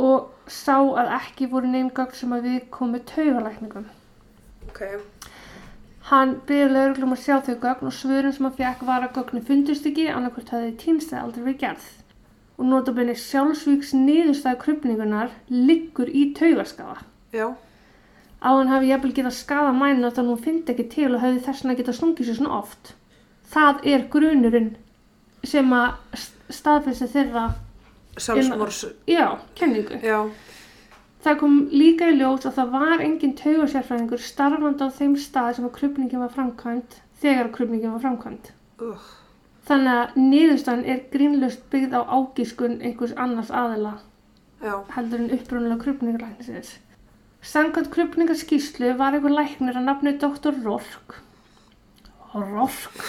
og 0.03 0.51
sá 0.51 0.79
að 0.81 1.15
ekki 1.21 1.49
voru 1.53 1.71
neym 1.71 1.93
gögn 1.95 2.19
sem 2.19 2.35
að 2.35 2.49
við 2.49 2.61
komum 2.75 3.05
taugalækningum. 3.13 3.87
Ok. 4.67 4.83
Hann 6.11 6.37
byrði 6.49 6.75
lauruglum 6.75 7.15
að 7.15 7.23
sjá 7.23 7.37
þau 7.47 7.55
gögn 7.55 7.91
og 7.91 7.95
svörin 7.95 8.35
sem 8.35 8.49
hann 8.49 8.59
fekk 8.59 8.87
var 8.89 9.07
að 9.07 9.19
gögnin 9.21 9.47
fundust 9.47 9.87
ekki 9.87 10.09
annarkvort 10.11 10.51
hafði 10.51 10.73
týnst 10.81 11.15
eða 11.15 11.27
aldrei 11.29 11.45
verið 11.45 11.61
gerð. 11.63 11.91
Og 12.59 12.67
notabene 12.69 13.15
sjálfsvíks 13.19 13.95
niðurstæða 13.95 14.59
krupningunar 14.65 15.31
liggur 15.51 16.11
í 16.11 16.33
taugaskafa. 16.35 16.99
Já. 17.33 17.53
Á 18.43 18.51
hann 18.51 18.71
hafi 18.73 18.89
jafnvel 18.91 19.13
getað 19.15 19.37
skada 19.39 19.73
mæna 19.73 20.11
þannig 20.11 20.19
að 20.19 20.31
hún 20.33 20.45
fyndi 20.45 20.73
ekki 20.75 20.89
til 20.91 21.11
og 21.15 21.21
hefði 21.23 21.45
þess 21.47 21.63
vegna 21.63 21.77
getað 21.79 21.99
stungið 21.99 22.29
sér 22.29 22.39
svona 22.41 22.57
oft. 22.59 22.95
Það 23.53 23.85
er 23.93 24.07
grunurinn 24.11 24.73
sem 25.47 25.75
að 25.77 26.25
staðfæsta 26.53 27.09
þeirra, 27.13 27.45
Sjálfsmórs. 28.19 28.85
já, 29.09 29.39
kenningu. 29.55 30.01
Já. 30.03 30.19
Það 31.23 31.39
kom 31.39 31.57
líka 31.71 32.11
í 32.11 32.19
ljós 32.19 32.47
að 32.49 32.57
það 32.59 32.71
var 32.75 33.03
engin 33.05 33.37
taugasérfræðingur 33.39 34.23
starfandi 34.27 34.85
á 34.85 34.89
þeim 34.91 35.17
stað 35.17 35.53
sem 35.57 35.67
að 35.69 35.77
krupningin 35.79 36.23
var 36.25 36.33
framkvæmt 36.35 36.97
þegar 37.23 37.51
krupningin 37.55 37.95
var 37.95 38.03
framkvæmt. 38.03 38.51
Uh. 38.83 39.11
Þannig 39.69 39.99
að 40.01 40.17
niðurstaðan 40.19 40.89
er 40.91 41.05
grínlust 41.13 41.63
byggð 41.71 41.95
á 41.95 42.03
ágískun 42.11 42.81
einhvers 42.83 43.15
annars 43.15 43.53
aðila 43.55 43.93
Já. 44.63 44.75
heldur 44.97 45.23
en 45.23 45.31
upprunalega 45.37 45.85
krupningarlæknisins. 45.85 46.73
Samkvæmt 47.43 47.91
krupningarskíslu 47.91 48.93
var 48.99 49.17
einhver 49.17 49.35
læknir 49.35 49.75
að 49.75 49.87
nafni 49.89 50.15
Dr. 50.23 50.55
Rork. 50.63 51.17
Rork? 52.35 53.03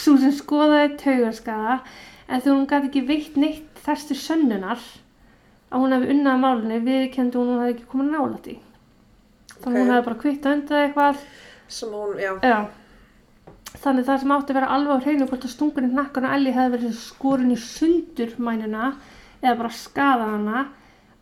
Svo 0.00 0.14
sem 0.20 0.32
skoðaði 0.32 0.94
taugaskaða 1.00 1.80
en 2.30 2.40
þegar 2.40 2.54
hún 2.54 2.68
gæti 2.70 2.90
ekki 2.90 3.02
veitt 3.08 3.36
neitt 3.40 3.82
til 3.82 4.16
sönnunar 4.16 4.78
að 5.70 5.82
hún 5.82 5.94
hefði 5.96 6.14
unnað 6.14 6.42
málunni 6.44 6.80
viðkendi 6.86 7.38
hún 7.38 7.50
að 7.50 7.52
hún 7.52 7.62
hefði 7.64 7.74
ekki 7.74 7.88
komið 7.90 8.12
nálætt 8.14 8.50
í. 8.52 8.56
Þannig 9.60 9.60
Ok. 9.60 9.66
okay. 9.66 9.80
hún 9.80 9.92
hefði 9.92 10.06
bara 10.06 10.20
kvitt 10.22 10.50
undan 10.52 10.84
eitthvað. 10.84 11.24
Sem 11.68 11.94
hún, 11.94 12.16
já. 12.18 12.32
Já. 12.46 12.58
Þannig 13.80 14.06
það 14.06 14.20
sem 14.22 14.34
átti 14.34 14.52
að 14.52 14.60
vera 14.60 14.74
alveg 14.74 15.02
á 15.02 15.04
hreinu 15.04 15.26
hvort 15.30 15.46
að 15.46 15.52
stungun 15.54 15.86
í 15.86 15.92
hnakkan 15.92 16.26
og 16.26 16.34
Ellie 16.36 16.54
hefði 16.54 16.76
verið 16.76 16.98
skorin 16.98 17.54
í 17.54 17.58
sundur 17.60 18.36
mænuna 18.38 18.92
eða 19.42 19.58
bara 19.60 19.74
skada 19.74 20.30
hana 20.30 20.68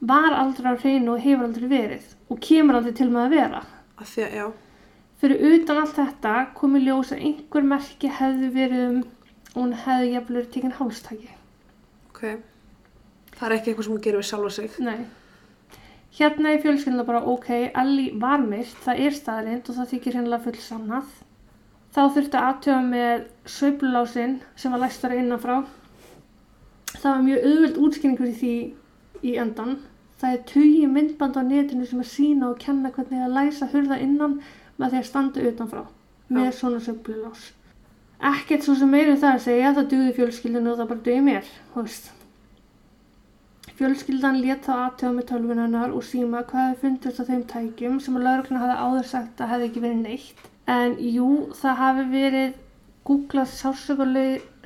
var 0.01 0.35
aldrei 0.37 0.73
á 0.73 0.81
hreinu 0.81 1.15
og 1.15 1.23
hefur 1.23 1.49
aldrei 1.49 1.69
verið 1.71 2.09
og 2.31 2.41
kemur 2.45 2.79
aldrei 2.79 2.95
til 2.95 3.11
með 3.11 3.25
að 3.27 3.37
vera. 3.37 3.63
Af 3.99 4.11
því 4.13 4.25
að, 4.25 4.35
já. 4.39 4.47
Fyrir 5.19 5.47
utan 5.53 5.81
allt 5.83 5.97
þetta 5.97 6.35
kom 6.55 6.77
í 6.79 6.85
ljós 6.85 7.13
að 7.15 7.25
einhver 7.27 7.65
merki 7.67 8.11
hefði 8.21 8.51
verið 8.55 8.85
um 8.89 8.99
og 9.55 9.63
hún 9.65 9.73
hefði 9.75 10.11
jafnvel 10.13 10.37
verið 10.39 10.51
tekinn 10.55 10.77
hálstæki. 10.79 11.31
Ok. 12.11 12.21
Það 13.39 13.47
er 13.49 13.55
ekki 13.57 13.71
eitthvað 13.73 13.87
sem 13.87 13.95
hún 13.97 14.05
gerir 14.05 14.21
við 14.21 14.29
sjálfa 14.29 14.53
sig. 14.55 14.77
Nei. 14.85 15.01
Hérna 16.19 16.53
í 16.55 16.61
fjölskyldina 16.63 17.07
bara 17.07 17.25
ok, 17.31 17.49
Ellie 17.79 18.15
var 18.19 18.43
myrt, 18.43 18.79
það 18.85 19.03
er 19.05 19.17
staðrind 19.17 19.69
og 19.71 19.77
það 19.77 19.91
þykir 19.93 20.19
hennilega 20.19 20.45
full 20.47 20.63
sannað. 20.63 21.11
Þá 21.95 22.01
þurfti 22.15 22.41
aðtöfa 22.41 22.81
með 22.87 23.27
sveiflulásin 23.49 24.35
sem 24.59 24.75
var 24.75 24.83
læstara 24.83 25.19
innanfrá. 25.19 25.61
Það 26.95 27.09
var 27.11 27.25
mjög 27.27 27.47
auðvöld 27.49 27.81
útskynning 27.87 28.19
fyrir 28.21 28.39
því 28.39 28.55
í 29.23 29.37
endan. 29.43 29.79
Það 30.19 30.35
er 30.35 30.43
tugi 30.51 30.87
myndband 30.91 31.39
á 31.39 31.43
netinu 31.47 31.87
sem 31.87 32.03
að 32.03 32.11
sína 32.11 32.51
og 32.51 32.59
kenna 32.63 32.91
hvernig 32.95 33.23
að 33.23 33.37
læsa 33.37 33.71
hurða 33.73 34.01
innan 34.03 34.41
með 34.79 34.93
því 34.93 35.01
að 35.01 35.09
standa 35.11 35.47
utanfrá 35.51 35.85
með 36.29 36.51
Já. 36.51 36.57
svona 36.59 36.83
sveiflulás. 36.83 37.49
Ekkert 38.19 38.67
svo 38.67 38.75
sem 38.75 38.91
meiri 38.91 39.15
það 39.15 39.35
að 39.37 39.45
segja, 39.47 39.75
það 39.77 39.91
dugði 39.93 40.15
fjölskyldinu 40.17 40.73
og 40.73 40.79
það 40.81 40.91
bara 40.93 41.05
dugði 41.07 41.27
mér, 41.29 41.51
þú 41.75 41.85
veist. 41.87 42.09
Fjölskyldan 43.79 44.41
lét 44.43 44.65
þá 44.67 44.73
aðtöfa 44.75 45.15
með 45.15 45.27
tölvunarnar 45.29 45.93
og 45.95 46.03
síma 46.03 46.41
hvað 46.49 46.65
hefði 46.65 46.81
fundist 46.83 47.21
á 47.23 47.29
þeim 47.29 47.45
tækjum 47.53 48.01
sem 48.03 48.17
að 48.19 48.25
laurugluna 48.27 48.63
hafði 48.65 48.79
áður 48.83 49.07
sagt 49.13 49.43
að 49.43 49.51
hefði 49.53 49.69
ekki 49.69 49.83
verið 49.85 50.01
neitt. 50.03 50.41
En 50.67 50.97
jú, 50.99 51.29
það 51.61 51.79
hafi 51.83 52.05
verið 52.11 52.57
googlað 53.07 53.49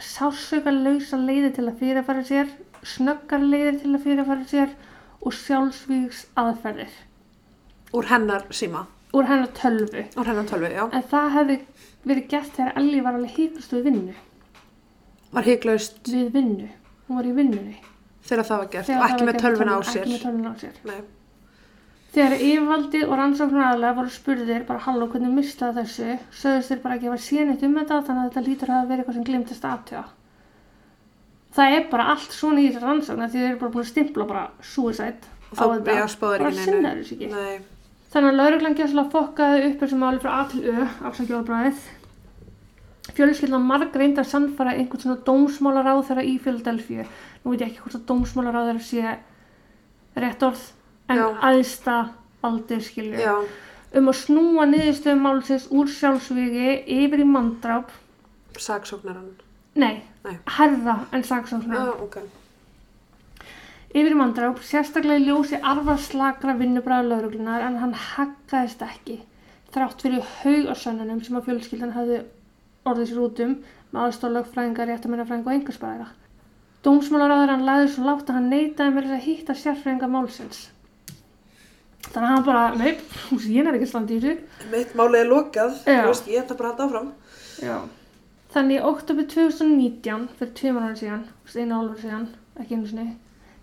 sársökarlausa 0.07 1.21
leiði 1.21 1.51
til 1.59 1.67
að 1.69 1.79
fyrirfæra 1.83 2.25
sér, 2.31 2.49
snöggar 2.83 3.41
leiðir 3.45 3.81
til 3.83 3.93
að 3.95 4.03
fyrirfæra 4.07 4.47
sér 4.51 4.75
og 5.23 5.33
sjálfsvíks 5.39 6.25
aðferðir 6.37 6.95
Úr 7.95 8.09
hennar 8.09 8.45
síma. 8.51 8.87
úr 9.13 9.27
hennar 9.29 9.51
tölvu. 9.53 10.05
Úr 10.17 10.25
hennar 10.27 10.45
tölvi, 10.49 10.71
já. 10.73 10.87
En 10.93 11.03
það 11.03 11.27
hefði 11.37 11.57
verið 12.09 12.29
gert 12.33 12.53
þegar 12.57 12.79
Ellie 12.81 13.03
var 13.05 13.15
alveg 13.19 13.35
híklust 13.37 13.73
við 13.77 13.83
vinnu. 13.91 14.15
Var 15.33 15.43
hyglaust 15.49 16.09
Við 16.09 16.31
vinnu. 16.33 16.69
Hún 17.09 17.17
var 17.19 17.25
í 17.29 17.33
vinnunni. 17.37 17.77
þegar 18.25 18.45
það 18.49 18.59
var 18.63 18.71
gert 18.73 18.87
Þegar 18.87 19.03
og 19.03 19.11
ekki 19.11 19.27
með 19.29 19.41
tölvuna 19.43 19.77
á 19.77 19.81
tölvu- 19.81 19.93
sér. 19.93 20.03
Ekki 20.03 20.13
með 20.13 20.23
tölvuna 20.25 20.51
á 20.53 20.57
sér. 20.63 20.75
Nei. 20.85 21.01
Þegar 22.13 22.35
yfirvaldið 22.47 23.05
og 23.09 23.15
rannsóknaraðlega 23.19 23.95
voru 23.97 24.11
spurðir 24.17 24.67
bara 24.67 24.79
halló 24.87 25.07
hvernig 25.13 25.33
mistaði 25.37 25.81
þessu, 25.83 26.19
sögðust 26.33 26.69
þeir 26.73 26.83
bara 26.83 26.95
ekki 26.97 27.07
að 27.09 27.15
vera 27.15 27.27
sénitt 27.29 27.63
um 27.63 27.75
þetta 27.79 28.01
þannig 28.09 28.23
að 28.25 28.29
þetta 28.33 28.47
lítur 28.49 28.69
að 28.73 28.89
verið 28.89 29.01
eitthvað 29.05 29.15
sem 29.15 29.25
glimtist 29.29 29.65
aðtjóða. 29.65 30.05
Það 31.53 31.75
er 31.77 31.87
bara 31.93 32.07
allt 32.15 32.33
svona 32.33 32.63
í 32.63 32.69
þessar 32.71 32.87
rannsóknar 32.89 33.29
því 33.33 33.41
þeir 33.43 33.49
eru 33.51 33.59
bara 33.61 33.73
búin 33.75 33.85
að 33.85 33.91
stimpla 33.91 34.25
bara 34.31 34.45
suicide 34.65 35.31
Og 35.53 35.59
á 35.59 35.63
þá, 35.63 35.65
þetta. 35.73 35.97
já, 35.99 36.07
bara 36.23 36.53
sinna 36.57 36.93
þessu 36.97 37.17
ekki. 37.19 37.29
Nei. 37.33 37.59
Þannig 38.13 38.31
að 38.31 38.39
lauruglan 38.41 38.77
gæslega 38.79 39.13
fokkaði 39.13 39.67
upp 39.71 39.83
þessu 39.83 39.99
máli 40.01 40.21
frá 40.23 40.31
A 40.39 40.45
til 40.53 40.63
Ö, 40.69 40.87
afsakjóðabræðið. 41.11 41.83
Fjölskyldan 43.17 43.65
marg 43.69 43.97
reyndi 43.99 44.21
að 44.23 44.29
sannfara 44.31 44.73
einhvern 44.79 45.03
svona 45.03 45.21
dómsmálaráð 45.27 46.03
þeirra 46.09 46.25
í 46.25 46.35
Philadelphia. 46.41 47.05
Nú 47.43 47.53
veit 47.53 47.65
ég 47.65 47.73
ekki 47.73 47.83
hvort 47.85 47.99
að 47.99 48.07
dómsmálaráð 48.13 48.69
þeirra 48.71 48.85
sé 48.89 50.23
rétt 50.23 50.45
orð, 50.47 50.63
en 51.13 51.23
aðsta 51.51 51.97
aldir 52.47 52.81
skilju. 52.85 53.19
Já. 53.21 53.35
Um 53.99 54.09
að 54.09 54.21
snúa 54.23 54.65
niðurstöðum 54.71 55.25
málsins 55.27 55.67
úr 55.75 55.91
sjálfsvígi 55.93 56.79
yfir 56.97 57.25
í 57.25 57.29
manndráp, 57.29 57.91
Saksóknaran. 58.57 59.33
Nei, 59.75 60.03
Nei. 60.25 60.37
herða 60.59 60.97
en 61.13 61.25
saksóknar. 61.25 61.77
Já, 61.77 61.93
ok. 62.05 62.19
Yfir 63.93 64.15
manndráp, 64.17 64.61
sérstaklega 64.65 65.21
í 65.21 65.27
ljósi 65.27 65.59
arfarslakra 65.61 66.55
vinnubræða 66.57 67.09
lauruglunar 67.11 67.67
en 67.67 67.77
hann 67.83 67.93
haggaðist 67.93 68.81
ekki 68.87 69.19
þrátt 69.73 70.01
fyrir 70.05 70.25
haug 70.43 70.71
á 70.73 70.75
sönnunum 70.77 71.21
sem 71.25 71.37
að 71.37 71.47
fjölskyldan 71.51 71.93
hafði 71.97 72.23
orðið 72.89 73.09
sér 73.11 73.21
út 73.27 73.43
um 73.45 73.55
með 73.93 74.03
aðstóð 74.07 74.35
lögfræðingar, 74.39 74.89
réttamennafræðinga 74.89 75.51
og 75.51 75.57
engarsbæðara. 75.59 76.09
Dómsmálaráður 76.83 77.53
hann 77.53 77.67
laði 77.69 77.91
svo 77.93 78.07
látt 78.09 78.31
að 78.31 78.39
hann 78.39 78.49
neitaði 78.51 78.95
með 78.97 79.05
þess 79.09 79.17
að 79.19 79.27
hitta 79.29 79.57
sérfræðinga 79.61 80.09
málsins. 80.11 80.63
Þannig 82.09 82.27
að 82.27 82.33
hann 82.33 82.47
bara, 82.49 82.63
neip, 82.81 83.03
ég 83.47 83.67
er 83.69 83.77
ekki 83.77 83.89
standi 83.93 84.17
í 84.17 84.23
þessu. 84.25 84.69
Mitt 84.73 84.97
málið 84.99 85.21
er 85.21 85.29
lokað, 85.31 85.77
Já. 85.87 86.01
ég 86.33 86.41
ætla 86.43 86.57
bara 86.59 86.73
að 86.73 86.81
halda 86.81 86.89
áfram. 86.89 87.13
Já. 87.63 87.77
Þannig 88.53 88.79
í 88.79 88.85
oktober 88.85 89.29
2019, 89.33 90.27
fyrir 90.39 90.57
tveimur 90.59 90.89
ára 90.89 90.97
síðan, 91.01 91.23
einu 91.57 91.79
álur 91.79 92.01
síðan, 92.01 92.27
ekki 92.61 92.77
einu 92.77 92.91
sinni, 92.91 93.07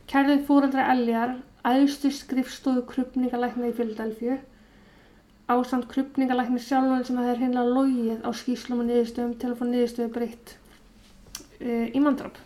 kærði 0.09 0.39
fóreldra 0.47 0.87
Eljar 0.95 1.35
æðstu 1.69 2.09
skrifstofu 2.15 2.85
krupningalækna 2.89 3.69
í 3.69 3.75
Philadelphia 3.77 4.39
ásamt 5.49 5.87
krupningalækni 5.89 6.61
sjálfan 6.61 7.05
sem 7.05 7.17
það 7.17 7.31
er 7.31 7.41
hinnlega 7.41 7.73
logið 7.73 8.21
á 8.21 8.29
skýslum 8.37 8.83
og 8.83 8.89
niðurstöðum 8.89 9.31
til 9.41 9.49
að 9.49 9.57
fá 9.57 9.63
niðurstöðu 9.65 10.11
breytt 10.13 10.53
uh, 10.53 11.87
í 11.89 12.01
mandrap. 12.05 12.37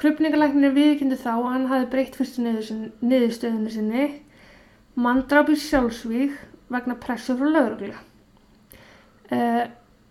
Krupningalæknir 0.00 0.72
viðkynnti 0.76 1.18
þá 1.20 1.32
að 1.34 1.50
hann 1.52 1.68
hafi 1.72 1.90
breytt 1.92 2.16
fyrstu 2.16 2.44
niðurstöðunni 2.46 3.74
sinni 3.74 4.06
mandrap 4.96 5.52
í 5.52 5.58
sjálfsvíg 5.60 6.36
vegna 6.72 6.96
pressu 7.00 7.36
frá 7.36 7.48
lögreglu. 7.52 7.92
Uh, 9.28 9.66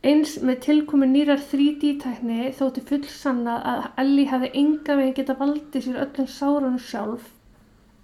eins 0.05 0.35
með 0.45 0.59
tilkomi 0.65 1.07
nýrar 1.09 1.41
3D-tækni 1.51 2.51
þótti 2.57 2.83
full 2.89 3.05
sannað 3.09 3.63
að 3.71 3.87
Ellie 4.03 4.27
hefði 4.29 4.51
enga 4.61 4.97
veginn 4.99 5.15
geta 5.17 5.37
valdið 5.39 5.87
sér 5.87 6.01
öllum 6.03 6.27
sárunum 6.29 6.77
sjálf 6.81 7.31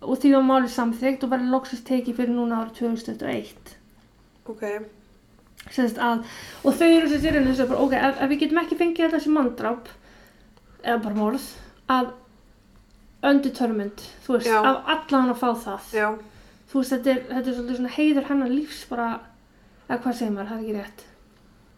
og 0.02 0.18
því 0.18 0.32
var 0.34 0.48
málið 0.48 0.74
samþygt 0.76 1.26
og 1.28 1.34
verið 1.36 1.52
loksist 1.54 1.86
tekið 1.86 2.18
fyrir 2.18 2.34
núna 2.34 2.64
árið 2.64 2.80
2021. 2.80 3.76
Ok, 4.50 4.64
Sérst 5.70 6.00
að, 6.02 6.24
og 6.66 6.74
þau 6.74 6.88
eru 6.88 7.10
sér 7.12 7.22
sér 7.22 7.36
þess 7.46 7.62
að 7.62 7.70
bara, 7.70 7.84
ok, 7.86 7.94
ef, 7.94 8.16
ef 8.24 8.32
við 8.32 8.40
getum 8.42 8.60
ekki 8.64 8.78
fengið 8.80 9.18
sem 9.22 9.36
manndráp, 9.38 9.92
eða 10.82 11.04
bara 11.04 11.20
morð, 11.20 11.46
að 11.94 12.10
undetermined, 13.30 14.02
þú 14.26 14.40
veist, 14.40 14.50
Já. 14.50 14.58
af 14.66 14.90
allan 14.96 15.30
að 15.36 15.42
fá 15.44 15.50
það. 15.68 15.94
já, 15.94 16.08
Þú 16.72 16.80
veist, 16.82 16.96
þetta 16.96 17.14
er, 17.14 17.22
þetta 17.30 17.52
er 17.52 17.56
svolítið 17.60 17.78
svona 17.78 17.94
heiður 18.00 18.28
hennar 18.32 18.52
lífs 18.56 18.82
bara, 18.90 19.08
eða 19.90 20.02
hvað 20.02 20.18
segir 20.18 20.34
maður, 20.34 20.50
það 20.50 20.58
er 20.58 20.66
ekki 20.66 20.78
rétt. 20.80 21.06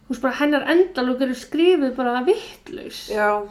Veist, 0.08 0.20
bara 0.22 0.34
hennar 0.40 0.66
endalók 0.68 1.22
eru 1.24 1.34
skrifið 1.34 1.94
bara 1.96 2.22
vittlaus. 2.26 3.06
já, 3.10 3.42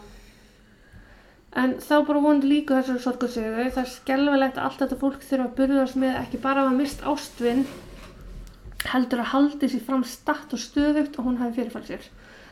En 1.56 1.76
þá 1.78 2.00
bara 2.08 2.20
vonandi 2.20 2.48
líka 2.50 2.80
þessari 2.82 3.02
sorgarsögu. 3.04 3.66
Það 3.76 3.84
er 3.84 3.90
skelvelegt 3.92 4.56
að 4.58 4.64
allt 4.66 4.80
þetta 4.82 4.96
fólk 4.98 5.20
þurfa 5.22 5.44
að 5.46 5.56
burðast 5.60 5.96
með 6.02 6.16
ekki 6.24 6.40
bara 6.42 6.64
að 6.64 6.70
hafa 6.72 6.78
mist 6.80 7.04
ástvinn, 7.06 7.66
heldur 8.90 9.22
að 9.22 9.30
haldi 9.36 9.70
sér 9.70 9.84
fram 9.86 10.02
statt 10.04 10.54
og 10.54 10.60
stöðugt 10.64 11.20
og 11.20 11.28
hún 11.28 11.38
hafi 11.38 11.54
fyrirfælt 11.60 11.92
sér. 11.92 12.08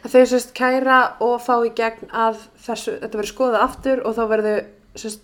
að 0.06 0.14
þau 0.14 0.26
sérst 0.32 0.54
kæra 0.58 1.00
og 1.22 1.42
fá 1.42 1.56
í 1.66 1.74
gegn 1.78 2.08
að 2.14 2.38
þessu, 2.66 2.94
þetta 3.02 3.18
verður 3.20 3.32
skoðað 3.34 3.66
aftur 3.66 4.00
og 4.06 4.16
þá 4.18 4.22
verður 4.32 4.62
sérst 4.96 5.22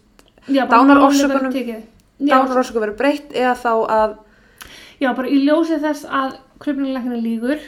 Dánarorsökunum- 0.48 1.84
málið 2.20 2.74
verður 2.82 2.98
breytt 2.98 3.32
eða 3.34 3.56
þá 3.62 3.74
að, 3.90 4.18
Já, 5.00 5.14
bara 5.14 5.28
í 5.30 5.38
ljósið 5.46 5.82
þess 5.86 6.06
að 6.10 6.38
kröfningalækna 6.60 7.18
lígur 7.22 7.60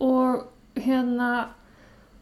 og 0.00 0.44
hérna 0.76 1.48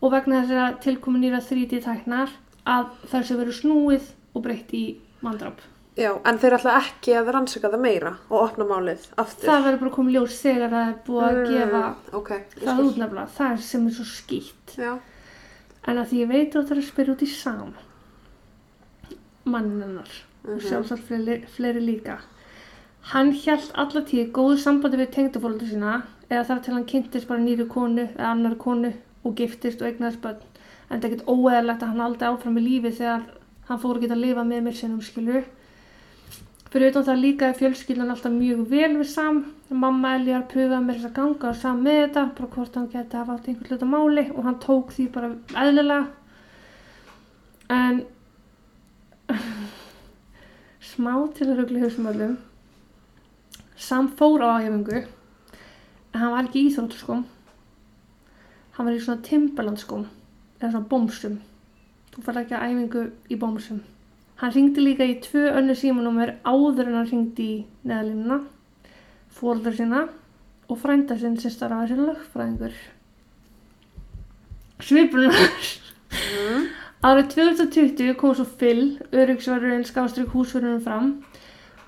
og 0.03 0.13
vegna 0.13 0.43
þess 0.43 0.53
að 0.65 0.79
tilkomin 0.85 1.23
nýra 1.25 1.41
3D 1.45 1.81
tæknar 1.85 2.31
að 2.67 2.87
þessu 3.11 3.37
verður 3.39 3.57
snúið 3.61 4.11
og 4.35 4.43
breytt 4.45 4.73
í 4.77 4.85
mandrap. 5.23 5.61
já, 5.97 6.11
en 6.29 6.39
þeir 6.39 6.57
ætla 6.59 6.75
ekki 6.83 7.15
að 7.17 7.31
rannsaka 7.33 7.71
það 7.73 7.81
meira 7.81 8.11
og 8.29 8.43
opna 8.43 8.65
málið 8.69 9.07
aftur. 9.17 9.49
Það 9.49 9.65
verður 9.65 9.81
bara 9.81 9.95
komið 9.97 10.13
ljós 10.19 10.41
þegar 10.43 10.71
það 10.71 10.89
er 10.89 10.97
búið 11.07 11.27
að 11.27 11.39
gefa 11.53 11.83
ok, 12.13 12.31
ég 12.31 12.65
það 12.67 12.77
skil. 12.77 12.87
út 12.87 12.97
nefnilega. 13.01 13.27
Það 13.37 13.53
er 13.53 13.57
sem 13.71 13.87
er 13.87 13.93
svo 13.97 14.05
skýtt. 14.05 14.77
Já, 14.77 14.99
En 15.89 15.99
að 16.03 16.07
því 16.11 16.17
ég 16.21 16.29
veit 16.29 16.55
að 16.57 16.65
það 16.67 16.71
er 16.77 16.79
að 16.83 16.87
spyrja 16.91 17.13
út 17.15 17.23
í 17.23 17.27
sam 17.31 17.75
mannin 19.47 19.83
hennar 19.83 20.09
og 20.45 20.51
Mhm. 20.57 20.61
sjálfsagt 20.69 21.03
fleiri, 21.09 21.47
fleiri 21.47 21.81
líka. 21.81 22.19
Hann 23.13 23.33
hjælt 23.33 23.71
alla 23.75 24.01
tíð 24.03 24.33
góðu 24.33 24.59
sambandi 24.59 24.97
við 24.99 25.13
tengdafóldur 25.15 25.69
sína 25.71 26.03
eða 26.31 26.45
þar 26.49 26.63
til 26.63 26.75
hann 26.75 26.89
kynntist 26.91 27.29
bara 27.29 27.43
nýri 27.43 27.67
konu 27.71 28.07
eða 28.07 28.31
annar 28.33 28.57
konu 28.61 28.93
og 29.27 29.35
giftist 29.39 29.83
og 29.83 29.91
eignaðist 29.91 30.23
börn. 30.23 30.41
En 30.91 31.01
það 31.01 31.05
er 31.05 31.11
ekkert 31.11 31.29
óeðalegt 31.31 31.83
að 31.83 31.93
hann 31.93 32.05
haldi 32.05 32.27
áfram 32.29 32.59
í 32.61 32.65
lífi 32.65 32.95
þegar 33.01 33.29
hann 33.69 33.81
fór 33.83 33.99
að 33.99 34.07
geta 34.07 34.17
að 34.17 34.25
lifa 34.25 34.45
með 34.47 34.67
mér 34.67 34.77
sinnum 34.79 35.03
skilur. 35.03 35.47
Fyrir 36.71 36.91
utan 36.91 37.07
það 37.07 37.23
líka 37.23 37.49
er 37.49 37.59
fjölskyldan 37.59 38.11
alltaf 38.13 38.33
mjög 38.35 38.67
vel 38.71 38.97
við 38.99 39.09
Sam. 39.11 39.45
Mamma 39.71 40.17
Eljar 40.19 40.45
pröfaði 40.51 40.83
með 40.85 40.99
þess 40.99 41.09
að 41.09 41.17
ganga 41.17 41.49
og 41.51 41.57
Sam 41.59 41.79
með 41.83 42.01
þetta, 42.03 42.25
bara 42.39 42.51
hvort 42.55 42.79
hann 42.79 42.89
geti 42.93 43.19
hafa 43.19 43.37
átt 43.37 43.49
einhvern 43.49 43.71
hluta 43.73 43.89
máli 43.91 44.25
og 44.35 44.47
hann 44.47 44.59
tók 44.63 44.93
því 44.95 45.07
bara 45.15 45.31
eðlilega. 45.63 46.07
En 47.77 48.03
smá 50.93 51.13
til 51.39 51.49
að 51.49 51.63
rugla 51.63 51.81
í 51.81 51.87
hausum 51.87 52.11
öllum. 52.13 52.37
Sam 53.77 54.11
fór 54.19 54.45
á 54.47 54.49
æfingu, 54.61 55.03
en 56.17 56.23
hann 56.23 56.33
var 56.33 56.47
ekki 56.47 56.63
í 56.63 56.69
íþróttaskóm. 56.71 57.25
Hann 58.77 58.89
var 58.89 58.95
í 58.97 59.01
svona 59.05 59.25
timbalandskóm, 59.27 60.07
eða 60.63 60.71
svona 60.71 60.89
bómsum. 60.89 61.35
Þú 62.15 62.25
fær 62.25 62.41
ekki 62.41 62.57
að 62.57 62.65
æfingu 62.71 63.03
í 63.29 63.39
bómsum. 63.41 63.83
Hann 64.41 64.55
ringdi 64.55 64.85
líka 64.85 65.05
í 65.05 65.19
tvö 65.25 65.51
önnu 65.59 65.77
símanúmer 65.77 66.39
áður 66.45 66.89
en 66.89 66.97
hann 66.99 67.11
ringdi 67.11 67.49
í 67.53 67.59
neðalínuna, 67.89 68.41
fóldar 69.37 69.77
sína 69.77 70.07
og 70.69 70.81
frænda 70.81 71.19
sinn 71.21 71.37
sem 71.41 71.53
starfaði 71.53 71.93
sem 71.93 72.03
lögfræðingur. 72.09 72.81
Svipurinn 74.81 75.37
mm. 75.37 76.67
Árið 77.05 77.33
2020 77.37 78.17
kom 78.21 78.33
svo 78.37 78.49
Phil, 78.61 78.97
öryggsverðurinn 79.13 79.85
skástrík 79.89 80.33
húsverðurinn 80.33 80.85
fram 80.85 81.11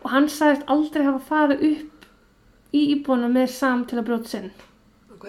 og 0.04 0.12
hann 0.12 0.28
sagðist 0.32 0.68
aldrei 0.72 1.06
hafa 1.06 1.24
farið 1.30 1.64
upp 1.72 1.97
í 2.74 2.82
íbúinu 2.94 3.30
með 3.32 3.48
Sam 3.54 3.84
til 3.88 3.98
að 3.98 4.06
brjóta 4.10 4.28
sinn. 4.34 4.50
ok, 5.14 5.28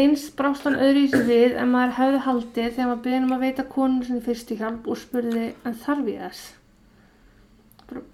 Eins 0.00 0.28
brást 0.38 0.62
hann 0.64 0.78
öðru 0.78 1.00
í 1.04 1.08
sig 1.10 1.24
við 1.26 1.56
en 1.58 1.72
maður 1.72 1.96
hefði 1.96 2.18
haldið 2.24 2.68
þegar 2.76 2.88
maður 2.90 3.02
beðin 3.04 3.24
um 3.26 3.32
að 3.34 3.40
veita 3.44 3.64
konun 3.68 4.04
sinni 4.06 4.20
fyrstu 4.24 4.56
hjálp 4.56 4.86
og 4.88 4.98
spurði 5.00 5.46
en 5.66 5.74
þarf 5.74 6.10
ég 6.12 6.20
þess? 6.22 6.44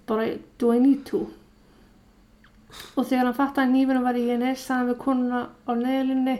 Bara, 0.07 0.25
do 0.57 0.71
I 0.73 0.79
need 0.81 1.03
to? 1.05 1.27
Og 2.97 3.05
þegar 3.05 3.27
hann 3.29 3.37
fattaði 3.37 3.67
að 3.67 3.75
nýfinu 3.75 4.01
var 4.03 4.17
í 4.17 4.25
henni 4.27 4.55
sagði 4.57 4.73
hann 4.79 4.89
við 4.89 4.97
konuna 5.03 5.41
á 5.69 5.71
neðlinni 5.77 6.35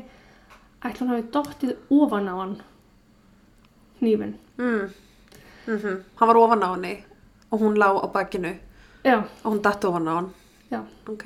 ætla 0.82 0.99
hann 1.05 1.13
hafi 1.13 1.28
dottið 1.36 1.76
ofan 1.99 2.32
á 2.32 2.36
hann 2.41 2.55
nýfin. 4.01 4.34
mm. 4.57 4.89
Mm 5.68 6.03
hann 6.18 6.28
var 6.32 6.38
ofan 6.41 6.63
á 6.65 6.70
henni 6.74 6.95
og 7.51 7.61
hún 7.61 7.78
lá 7.78 7.91
á 7.93 8.07
bakinu 8.11 8.55
Já. 9.05 9.22
og 9.43 9.51
hún 9.53 9.61
datt 9.61 9.86
ofan 9.86 10.07
á 10.07 10.13
hann. 10.18 10.30
Já. 10.72 10.82
Ok, 11.07 11.26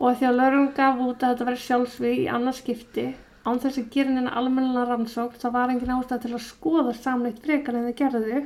og 0.00 0.16
því 0.16 0.28
að 0.30 0.38
laurun 0.38 0.70
gaf 0.76 1.02
út 1.04 1.22
að 1.22 1.34
þetta 1.34 1.48
væri 1.48 1.62
sjálfsvíg 1.64 2.22
í 2.24 2.30
annars 2.32 2.62
skipti 2.62 3.06
án 3.44 3.60
þess 3.60 3.80
að 3.80 3.90
gera 3.94 4.14
neina 4.14 4.32
almennilega 4.36 4.88
rannsókn 4.88 5.40
þá 5.40 5.48
var 5.54 5.72
engin 5.72 5.92
ástæð 5.94 6.24
til 6.24 6.34
að 6.34 6.46
skoða 6.46 6.94
samleitt 6.96 7.40
frekar 7.44 7.76
en 7.76 7.88
þau 7.88 7.96
gerðu. 8.00 8.42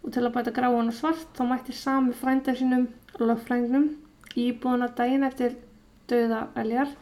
Og 0.00 0.14
til 0.14 0.22
að 0.24 0.34
bæta 0.36 0.54
gráan 0.56 0.90
og 0.90 0.96
svart 0.96 1.34
þá 1.36 1.42
mætti 1.50 1.74
sami 1.76 2.14
frænda 2.16 2.54
sínum 2.56 2.86
lögfrængnum 3.20 3.90
íbúðuna 4.38 4.88
daginn 4.96 5.26
eftir 5.26 5.56
dauða 6.10 6.46
eljar 6.62 6.92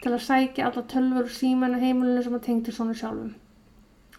til 0.00 0.12
að 0.14 0.24
sækja 0.26 0.68
alla 0.68 0.84
tölfur 0.88 1.26
og 1.26 1.34
síman 1.34 1.76
á 1.76 1.82
heimilinu 1.82 2.22
sem 2.24 2.36
að 2.38 2.46
tengdi 2.46 2.74
svona 2.74 2.96
sjálfum. 2.96 3.34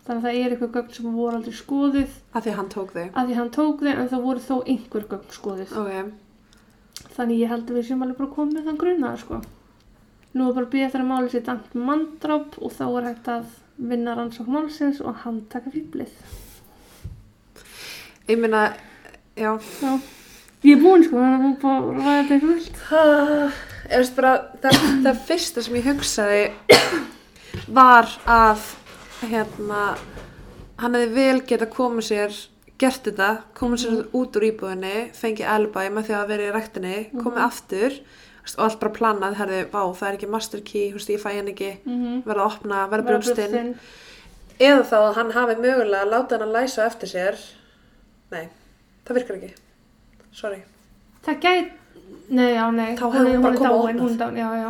Þannig 0.02 0.18
að 0.18 0.26
það 0.26 0.40
er 0.42 0.54
eitthvað 0.54 0.76
gögn 0.76 0.94
sem 0.98 1.16
voru 1.16 1.38
aldrei 1.38 1.56
skoðuð. 1.58 2.20
Að 2.34 2.46
því 2.46 2.54
hann 2.58 2.70
tók 2.74 2.94
þau. 2.96 3.08
að 3.16 3.28
því 3.28 3.40
hann 3.40 3.52
tók 3.58 3.82
þau 3.82 3.92
en 3.94 4.12
það 4.12 4.28
voru 4.28 4.46
þó 4.46 4.56
einhver 4.74 5.08
gögn 5.14 5.36
skoðuð. 5.38 5.74
Ok, 5.82 6.14
Þannig 7.22 7.38
ég 7.44 7.52
held 7.54 7.68
að 7.70 7.76
við 7.78 7.84
séum 7.86 8.00
alveg 8.02 8.18
bara 8.18 8.34
komið 8.34 8.56
með 8.58 8.64
þann 8.66 8.78
grunnaða 8.82 9.18
sko. 9.22 9.38
Nú 10.34 10.46
er 10.48 10.56
bara 10.56 10.70
býja 10.72 10.86
eftir 10.88 11.04
að 11.04 11.10
máli 11.12 11.28
sér 11.30 11.44
dæmt 11.46 11.76
með 11.76 11.84
manndráp 11.92 12.56
og 12.58 12.72
þá 12.74 12.86
er 12.88 13.08
hægt 13.12 13.28
að 13.30 13.52
vinna 13.92 14.16
rannsókn 14.18 14.56
málsins 14.56 15.02
og 15.06 15.20
handtaka 15.22 15.70
fýblið. 15.70 16.16
ég 18.32 18.42
meina, 18.42 18.64
já. 19.38 19.52
Já. 19.84 19.92
Ég 20.66 20.80
er 20.80 20.82
búinn 20.82 21.06
sko, 21.06 21.22
þannig 21.22 21.38
að 21.38 21.46
hún 21.46 21.56
bara 21.62 21.94
ræði 22.00 22.18
þetta 22.18 22.34
eitthvað 22.34 22.56
vilt. 22.56 22.82
Ég 23.92 24.02
veist 24.02 24.18
bara, 24.18 24.34
það, 24.64 24.82
það 25.06 25.22
fyrsta 25.30 25.66
sem 25.66 25.78
ég 25.78 25.88
hugsaði 25.92 26.42
var 27.78 28.10
að 28.30 28.66
hérna, 29.30 29.86
hann 30.82 30.98
hefði 30.98 31.14
vel 31.20 31.46
geta 31.54 31.70
komið 31.70 32.10
sér, 32.10 32.42
gert 32.82 33.08
þetta, 33.08 33.30
komið 33.58 33.82
sér 33.86 33.98
út 34.18 34.38
úr 34.40 34.46
íbúðinni, 34.50 34.96
fengið 35.18 35.48
alibi 35.54 35.88
með 35.96 36.08
því 36.10 36.16
að 36.18 36.28
vera 36.34 36.48
í 36.50 36.54
rektinni, 36.56 36.98
komið 37.16 37.42
aftur 37.46 37.98
þú 38.02 38.46
veist, 38.46 38.56
og 38.58 38.64
allt 38.66 38.80
bara 38.82 38.94
planað, 38.98 39.36
herði, 39.38 39.60
vá, 39.74 39.82
það 40.00 40.08
er 40.08 40.16
ekki 40.18 40.30
master 40.34 40.62
key, 40.66 40.88
veist, 40.96 41.12
ég 41.14 41.22
fæ 41.22 41.30
hann 41.38 41.52
ekki, 41.54 41.72
Mm 41.86 42.24
verða 42.26 42.46
að 42.48 42.56
opna, 42.56 42.80
verða 42.90 43.08
brjóstin. 43.12 43.76
Eða 44.62 44.82
þá 44.86 44.96
að 45.02 45.14
hann 45.18 45.32
hafi 45.34 45.56
mögulega 45.62 46.06
látið 46.10 46.38
hann 46.38 46.48
að 46.48 46.56
læsa 46.58 46.86
eftir 46.86 47.10
sér. 47.10 47.38
Nei, 48.32 48.44
það 49.08 49.18
virkar 49.18 49.38
ekki. 49.40 49.54
Sorry. 50.38 50.60
Það 51.26 51.40
gæt... 51.46 51.72
Nei, 52.32 52.50
já, 52.54 52.66
nei. 52.72 52.92
Þá 52.98 53.06
er- 53.08 53.30
hún 53.30 53.42
bara 53.46 53.58
komið 53.62 53.72
og 53.72 54.06
opnað. 54.06 54.38
já, 54.38 54.50
já. 54.62 54.70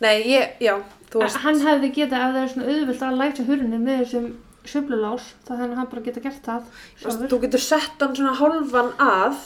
Nei, 0.00 0.14
ég, 0.30 0.54
já, 0.60 0.74
þú 1.12 1.22
veist. 1.22 1.38
Hann 1.44 1.60
hefði 1.66 1.90
getað, 1.96 2.24
ef 2.26 2.34
það 2.34 2.42
er 2.42 2.50
svona 2.54 2.72
auðvilt 2.74 3.04
að 3.06 3.20
læsa 3.20 3.46
hurni 3.50 3.78
með 3.80 4.02
þessum 4.04 4.26
söflulás 4.68 5.30
þannig 5.48 5.70
að 5.72 5.76
hann 5.80 5.90
bara 5.90 6.02
geta 6.08 6.20
gert 6.20 6.42
það 6.44 6.62
sjálfur. 7.00 7.28
þú 7.32 7.40
getur 7.46 7.62
sett 7.64 8.00
hann 8.04 8.16
svona 8.16 8.34
hálfan 8.40 8.92
að 8.98 9.36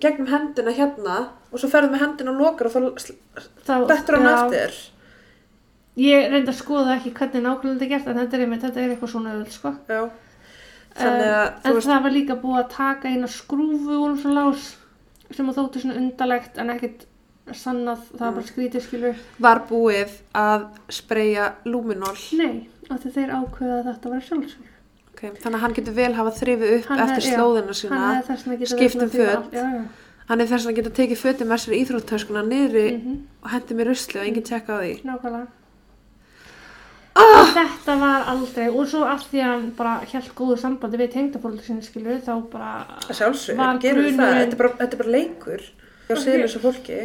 gegnum 0.00 0.28
hendina 0.32 0.72
hérna 0.76 1.16
og 1.52 1.58
svo 1.60 1.68
ferðu 1.72 1.92
með 1.94 2.04
hendina 2.04 2.32
og 2.32 2.40
lokar 2.40 2.68
og 2.68 3.00
þá 3.66 3.74
dettur 3.88 4.20
hann 4.20 4.30
eftir 4.36 4.76
Ég 5.96 6.26
reyndi 6.28 6.52
að 6.52 6.58
skoða 6.58 6.98
ekki 6.98 7.10
hvernig 7.16 7.40
nákvæmlega 7.40 7.78
þetta 7.78 7.84
er 7.86 7.88
gert 7.94 8.08
en 8.12 8.18
þetta 8.20 8.36
er, 8.36 8.40
einmitt, 8.44 8.60
þetta 8.66 8.80
er 8.82 8.90
eitthvað 8.92 9.12
svona 9.14 9.30
öll 9.32 9.46
sko. 9.48 9.70
já 9.88 10.02
þannig 10.96 11.30
að 11.32 11.46
en 11.46 11.70
þú 11.70 11.74
veist 11.78 11.88
það 11.88 12.02
var 12.04 12.12
líka 12.16 12.36
búið 12.42 12.58
að 12.60 12.68
taka 12.74 13.08
eina 13.12 13.28
skrúfu 13.32 13.96
úr 14.04 14.18
svona 14.20 14.42
lás 14.50 14.66
sem 15.36 15.48
að 15.48 15.56
þótti 15.60 15.82
svona 15.86 15.96
undalegt 16.02 16.58
en 16.60 16.70
ekkert 16.74 17.06
sannað, 17.54 18.00
það 18.12 18.20
var 18.20 18.30
Mm. 18.30 18.36
bara 18.36 18.46
skrítið 18.50 18.82
skilur 18.84 19.18
var 19.38 19.60
búið 19.68 20.12
að 20.34 20.64
spreyja 20.90 21.44
luminol 21.64 22.16
Nei, 22.36 22.68
af 22.90 23.02
því 23.02 23.12
þeir 23.18 23.36
ákveða 23.36 23.76
að 23.76 23.86
þetta 23.90 24.14
var 24.14 24.26
sjálfsvík 24.30 24.72
okay. 25.12 25.30
þannig 25.42 25.58
að 25.58 25.62
hann 25.66 25.76
getur 25.80 25.96
vel 26.00 26.10
hafa 26.16 26.34
þrifið 26.40 26.74
upp 26.78 26.90
Hann 26.90 27.04
eftir 27.06 27.22
já, 27.26 27.30
slóðina 27.36 27.70
Hann 27.70 27.80
sína 27.82 28.02
hefði 28.06 28.26
þess 28.30 28.46
vegna 28.46 28.58
getað 28.62 28.74
skipt 28.74 28.82
verið 28.82 28.96
um 28.96 29.06
með 29.06 29.14
því 29.16 29.26
föt. 29.26 29.36
að- 29.36 29.56
Já, 29.56 29.64
já 29.76 29.84
hann 30.26 30.42
er 30.42 30.50
þess 30.50 30.66
að 30.66 30.78
geta 30.80 30.90
tekið 30.94 31.20
fötin 31.22 31.50
með 31.50 31.62
sér 31.62 31.76
íþróttöskuna 31.76 32.42
niðri 32.46 32.86
mhm, 32.96 33.18
og 33.44 33.52
hendi 33.52 33.76
mér 33.78 33.92
rusli 33.92 34.20
og 34.20 34.26
enginn 34.26 34.46
tjekka 34.46 34.78
á 34.78 34.82
því 34.82 34.94
Nákvæmlega 35.06 35.46
Ah! 37.16 37.48
Þetta 37.56 37.94
var 37.96 38.26
aldrei 38.28 38.66
og 38.68 38.88
svo 38.90 39.06
af 39.08 39.22
því 39.30 39.40
að 39.40 39.52
hann 39.54 39.68
bara 39.78 39.92
held 40.10 40.32
góðu 40.36 40.56
sambandi 40.60 40.98
við 41.00 41.14
tengdafólk 41.14 41.62
sinni 41.64 41.84
skilur 41.86 42.18
þá 42.26 42.34
bara 42.52 43.78
gerum 43.80 44.04
við 44.04 44.18
það 44.18 44.34
þetta 44.36 44.56
er 44.56 44.60
bara, 44.60 44.72
þetta 44.82 44.98
er 44.98 45.00
bara 45.00 45.14
leikur 45.14 45.62
hjá 45.62 46.12
Ok. 46.12 46.26
okay. 46.26 46.60
fólki 46.66 46.98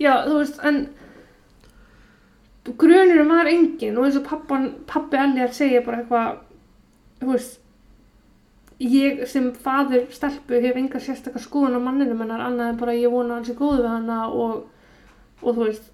Já, 0.00 0.12
þú 0.26 0.36
veist, 0.36 0.60
en 0.64 0.76
grunurum 2.78 3.32
var 3.32 3.48
engin 3.50 3.96
og 3.98 4.06
eins 4.06 4.18
og 4.20 4.26
pappan, 4.28 4.70
pappi 4.86 5.18
Elliar 5.20 5.54
segja 5.56 5.82
bara 5.86 6.02
eitthvað, 6.02 6.42
þú 7.20 7.32
veist, 7.32 7.56
ég 8.80 9.24
sem 9.28 9.50
faður 9.64 10.06
stelpu 10.14 10.60
hef 10.64 10.76
enga 10.80 11.00
sérstakar 11.02 11.42
skoðun 11.44 11.76
á 11.76 11.80
manninum 11.84 12.22
hennar 12.24 12.44
annað 12.46 12.72
en 12.72 12.78
bara 12.80 12.96
ég 12.96 13.12
vona 13.12 13.34
að 13.34 13.38
hann 13.38 13.48
sé 13.48 13.56
góðu 13.58 13.82
við 13.82 13.90
hana 13.92 14.20
og, 14.32 14.62
og 15.42 15.50
þú 15.56 15.66
veist, 15.66 15.90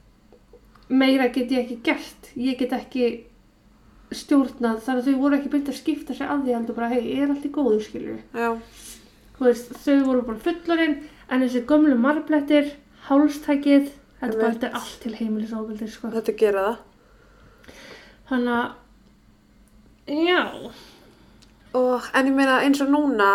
meira 0.88 1.28
get 1.34 1.50
ég 1.50 1.64
ekki 1.64 1.80
gert, 1.86 2.30
ég 2.38 2.58
get 2.60 2.74
ekki 2.76 3.08
stjórnað 4.14 4.84
þar 4.86 5.00
að 5.00 5.08
þau 5.08 5.18
voru 5.18 5.38
ekki 5.40 5.50
beint 5.50 5.68
að 5.70 5.78
skipta 5.80 6.14
sér 6.14 6.30
að 6.30 6.44
því 6.46 6.54
heldur 6.54 6.76
bara, 6.78 6.90
hei, 6.94 7.16
er 7.18 7.30
allt 7.32 7.46
í 7.46 7.50
góðu 7.50 7.80
skilju 7.82 8.18
þú 9.36 9.48
veist, 9.48 9.72
þau 9.82 9.96
voru 10.06 10.22
bara 10.28 10.44
fullorinn 10.44 10.98
en 11.26 11.42
þessi 11.42 11.64
gömlu 11.66 11.96
marblettir 11.98 12.70
hálstækið, 13.08 13.90
þetta 14.20 14.40
bara 14.40 14.52
þetta 14.54 14.68
er 14.68 14.80
allt 14.80 14.98
til 15.02 15.14
heimilisofbildi 15.18 15.90
sko. 15.92 16.10
þetta 16.14 16.36
gera 16.40 16.66
það. 16.66 16.82
Þannig 18.26 18.56
að 18.56 20.26
já, 20.26 20.42
og, 21.76 22.10
en 22.14 22.28
ég 22.30 22.34
meina 22.34 22.58
eins 22.64 22.82
og 22.82 22.90
núna 22.90 23.30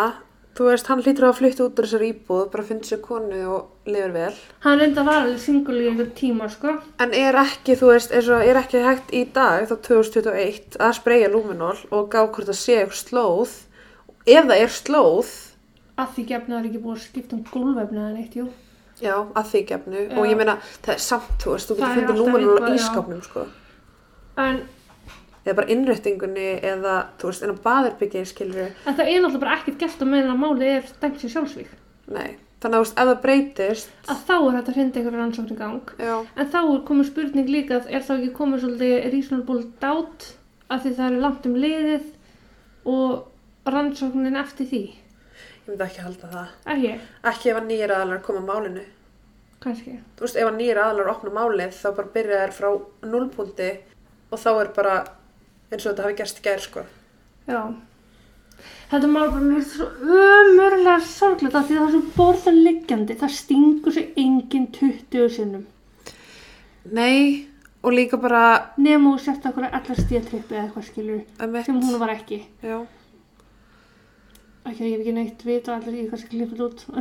þú 0.56 0.66
veist, 0.68 0.88
hann 0.90 1.00
hlýtur 1.00 1.28
að 1.30 1.38
flytta 1.38 1.64
út 1.64 1.78
úr 1.80 1.86
þessar 1.86 2.04
íbúð 2.06 2.42
bara 2.52 2.64
finnst 2.68 2.90
sér 2.90 3.00
konu 3.04 3.38
og 3.54 3.88
lifir 3.88 4.12
vel. 4.12 4.34
Hann 4.64 4.82
reynda 4.82 5.00
að 5.00 5.08
vara 5.08 5.22
alveg 5.24 5.40
single 5.40 5.78
í 5.80 5.86
einhvern 5.88 6.12
tíma 6.18 6.48
sko. 6.52 6.74
en 7.00 7.14
er 7.16 7.38
ekki, 7.40 7.76
þú 7.80 7.92
veist, 7.92 8.12
eins 8.12 8.28
og 8.28 8.44
er 8.44 8.60
ekki 8.60 8.82
hægt 8.84 9.14
í 9.16 9.24
dag 9.32 9.64
þá 9.70 9.76
2021 9.88 10.76
að 10.78 10.98
spreyja 10.98 11.30
luminol 11.32 11.78
og 11.90 12.10
gá 12.12 12.20
hvort 12.26 12.50
það 12.50 12.60
sé 12.60 12.80
eitthvað 12.82 13.00
slóð? 13.00 13.56
Ef 14.26 14.44
það 14.50 14.58
er 14.58 14.76
slóð 14.76 15.32
að 16.02 16.12
því 16.16 16.26
gefna 16.28 16.58
er 16.58 16.68
ekki 16.68 16.82
búið 16.82 16.98
að 16.98 17.06
skipta 17.06 17.36
um 17.36 17.46
gólvefni 17.48 18.00
eða 18.02 18.12
neitt, 18.16 18.36
jú 18.36 18.50
já, 19.02 19.16
að 19.34 19.50
því 19.50 19.62
gefnu 19.70 20.04
og 20.10 20.28
ég 20.28 20.38
meina, 20.38 20.58
það 20.84 20.94
er 20.94 21.02
samt, 21.06 21.34
þú 21.42 21.56
veist, 21.56 21.70
þú 21.70 21.78
getur 21.80 21.98
fundið 21.98 22.20
luminol 22.20 22.52
á 22.52 22.54
eitthvað, 22.54 22.78
ískapnum 22.78 23.24
sko. 23.26 23.44
en, 24.44 24.62
eða 25.42 25.56
bara 25.58 25.72
innréttingunni 25.74 26.48
eða, 26.72 26.94
þú 27.20 27.32
veist, 27.32 27.44
en 27.46 27.54
á 27.54 27.64
baðherbyggið 27.66 28.30
skilur 28.30 28.70
en 28.70 28.96
það 28.96 29.04
er 29.08 29.20
náttúrulega 29.24 29.44
bara 29.44 29.58
ekkert 29.58 29.82
gert 29.82 30.02
á 30.02 30.06
meðan 30.06 30.34
að 30.36 30.42
máli 30.44 30.70
er 30.76 30.94
dæmt 31.02 31.20
sér 31.22 31.34
sjálfsvík 31.36 31.74
nei, 32.12 32.38
þannig 32.62 32.76
að 32.76 32.78
þú 32.78 32.84
veist, 32.86 32.96
ef 32.98 33.10
það 33.10 33.20
breytist 33.26 34.12
að 34.12 34.22
þá 34.28 34.34
er 34.38 34.56
þetta 34.58 34.72
að 34.72 34.78
hrinda 34.78 35.00
einhverju 35.02 35.22
rannsókn 35.22 35.52
í 35.52 35.58
gang. 35.58 35.92
Já, 35.98 36.14
en 36.36 36.52
þá 36.54 36.60
er 36.62 36.80
komið 36.88 37.10
spurning 37.10 37.50
líka 37.50 37.82
er 37.82 38.06
þá 38.06 38.14
ekki 38.16 38.32
komið 38.38 38.64
svolítið 38.64 39.10
reasonable 39.14 39.66
doubt 39.82 40.32
að 40.72 40.86
því 40.86 40.94
það 40.98 41.06
er 41.08 41.22
langt 41.26 41.48
um 41.48 41.56
liðið 41.62 42.10
og 42.92 43.72
rannsóknin 43.72 44.38
eftir 44.40 44.68
því 44.70 44.82
ég 45.62 45.70
myndi 45.70 45.86
ekki 45.86 46.02
halda 46.02 46.32
það. 46.32 46.50
Ekki, 46.74 46.92
ekki 47.30 47.52
ef 47.52 47.60
að 47.60 47.70
nýjir 47.70 47.94
aðalar 47.94 48.22
koma 48.26 48.42
að 48.42 48.50
málinu. 48.50 48.84
Kannski. 49.62 49.94
Þú 50.18 50.26
veist, 50.26 50.36
ef 50.42 50.48
að 50.48 50.58
nýjir 50.58 50.80
aðalar 50.82 51.12
opna 51.12 51.32
málið 51.36 51.76
þá 51.78 51.88
bara 51.98 52.12
byrja 52.16 52.40
þær 52.42 52.54
frá 52.56 52.68
nullpunkti 53.12 53.70
og 54.32 54.42
þá 54.42 54.50
er 54.52 54.72
bara 54.74 54.96
eins 55.70 55.84
og 55.86 55.92
þetta 55.92 56.06
hafi 56.06 56.18
gerst 56.18 56.42
gær 56.42 56.62
sko. 56.64 56.84
Já. 57.46 57.60
Þetta 58.90 59.08
mál 59.08 59.30
bara 59.32 59.44
mér 59.44 59.60
finnst 59.60 59.78
svo 59.78 59.86
ömurlega 60.02 60.96
sorglega 61.06 61.62
því 61.62 61.78
það 61.78 61.86
er 61.86 61.94
svo 61.94 62.02
borða 62.16 62.52
liggjandi 62.56 63.16
það 63.22 63.36
stingur 63.38 63.94
sig 63.94 64.18
engin 64.20 64.66
20 64.74 65.30
sinnum. 65.36 65.64
Nei, 66.92 67.46
og 67.82 67.94
líka 67.94 68.18
bara 68.20 68.72
nema 68.76 69.14
og 69.14 69.22
sett 69.22 69.46
okkur 69.48 69.68
allar 69.70 70.02
stíðatrippi 70.02 70.58
eða 70.58 70.66
eitthvað 70.66 70.88
skilur 70.90 71.22
emitt, 71.46 71.66
sem 71.66 71.78
hún 71.80 72.02
var 72.02 72.12
ekki. 72.14 72.42
Já, 72.62 72.82
ekki, 74.70 74.84
ég 74.84 74.92
hef 74.94 75.00
ekki 75.02 75.12
neitt 75.16 75.42
vita 75.46 75.74
allir 75.76 76.08
hvað 76.10 76.20
sem 76.22 76.30
klippið 76.32 76.60
út. 76.68 76.78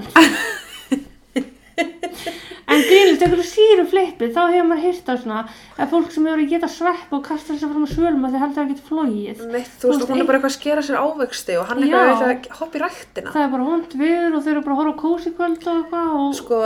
En 2.72 2.80
grínlist 2.88 3.20
einhverju 3.26 3.44
síru 3.44 3.84
flippið 3.90 4.30
þá 4.32 4.40
hefur 4.54 4.68
maður 4.70 4.84
hýrt 4.86 5.10
á 5.12 5.16
svona 5.20 5.40
að 5.82 5.90
fólk 5.92 6.12
sem 6.14 6.28
hefur 6.28 6.40
að 6.44 6.52
geta 6.54 6.68
svepp 6.72 7.10
og 7.18 7.24
kasta 7.26 7.56
sér 7.60 7.68
fram 7.72 7.84
á 7.84 7.90
svölum 7.92 8.24
að 8.28 8.36
þið 8.36 8.44
heldur 8.46 8.62
að 8.64 8.70
geta 8.72 8.86
flóið 8.88 9.42
emitt, 9.44 9.74
Þú 9.82 9.82
þú 9.82 9.90
veist, 9.92 10.06
hún 10.12 10.22
er 10.22 10.28
bara 10.30 10.38
eitthvað 10.40 10.52
að 10.52 10.56
skera 10.56 10.84
sér 10.88 11.00
ávexti 11.02 11.58
og 11.60 11.66
hann 11.68 11.82
er 11.82 11.90
eitthvað 11.90 12.24
að 12.30 12.48
hoppa 12.62 12.80
í 12.80 12.82
ræktina. 12.86 13.34
Það 13.36 13.44
er 13.44 13.52
bara 13.56 13.68
vond 13.68 13.96
viður 14.04 14.38
og 14.40 14.46
þau 14.46 14.52
eru 14.54 14.64
bara 14.68 14.76
að 14.78 14.80
horfa 14.80 14.94
á 14.96 15.02
kósi 15.04 15.34
kvöld 15.36 15.68
og 15.68 15.82
eitthvað 15.82 16.16
og 16.22 16.32
sko, 16.40 16.62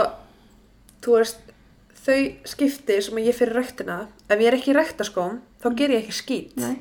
þú 1.06 1.16
veist 1.16 1.42
þau 2.06 2.20
skipti 2.54 3.00
sem 3.08 3.18
að 3.18 3.26
ég 3.32 3.38
fyrir 3.40 3.58
ræktina 3.58 3.98
ef 4.30 4.36
ég 4.38 4.46
er 4.52 4.58
ekki 4.60 4.70
í 4.70 4.78
ræktaskóm 4.78 5.40
þá 5.64 5.68
ger 5.80 5.96
ég 5.96 6.04
ekki 6.04 6.14
skít. 6.20 6.54
Nei, 6.62 6.76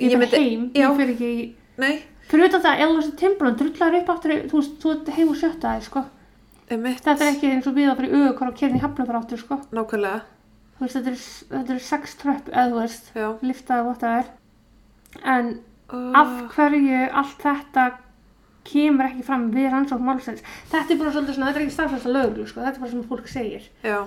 ég 0.00 0.14
Ég 0.14 0.22
myndi- 0.22 0.40
heim 0.40 0.62
já. 0.72 0.88
ég 0.88 2.00
fyrir 2.30 2.46
utan 2.48 2.62
það, 2.64 2.80
þú 2.84 2.96
þessi 3.00 3.14
timbrun 3.20 3.56
drullar 3.60 3.96
upp 4.00 4.10
aftur, 4.14 4.34
í- 4.34 4.42
þú 4.50 4.58
veist, 4.60 4.74
þú 4.82 4.90
og 5.32 5.38
sjötta 5.40 5.72
þig, 5.76 5.86
sko. 5.88 6.02
þetta 7.04 7.24
er 7.26 7.30
ekki 7.34 7.48
eins 7.54 7.66
og 7.66 7.74
við 7.74 7.88
að 7.90 7.96
fyrir 8.00 8.12
auðvitað 8.14 8.36
og 8.52 8.58
kerni 8.60 8.82
hafna 8.84 9.06
fyrir 9.08 9.18
aftur, 9.20 9.40
sko. 9.42 9.58
nákvæmlega. 9.74 10.20
Þú 10.78 10.84
veist, 10.86 10.96
þetta 10.96 11.10
er, 11.10 11.24
þetta 11.56 11.74
er 11.74 11.82
sex 11.88 12.14
tröpp, 12.20 12.48
eða 12.52 12.70
liftaði 13.42 13.88
hvað 13.88 13.98
það 14.04 14.20
er 14.20 14.30
en 15.34 15.48
uh, 15.90 16.12
af 16.20 16.30
hverju 16.54 17.00
allt 17.20 17.42
þetta 17.42 17.86
kemur 18.70 19.08
ekki 19.08 19.24
fram 19.26 19.48
við 19.50 19.70
rannsókn 19.72 20.04
málsins? 20.06 20.42
Þetta 20.70 20.94
er 20.94 20.98
bara 21.00 21.12
svolítið 21.14 21.34
svona, 21.34 21.48
þetta 21.50 21.60
er 21.60 21.64
ekki 21.66 21.74
staðfæsta 21.74 22.12
lögreglu 22.14 22.46
sko, 22.46 22.60
þetta 22.62 22.78
er 22.78 22.84
bara 22.84 22.92
sem 22.92 23.08
fólk 23.10 23.28
segir. 23.32 23.66
Já, 23.82 23.98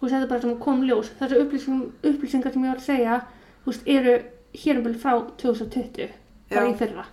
þetta 0.00 0.22
er 0.22 0.30
bara 0.30 0.40
sem 0.46 0.56
kom 0.62 0.82
ljós. 0.86 1.10
Þessu 1.20 1.40
upplýsing, 1.42 1.82
upplýsingar 2.12 2.54
sem 2.54 2.64
ég 2.64 2.72
var 2.72 2.80
að 2.80 2.86
segja 2.88 3.18
þú 3.66 3.72
veist, 3.72 3.86
eru 3.98 4.16
hér 4.56 4.78
um 4.80 4.84
byrju 4.86 5.00
frá 5.02 5.14
2020 5.42 6.08
bara 6.54 6.68
í 6.70 6.74
fyrra 6.78 7.04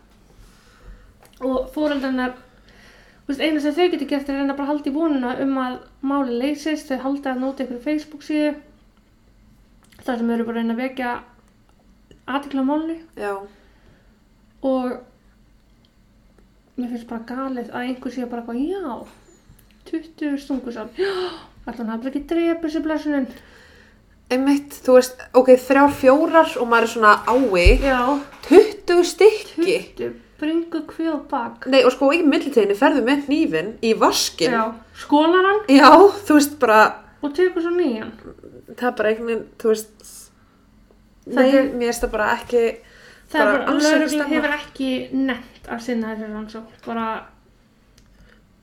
og 1.42 1.70
veist, 3.28 3.42
eina 3.42 3.62
sem 3.62 3.76
þau 3.76 3.90
getur 3.94 4.10
gert 4.10 4.30
er 4.30 4.36
að 4.36 4.44
reyna 4.44 4.56
bara 4.58 4.68
að 4.68 4.72
halda 4.74 4.92
í 4.92 4.96
vonuna 4.96 5.34
um 5.44 5.58
að 5.62 5.80
máli 6.04 6.40
leysist, 6.42 6.90
þau 6.90 7.04
halda 7.06 7.34
að 7.34 7.44
nota 7.44 7.64
ykkur 7.66 7.84
Facebook 7.84 8.26
síðu 8.26 8.54
þar 10.04 10.20
sem 10.20 10.28
þau 10.28 10.36
eru 10.36 10.48
bara 10.50 10.58
að 10.58 10.60
reyna 10.60 10.76
að 10.76 10.84
vekja 10.84 11.14
aðtikla 12.34 12.66
málni 12.68 13.00
já. 13.20 13.34
Og 14.64 14.92
mér 16.78 16.92
finnst 16.92 17.10
bara 17.10 17.28
galið 17.28 17.72
að 17.72 17.88
einhver 17.88 18.14
sé 18.14 18.28
bara 18.28 18.44
eitthvað, 18.44 18.62
já 18.68 18.84
20 19.90 20.38
stungusam, 20.40 20.94
já 20.98 21.12
alltaf 21.66 21.82
hann 21.84 21.92
hafði 21.94 22.12
ekki 22.12 22.24
drepið 22.28 22.74
sér 22.74 22.86
blessunin. 22.86 23.28
Einmitt, 24.32 24.76
þú 24.84 24.98
veist, 24.98 25.20
ok, 25.36 25.52
þrjár 25.62 25.92
fjórar 26.00 26.54
og 26.60 26.70
maður 26.72 26.88
er 26.88 26.92
svona 26.94 27.12
ái, 27.28 27.66
já, 27.84 28.00
20 28.48 29.04
stykki. 29.08 29.76
20 30.00 30.22
bringu 30.44 30.84
kvjóð 30.91 31.22
bak. 31.32 31.68
Nei, 31.74 31.82
og 31.88 31.91
sko 31.96 32.12
í 32.14 32.22
millitíðinni 32.28 32.76
ferðu 32.78 33.04
með 33.08 33.26
hnífin 33.30 33.74
í 33.82 33.94
vaskin. 34.00 34.52
já, 34.54 34.64
skólar 35.06 35.48
hann. 35.50 35.62
Já, 35.72 35.89
þú 36.28 36.38
veist 36.39 36.58
bara, 36.62 36.80
og 37.24 37.34
tekur 37.38 37.64
svo 37.66 37.72
nýjan. 37.80 38.12
Það 38.76 38.88
er 38.91 38.98
bara 39.00 39.10
einhvern 39.14 39.30
veginn, 39.32 39.46
þú 39.64 39.72
veist, 39.74 40.10
Það 41.24 41.38
nei, 41.39 41.52
er- 41.56 41.70
mér 41.80 41.88
finnst 41.88 42.04
það 42.04 42.12
bara 42.12 42.26
ekki, 42.36 42.64
það 43.32 43.39
er 43.39 43.46
Bara 43.46 43.52
bara, 43.54 43.64
ekki 43.64 43.84
lögreglu 43.86 44.10
stemma. 44.12 44.32
hefur 44.34 44.56
ekki 44.58 44.89
nefnt 45.14 45.70
að 45.72 45.80
sinna 45.86 46.10
þessi 46.16 46.32
rannsók 46.34 46.74
bara 46.86 47.06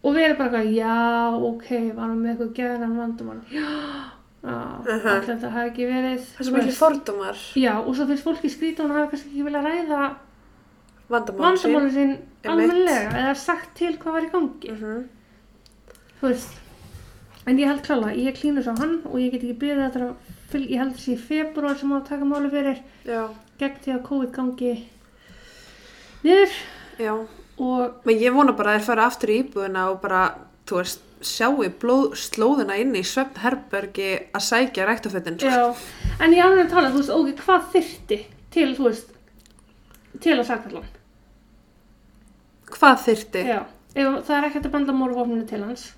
og 0.05 0.15
við 0.17 0.25
erum 0.27 0.37
bara 0.41 0.61
eitthvað, 0.61 0.75
já, 0.77 0.97
ok 1.51 1.71
varum 1.97 2.21
með 2.25 2.31
eitthvað 2.35 2.53
geðan 2.59 2.97
vandamál? 2.99 3.41
Já, 3.53 3.71
alltaf 4.45 5.27
þetta 5.29 5.51
hafi 5.55 5.71
ekki 5.71 5.87
verið 5.89 6.21
það 6.27 6.41
er 6.41 6.47
svo 6.51 6.55
mikið 6.59 6.77
fordómar, 6.83 7.41
já, 7.61 7.73
og 7.81 7.97
svo 7.97 8.07
finnst 8.09 8.25
fólki 8.29 8.49
skrítið 8.53 8.85
og 8.85 8.89
hann 8.91 8.99
hafi 9.01 9.11
kannski 9.15 9.33
ekki 9.33 9.47
vilja 9.49 9.65
ræða 9.67 10.03
vandamál 11.11 11.57
sín. 11.59 11.73
vandamáli 11.75 11.93
sín 11.95 12.17
almennilega 12.47 13.11
eða 13.25 13.37
sagt 13.37 13.75
til 13.79 13.97
hvað 13.99 14.13
var 14.17 14.23
í 14.29 14.31
gangi 14.33 14.71
Mhm. 14.71 15.09
þú 16.23 16.29
veist 16.29 16.59
en 17.47 17.59
ég 17.59 17.67
held 17.67 17.83
klála, 17.83 18.15
ég 18.15 18.37
klínus 18.37 18.69
á 18.69 18.75
hann 18.79 19.01
og 19.07 19.17
ég 19.19 19.31
get 19.33 19.43
ekki 19.43 19.59
byrðið 19.59 19.97
að 19.97 20.15
fylg, 20.51 20.71
ég 20.71 20.79
held 20.79 20.95
þessi 20.95 21.19
februar 21.19 21.77
sem 21.79 21.91
á 21.93 21.97
að 22.01 22.09
taka 22.09 22.25
máli 22.25 22.51
fyrir 22.51 22.79
Já, 23.05 23.29
gegn 23.59 23.79
því 23.85 23.93
að 23.97 24.03
COVID 24.09 24.33
gangi 24.33 24.73
niður 26.25 26.51
Já. 26.99 27.15
og 27.59 27.95
Men 28.07 28.19
ég 28.19 28.33
vona 28.35 28.53
bara 28.57 28.75
að 28.77 28.81
þær 28.81 28.87
fara 28.91 29.07
aftur 29.07 29.29
í 29.33 29.39
íbúðina 29.45 29.87
og 29.91 30.01
bara, 30.03 30.35
þú 30.67 30.77
veist, 30.81 31.01
sjáu 31.21 31.69
blóð, 31.81 32.15
slóðina 32.17 32.79
inn 32.81 32.95
í 32.97 33.03
svefn 33.05 33.37
herbergi 33.43 34.11
að 34.33 34.41
sækja 34.47 34.87
ræktafötin. 34.89 35.37
já, 35.39 35.75
en 36.21 36.33
ég 36.33 36.45
alveg 36.45 36.67
að 36.67 36.71
tala, 36.71 36.91
þú 36.91 37.03
veist, 37.03 37.11
ok, 37.11 37.35
hvað 37.45 37.67
þyrfti 37.75 38.19
til, 38.51 38.75
þú 38.77 38.85
veist, 38.89 39.11
til 40.21 40.39
að 40.39 40.47
sakfalla 40.47 40.81
hann? 40.81 41.00
Hvað 42.77 43.01
þyrti? 43.07 43.47
Já, 43.49 43.61
ef 43.95 44.21
það 44.27 44.37
er 44.37 44.49
ekkert 44.51 44.69
að 44.69 44.77
benda 44.77 44.95
morðvopninu 44.97 45.47
til 45.51 45.63
hans. 45.65 45.89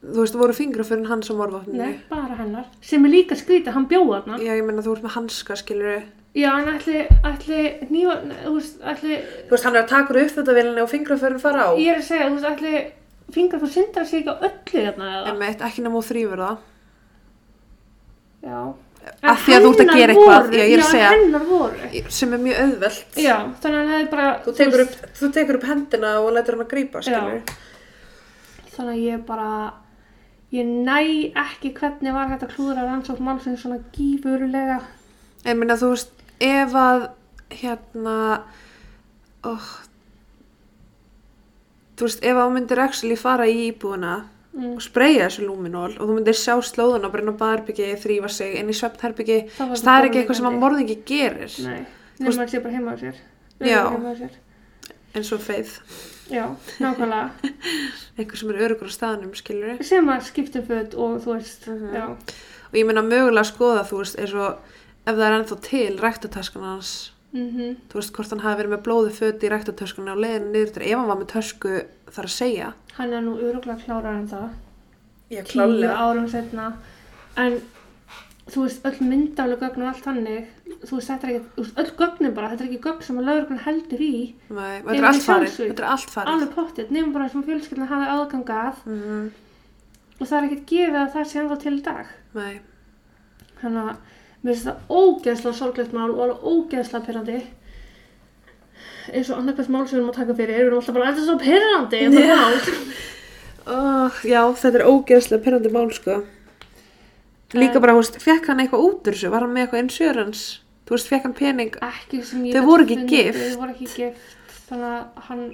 Þú 0.00 0.22
veist, 0.22 0.38
voru 0.40 0.54
fingraförin 0.56 1.10
hans 1.10 1.28
á 1.28 1.34
morðvapninu? 1.36 1.76
Nei, 1.82 1.98
bara 2.08 2.38
hennar. 2.38 2.70
Sem 2.80 3.04
er 3.04 3.12
líka 3.12 3.36
skrítið, 3.36 3.74
hann 3.76 3.88
bjóða 3.90 4.22
þarna. 4.22 4.38
Já, 4.40 4.54
ég 4.56 4.64
meina 4.64 4.84
þú 4.86 4.94
ert 4.96 5.04
með 5.04 5.16
hanska, 5.18 5.58
skilur 5.60 6.00
Já, 6.30 6.50
en 6.60 6.68
ætli, 6.70 7.00
ætli, 7.26 7.60
nýja, 7.90 8.14
þú 8.44 8.52
veist, 8.54 8.76
ætli, 8.86 9.16
Þú 9.48 9.50
veist, 9.50 9.64
hann 9.66 9.76
er 9.76 9.82
að 9.82 9.88
taka 9.90 10.12
úr 10.14 10.20
uppþjóttavélinni 10.22 10.82
og 10.84 10.90
fingraförin 10.92 11.40
fara 11.42 11.64
á. 11.66 11.70
ég 11.74 11.90
er 11.90 11.98
að 11.98 12.06
segja, 12.06 12.28
þú 12.28 12.36
veist, 12.36 12.50
ætli, 12.52 12.82
fingar 13.34 13.60
þú 13.60 13.70
syndar 13.74 14.06
sig 14.06 14.20
ekki 14.22 14.30
á 14.30 14.36
öllu 14.46 14.84
þarna 14.86 15.08
eða? 15.16 15.32
Emmett, 15.34 15.64
ekki 15.66 15.82
nema 15.82 15.98
þú 15.98 16.04
þrýfur 16.12 16.42
það. 16.44 16.60
Af 19.20 19.42
því 19.44 19.52
að 19.52 19.64
þú 19.66 19.70
ert 19.74 19.80
að 19.84 19.98
gera 19.98 20.12
eitthvað, 20.14 20.46
já, 20.56 20.62
ég 20.64 20.70
er 20.72 20.80
að 20.80 20.86
Já, 20.86 20.90
segja. 20.90 21.08
en. 21.12 22.12
Sem 22.16 22.30
er 22.32 22.40
mjög 22.40 22.60
auðvelt. 22.64 23.18
Já, 23.20 23.34
þannig 23.60 23.74
að 23.74 23.80
hann 23.80 23.90
hefði 23.92 24.06
bara, 24.14 24.28
Þú 24.46 24.54
tekur, 24.56 24.82
upp, 24.86 24.94
þú 25.18 25.28
tekur 25.36 25.58
upp 25.58 25.66
hendina 25.68 26.12
og 26.22 26.30
lætur 26.32 26.56
hann 26.56 26.64
að 26.64 26.70
grípa, 26.70 27.02
skilur 27.04 27.42
þannig 28.70 28.94
að 28.94 29.02
ég 29.04 29.24
bara, 29.28 29.50
ég 30.56 30.70
næ 30.88 30.96
ekki 31.42 31.74
hvernig 31.76 32.14
var 32.16 32.30
þetta 32.32 32.48
klúður 32.54 32.80
að 32.80 32.88
rannsókn 32.88 33.26
málsins 33.26 33.60
svona 33.60 33.80
gífurulega. 33.92 34.78
Ég 35.44 35.58
meina, 35.58 35.76
þú 35.76 35.90
veist, 35.92 36.14
ef 36.40 36.74
að, 36.80 37.04
hérna, 37.60 38.16
oh, 39.44 39.68
þú 41.98 42.08
veist, 42.08 42.24
ef 42.24 42.32
að 42.40 42.46
þú 42.46 42.54
myndir 42.56 42.80
actually 42.86 43.18
fara 43.20 43.48
í 43.50 43.66
íbúðina 43.68 44.14
Mm. 44.52 44.72
og 44.74 44.82
spreyja 44.82 45.28
þessu 45.28 45.44
lúminól 45.46 45.92
og 45.94 46.08
þú 46.08 46.14
myndir 46.16 46.34
sjá 46.34 46.56
slóðuna 46.66 47.06
og 47.06 47.12
brenna 47.14 47.30
baðherbyggi, 47.38 47.84
þrýfa 48.02 48.28
sig 48.34 48.56
inn 48.58 48.72
í 48.72 48.74
svefnherbyggi, 48.74 49.36
Það 49.54 49.74
það 49.78 49.98
er 50.00 50.06
ekki 50.08 50.18
eitthvað 50.24 50.38
sem 50.40 50.48
að 50.50 50.56
morðingi 50.58 50.96
gerir, 51.06 51.52
Nei, 51.68 51.84
nema 52.18 52.42
að 52.42 52.50
sé 52.50 52.60
bara 52.64 52.74
heima 52.74 52.94
á 52.94 52.96
sér. 52.98 53.20
Já. 53.62 53.82
Heima 53.94 54.10
á 54.10 54.14
sér. 54.18 54.34
eins 55.14 55.30
og 55.32 55.40
feið, 55.46 55.70
Já, 56.30 56.44
nákvæmlega. 56.82 57.30
einhver 58.18 58.36
sem 58.42 58.50
er 58.50 58.58
örugur 58.66 58.90
á 58.90 58.94
staðnum, 58.98 59.32
skilur 59.38 59.78
sem 59.86 60.10
að 60.10 60.26
skipta 60.32 60.62
föt 60.66 60.94
og 60.98 61.20
þú 61.22 61.36
veist, 61.38 61.68
Mhm. 61.70 61.94
já, 61.94 62.04
og 62.10 62.74
ég 62.74 62.86
meina 62.90 63.02
mögulega 63.06 63.46
að 63.46 63.52
skoða, 63.54 63.86
þú 63.86 64.02
veist, 64.02 64.18
eins 64.18 64.34
og 64.34 64.58
ef 65.06 65.14
það 65.14 65.26
er 65.30 65.38
ennþá 65.38 65.60
til 65.62 65.98
ræktataskan 66.02 66.62
hans, 66.66 67.12
mhm, 67.32 67.76
þú 67.90 67.98
veist, 68.00 68.12
hvort 68.16 68.30
hann 68.34 68.40
hafi 68.44 68.60
verið 68.62 68.72
með 68.74 68.82
blóði 68.86 69.10
föti 69.16 69.46
í 69.46 69.50
ræktatöskunni 69.52 70.10
og 70.14 70.22
leiðin 70.24 70.50
niður 70.54 70.72
til 70.74 70.82
ef 70.86 70.98
hann 70.98 71.08
var 71.12 71.20
með 71.20 71.28
tösku 71.34 71.74
þar 72.10 72.24
að 72.30 72.36
segja. 72.36 72.72
hann 72.98 73.12
er 73.12 73.20
nú 73.26 73.36
öruglega 73.38 73.84
klárar 73.84 74.16
en 74.18 74.28
það, 74.28 74.48
Já, 75.30 75.42
tíu 75.46 75.86
árum 75.94 76.26
setna, 76.28 76.72
en 77.38 77.60
þú 78.50 78.64
veist, 78.64 78.80
öll 78.88 79.04
myndálu 79.06 79.56
gögn 79.60 79.82
og 79.84 79.92
allt 79.92 80.02
þannig, 80.08 80.48
þú 80.82 80.96
veist, 80.98 81.10
þetta 81.12 81.28
er 81.28 81.36
ekki, 81.36 81.66
öll 81.78 81.92
gögnin 82.00 82.34
bara, 82.34 82.48
þetta 82.50 82.64
er 82.64 82.70
ekki 82.72 82.80
gögn 82.88 83.04
sem 83.06 83.20
að 83.20 83.28
lögurinn 83.30 83.62
heldur 83.62 84.02
í, 84.02 84.14
Nei, 84.50 84.80
þetta 84.82 84.96
er 84.98 85.06
allt 85.12 85.22
farið, 85.28 85.54
þetta 85.60 85.84
er 85.84 85.90
allt 85.92 86.10
farið. 86.16 86.32
alveg 86.34 86.50
pottið, 86.56 86.90
nefnum 86.96 87.12
bara 87.14 87.28
sem 87.30 87.44
fjölskyldin 87.46 87.86
hafi 87.92 88.10
aðgangað 88.16 88.82
Mhm, 88.90 89.30
og 90.20 90.26
það 90.26 90.36
er 90.40 90.48
ekkert 90.50 90.66
gefið 90.74 90.98
að 91.04 91.12
það 91.14 91.28
sé 91.30 91.38
ennþá 91.40 91.60
til 91.62 91.76
í 91.78 91.82
dag. 91.86 92.06
Nei, 92.34 92.60
Þannig 93.60 93.86
að 93.90 93.96
mér 94.40 94.54
finnst 94.54 94.68
það 94.68 94.98
ógeðslega 95.00 95.56
sorglegt 95.58 95.96
mál 95.96 96.10
og 96.10 96.20
alveg 96.24 96.44
ógeðslega 96.48 97.06
pyrrandi. 97.06 97.38
Eins 99.10 99.30
og 99.32 99.40
annarkvæmst 99.40 99.72
mál 99.72 99.86
sem 99.86 99.96
við 99.96 100.00
erum 100.00 100.10
að 100.12 100.18
taka 100.20 100.36
fyrir, 100.38 100.58
erum 100.60 100.78
alltaf 100.78 100.96
bara, 100.96 101.10
þetta 101.10 101.22
er 101.22 101.28
svo 101.28 101.38
pyrrandi, 101.40 102.02
þetta 102.04 102.26
Já. 102.26 102.36
mál. 102.40 102.90
oh, 103.76 104.20
já, 104.24 104.42
þetta 104.62 104.80
er 104.80 104.86
ógeðslega 104.88 105.44
pyrrandi 105.46 105.72
mál, 105.74 105.88
sko. 105.96 106.20
Líka 107.58 107.82
bara, 107.82 107.96
þú 107.96 108.04
veist, 108.04 108.20
fekk 108.22 108.52
hann 108.52 108.62
eitthvað 108.62 108.84
út 108.86 109.08
úr 109.10 109.16
þessu, 109.16 109.32
var 109.32 109.44
hann 109.44 109.54
með 109.56 109.66
eitthvað 109.66 109.82
insurance, 109.82 110.60
þú 110.86 110.94
veist, 110.94 111.10
fekk 111.10 111.26
hann 111.26 111.34
pening, 111.40 111.80
Ekki 111.82 112.22
sem 112.28 112.44
ég 112.46 112.54
Þau 112.54 112.68
voru 112.68 112.86
ekki 112.86 113.08
gift. 113.10 113.40
Þau 113.40 113.64
voru 113.64 113.74
ekki 113.74 113.88
gift, 113.90 114.36
þannig 114.68 114.92
að 114.92 115.26
hann 115.26 115.44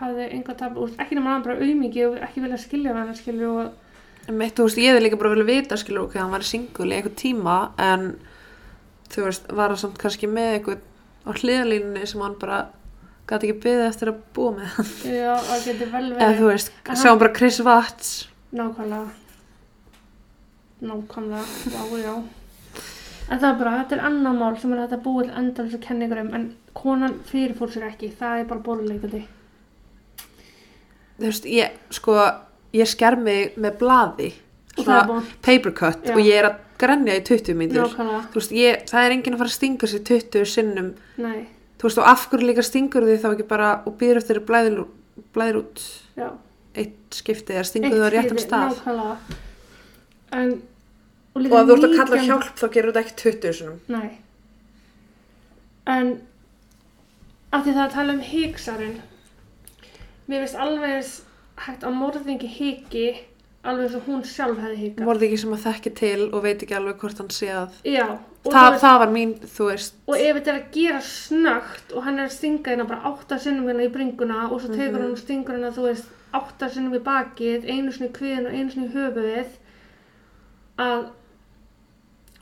hafði 0.00 0.28
enga 0.34 0.56
tap, 0.58 0.76
úr, 0.82 0.92
ekki 0.98 1.18
nema 1.20 1.36
hann 1.36 1.46
bara 1.46 1.60
auðmiki 1.62 2.04
og 2.08 2.18
ekki 2.26 2.42
vilja 2.42 2.58
skilja 2.58 2.94
við 2.96 3.04
hann, 3.04 3.18
skilju 3.20 3.52
og 3.52 3.72
þú 4.26 4.66
veist, 4.66 4.80
ég 4.80 4.90
hefði 4.90 5.04
líka 5.04 5.20
bara 5.20 5.34
vilja 5.34 5.46
vita, 5.46 5.78
skilur, 5.78 6.08
ok, 6.08 6.18
hann 6.18 6.32
var 6.34 6.46
singul 6.48 6.88
í 6.90 6.96
eitthvað 6.96 7.16
tíma, 7.20 7.58
en, 7.78 8.08
þú 9.14 9.24
veist, 9.28 9.50
var 9.54 9.72
hann 9.72 9.80
samt 9.80 9.98
kannski 10.02 10.28
með 10.30 10.50
eitthvað 10.58 10.80
á 11.24 11.30
hliðalínunni 11.38 12.06
sem 12.10 12.20
hann 12.24 12.38
bara 12.40 12.60
gæti 13.30 13.48
ekki 13.48 13.60
byggði 13.64 13.88
eftir 13.88 14.10
að 14.12 14.22
búa 14.36 14.54
með 14.58 14.72
hann. 14.76 14.88
já, 15.08 15.34
það 15.48 15.66
geti 15.68 15.90
vel 15.94 16.06
verið. 16.12 16.38
þú 16.40 16.48
veist, 16.50 16.72
En 16.88 16.96
sá 17.00 17.08
hann 17.08 17.20
bara 17.22 17.36
Chris 17.38 17.60
Watts. 17.64 18.14
nákvæmlega. 18.54 19.06
Nákvæmlega, 20.84 21.44
já, 21.72 21.84
já. 22.04 22.14
En 23.30 23.38
það 23.40 23.48
er 23.48 23.58
bara, 23.62 23.76
þetta 23.80 23.96
er 23.96 24.02
annar 24.04 24.34
mál 24.36 24.58
sem 24.60 24.72
er 24.74 24.82
þetta 24.84 24.98
búið 25.06 25.30
endal 25.40 25.64
þessu 25.70 25.80
kenningur 25.86 26.20
um 26.20 26.34
en 26.36 26.48
konan 26.76 27.14
fyrirfór 27.24 27.70
sér 27.72 27.86
ekki, 27.88 28.10
það 28.18 28.42
er 28.42 28.50
bara 28.50 28.64
bóluleikandi 28.66 29.22
Þú 31.14 31.28
veist, 31.28 31.44
ég, 31.46 31.76
sko, 31.94 32.16
ég 32.74 32.90
sker 32.90 33.16
mig 33.16 33.54
með 33.56 33.78
það 33.80 34.20
er 34.26 34.82
svona 34.82 35.02
búin, 35.08 35.28
paper 35.46 35.72
cut 35.78 36.08
Já. 36.08 36.14
og 36.16 36.20
ég 36.26 36.40
er 36.40 36.48
að 36.50 36.56
grenja 36.78 37.14
í 37.18 37.22
20 37.24 37.54
mínútur. 37.58 37.88
nákvæmlega 37.90 38.22
Þú 38.32 38.40
veist, 38.40 38.54
ég, 38.58 38.84
það 38.90 39.04
er 39.06 39.14
enginn 39.16 39.34
að 39.36 39.42
fara 39.44 39.52
að 39.52 39.58
stinga 39.58 39.90
sér 39.92 40.02
20 40.10 40.44
sinnum. 40.54 40.88
nei, 41.16 41.46
Þú 41.78 41.88
veist, 41.88 41.98
og 42.00 42.08
af 42.08 42.26
hverju 42.30 42.46
líka 42.48 42.64
stingur 42.64 43.04
því 43.06 43.16
þá 43.22 43.28
ekki 43.34 43.48
bara 43.48 43.70
og 43.86 43.96
býður 44.00 44.20
eftir 44.22 44.40
að 44.40 44.46
blæðir, 44.50 44.84
blæðir 45.34 45.58
út 45.62 45.82
já 46.16 46.28
eitt 46.74 47.14
skipti 47.14 47.54
eða 47.54 47.64
stingur 47.68 47.98
þau 48.00 48.08
á 48.10 48.14
réttan 48.14 48.40
stað. 48.42 48.78
nákvæmlega 48.78 49.16
en 50.34 50.52
og, 51.34 51.40
Og 51.40 51.44
ef 51.44 51.66
þú 51.68 51.74
ert 51.74 51.84
að 51.84 51.96
kalla 51.98 52.16
19 52.22 52.26
hjálp 52.28 52.58
þá 52.58 52.66
gerur 52.74 52.92
þetta 52.94 53.02
ekki 53.04 53.16
20 53.22 53.52
sinnum. 53.58 53.80
Nei. 53.88 54.10
En 55.86 56.10
af 57.52 57.64
því 57.64 57.74
það 57.74 57.84
að 57.84 57.94
tala 57.94 58.14
um 58.16 58.22
híksarinn, 58.24 58.96
mér 60.30 60.44
finnst 60.44 60.58
alveg 60.64 61.10
hægt 61.66 61.84
að 61.86 61.96
morðingi 62.00 62.50
híki 62.50 63.06
alveg 63.64 63.84
eins 63.88 63.94
og 63.98 64.02
hún 64.08 64.22
sjálf 64.28 64.58
hefði 64.60 64.76
híkað. 64.82 65.04
Morði 65.08 65.26
ekki 65.28 65.38
sem 65.42 65.52
að 65.56 65.62
þekki 65.66 65.92
til 66.00 66.22
og 66.34 66.42
veit 66.44 66.62
ekki 66.62 66.76
alveg 66.78 66.98
hvort 67.00 67.18
hann 67.22 67.30
sé 67.30 67.48
að. 67.48 67.78
Já, 67.84 68.06
þú 68.44 68.52
veist, 68.52 68.80
það 68.84 68.98
var 69.04 69.08
mín, 69.14 69.32
þú 69.56 69.68
veist. 69.70 69.94
og 70.08 70.14
ef 70.20 70.36
þetta 70.36 70.52
er 70.54 70.60
að 70.60 70.70
gera 70.78 71.00
snögt 71.00 71.94
og 71.96 72.02
hann 72.04 72.18
er 72.18 72.28
að 72.28 72.36
stinga 72.36 72.70
hérna 72.70 72.86
bara 72.88 73.02
átta 73.12 73.38
sinnum 73.40 73.66
hérna 73.70 73.86
í 73.88 73.92
bringuna 73.92 74.50
og 74.50 74.60
svo 74.60 74.68
tekur 74.74 74.92
Mhm. 74.98 75.02
hann 75.02 75.12
og 75.12 75.18
stingur 75.18 75.54
hérna, 75.56 75.72
þú 75.72 75.82
veist, 75.88 76.04
átta 76.34 76.68
sinnum 76.70 76.94
í 76.94 77.02
bakið, 77.02 77.64
einu 77.70 77.92
sinni 77.92 78.08
í 78.10 78.16
kviðin 78.18 78.46
og 78.46 78.52
einu 78.52 78.70
sinni 78.70 78.88
í 78.88 78.94
höfuðið 78.94 79.46
að 80.78 81.04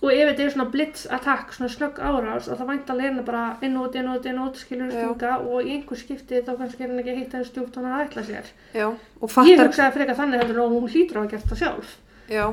og 0.03 0.11
ef 0.11 0.29
þetta 0.29 0.43
er 0.43 0.51
svona 0.51 0.71
blitz 0.73 1.05
attack, 1.15 1.53
svona 1.55 1.71
snögg 1.71 2.01
árás 2.03 2.49
og 2.51 2.59
það 2.59 2.71
væntalega 2.73 3.07
er 3.07 3.13
hérna 3.13 3.25
bara 3.27 3.45
inn 3.63 3.77
og 3.79 3.87
út, 3.87 3.99
inn 4.01 4.09
og 4.11 4.19
út, 4.19 4.27
inn 4.27 4.41
og 4.43 4.49
út 4.51 4.59
skilur 4.59 4.91
Já. 4.91 5.05
stinga 5.05 5.37
og 5.39 5.63
í 5.63 5.77
einhver 5.77 6.01
skipti 6.01 6.43
þá 6.43 6.53
kannski 6.59 6.83
er 6.83 6.91
hann 6.91 7.03
ekki 7.05 7.15
heitt 7.21 7.37
að 7.39 7.47
stjúpt 7.51 7.79
hann 7.79 7.87
að 7.87 8.03
ætla 8.09 8.25
sér 8.27 8.51
Já, 8.75 8.89
og 8.91 9.29
ég 9.29 9.35
fattar, 9.37 9.69
hugsaði 9.69 9.97
frekar 9.99 10.19
þannig 10.19 10.43
heldur 10.43 10.61
og 10.65 10.75
hún 10.75 10.91
hlýtur 10.91 11.21
á 11.21 11.23
að 11.23 11.31
gert 11.37 11.49
það 11.53 11.63
sjálf 11.63 11.95
já, 12.33 12.47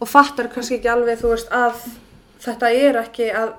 og 0.00 0.10
fattar 0.10 0.50
kannski 0.52 0.80
ekki 0.80 0.90
alveg, 0.90 1.22
þú 1.22 1.32
veist, 1.34 1.54
að 1.54 1.86
þetta 2.42 2.70
er 2.82 3.00
ekki 3.04 3.30
að, 3.30 3.54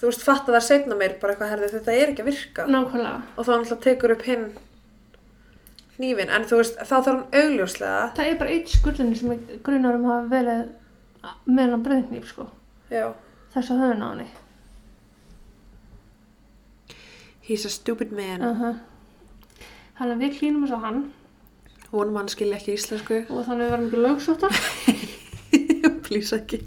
þú 0.00 0.10
veist, 0.10 0.26
fattar 0.26 0.58
það 0.58 0.68
setna 0.68 0.98
mér 0.98 1.18
bara 1.22 1.34
eitthvað 1.34 1.54
herði, 1.54 1.72
þetta 1.78 1.96
er 1.96 2.12
ekki 2.12 2.24
að 2.24 2.30
virka. 2.30 2.66
nákvæmlega, 2.68 3.18
Og 3.36 3.46
þá 3.46 3.52
náttúrulega 3.54 3.82
tekur 3.86 4.14
upp 4.14 4.24
hinn 4.28 4.46
hnífin, 5.98 6.32
en 6.34 6.46
þú 6.50 6.60
veist, 6.60 6.80
þá 6.82 6.94
þarf 6.96 7.10
hann 7.12 7.42
augljóslega, 7.42 8.06
að 11.24 11.52
með 11.58 11.74
hann 11.74 11.84
breyðnýf 11.88 12.30
sko. 12.30 12.48
Já, 12.92 13.06
þess 13.54 13.74
að 13.74 13.84
höfuna 13.84 14.08
á 14.08 14.12
henni 14.14 14.30
he's 17.48 17.64
a 17.64 17.70
stupid 17.70 18.12
man. 18.12 18.42
uh 18.42 18.60
-huh. 18.60 18.74
þannig 19.98 20.14
að 20.14 20.22
við 20.22 20.38
klínum 20.38 20.62
þess 20.64 20.76
að 20.76 20.84
hann. 20.84 21.12
Vonum 21.90 22.16
hann 22.16 22.28
skilja 22.28 22.56
ekki 22.56 22.74
íslensku, 22.74 23.18
og 23.30 23.44
þannig 23.46 23.64
við 23.64 23.70
verðum 23.70 23.86
ekki 23.86 24.04
lögsóttar. 24.06 24.54
Please 26.04 26.36
ekki. 26.36 26.58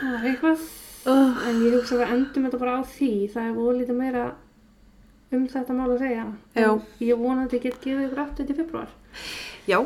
það 0.00 0.14
er 0.18 0.26
eitthvað. 0.30 0.58
Oh, 1.06 1.48
en 1.48 1.62
ég 1.62 1.72
hugsa 1.74 1.94
að 1.94 2.00
við 2.00 2.12
endum 2.12 2.44
þetta 2.44 2.58
bara 2.58 2.76
á 2.80 2.82
því. 2.84 3.12
Það 3.32 3.46
er 3.48 3.54
voru 3.54 3.78
lítið 3.78 3.96
meira 3.96 4.34
um 5.32 5.48
þetta 5.48 5.72
mál 5.72 5.90
að 5.90 5.98
segja. 5.98 6.26
Já. 6.54 6.80
Ég 7.00 7.18
vonandi 7.18 7.58
get 7.60 7.80
gefið 7.80 8.06
ykkur 8.06 8.20
aftur 8.20 8.46
til 8.46 8.56
februar. 8.56 8.88
Já, 9.68 9.78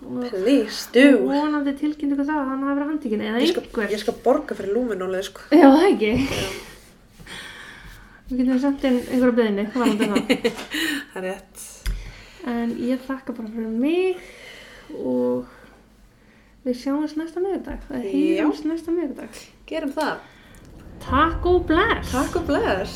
Please 0.00 0.88
do 0.94 1.26
Vonandi 1.28 1.74
tilkynnt 1.76 2.14
ykkur 2.14 2.24
um 2.24 2.28
það 2.30 2.38
að 2.40 2.48
hann 2.50 2.62
hafi 2.64 2.76
verið 2.78 2.90
handtíkin 2.90 3.22
eða 3.26 3.40
ég 3.42 3.50
skal, 3.52 3.64
einhver. 3.66 3.92
Ég 3.92 4.00
skal 4.00 4.16
borga 4.24 4.56
fyrir 4.56 4.72
lúminnólið 4.76 5.26
sko. 5.28 5.44
Já 5.52 5.66
það 5.68 5.86
ekki. 5.90 6.12
Við 8.30 8.40
getum 8.40 8.60
sendt 8.62 8.86
inn 8.88 8.98
einhverja 9.02 9.36
beðinni 9.40 9.64
Það 11.12 11.20
er 11.20 11.26
rétt. 11.26 11.64
En 12.48 12.68
ég 12.80 13.02
þakka 13.04 13.36
bara 13.36 13.52
fyrir 13.52 13.72
mig 13.76 14.20
og 14.96 15.50
við 16.64 16.74
sjáumst 16.80 17.16
næsta 17.20 17.42
miðurdag 17.42 17.80
Það 17.88 18.06
heimst 18.10 18.68
næsta 18.68 18.94
miðurdag 18.94 19.42
Gerum 19.68 19.92
það. 19.96 20.16
Takk 21.04 21.50
og 21.50 21.66
bless. 21.68 22.14
Takk 22.14 22.40
og 22.40 22.48
bless 22.48 22.94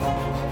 Takk 0.00 0.16
og 0.16 0.30
bless. 0.30 0.45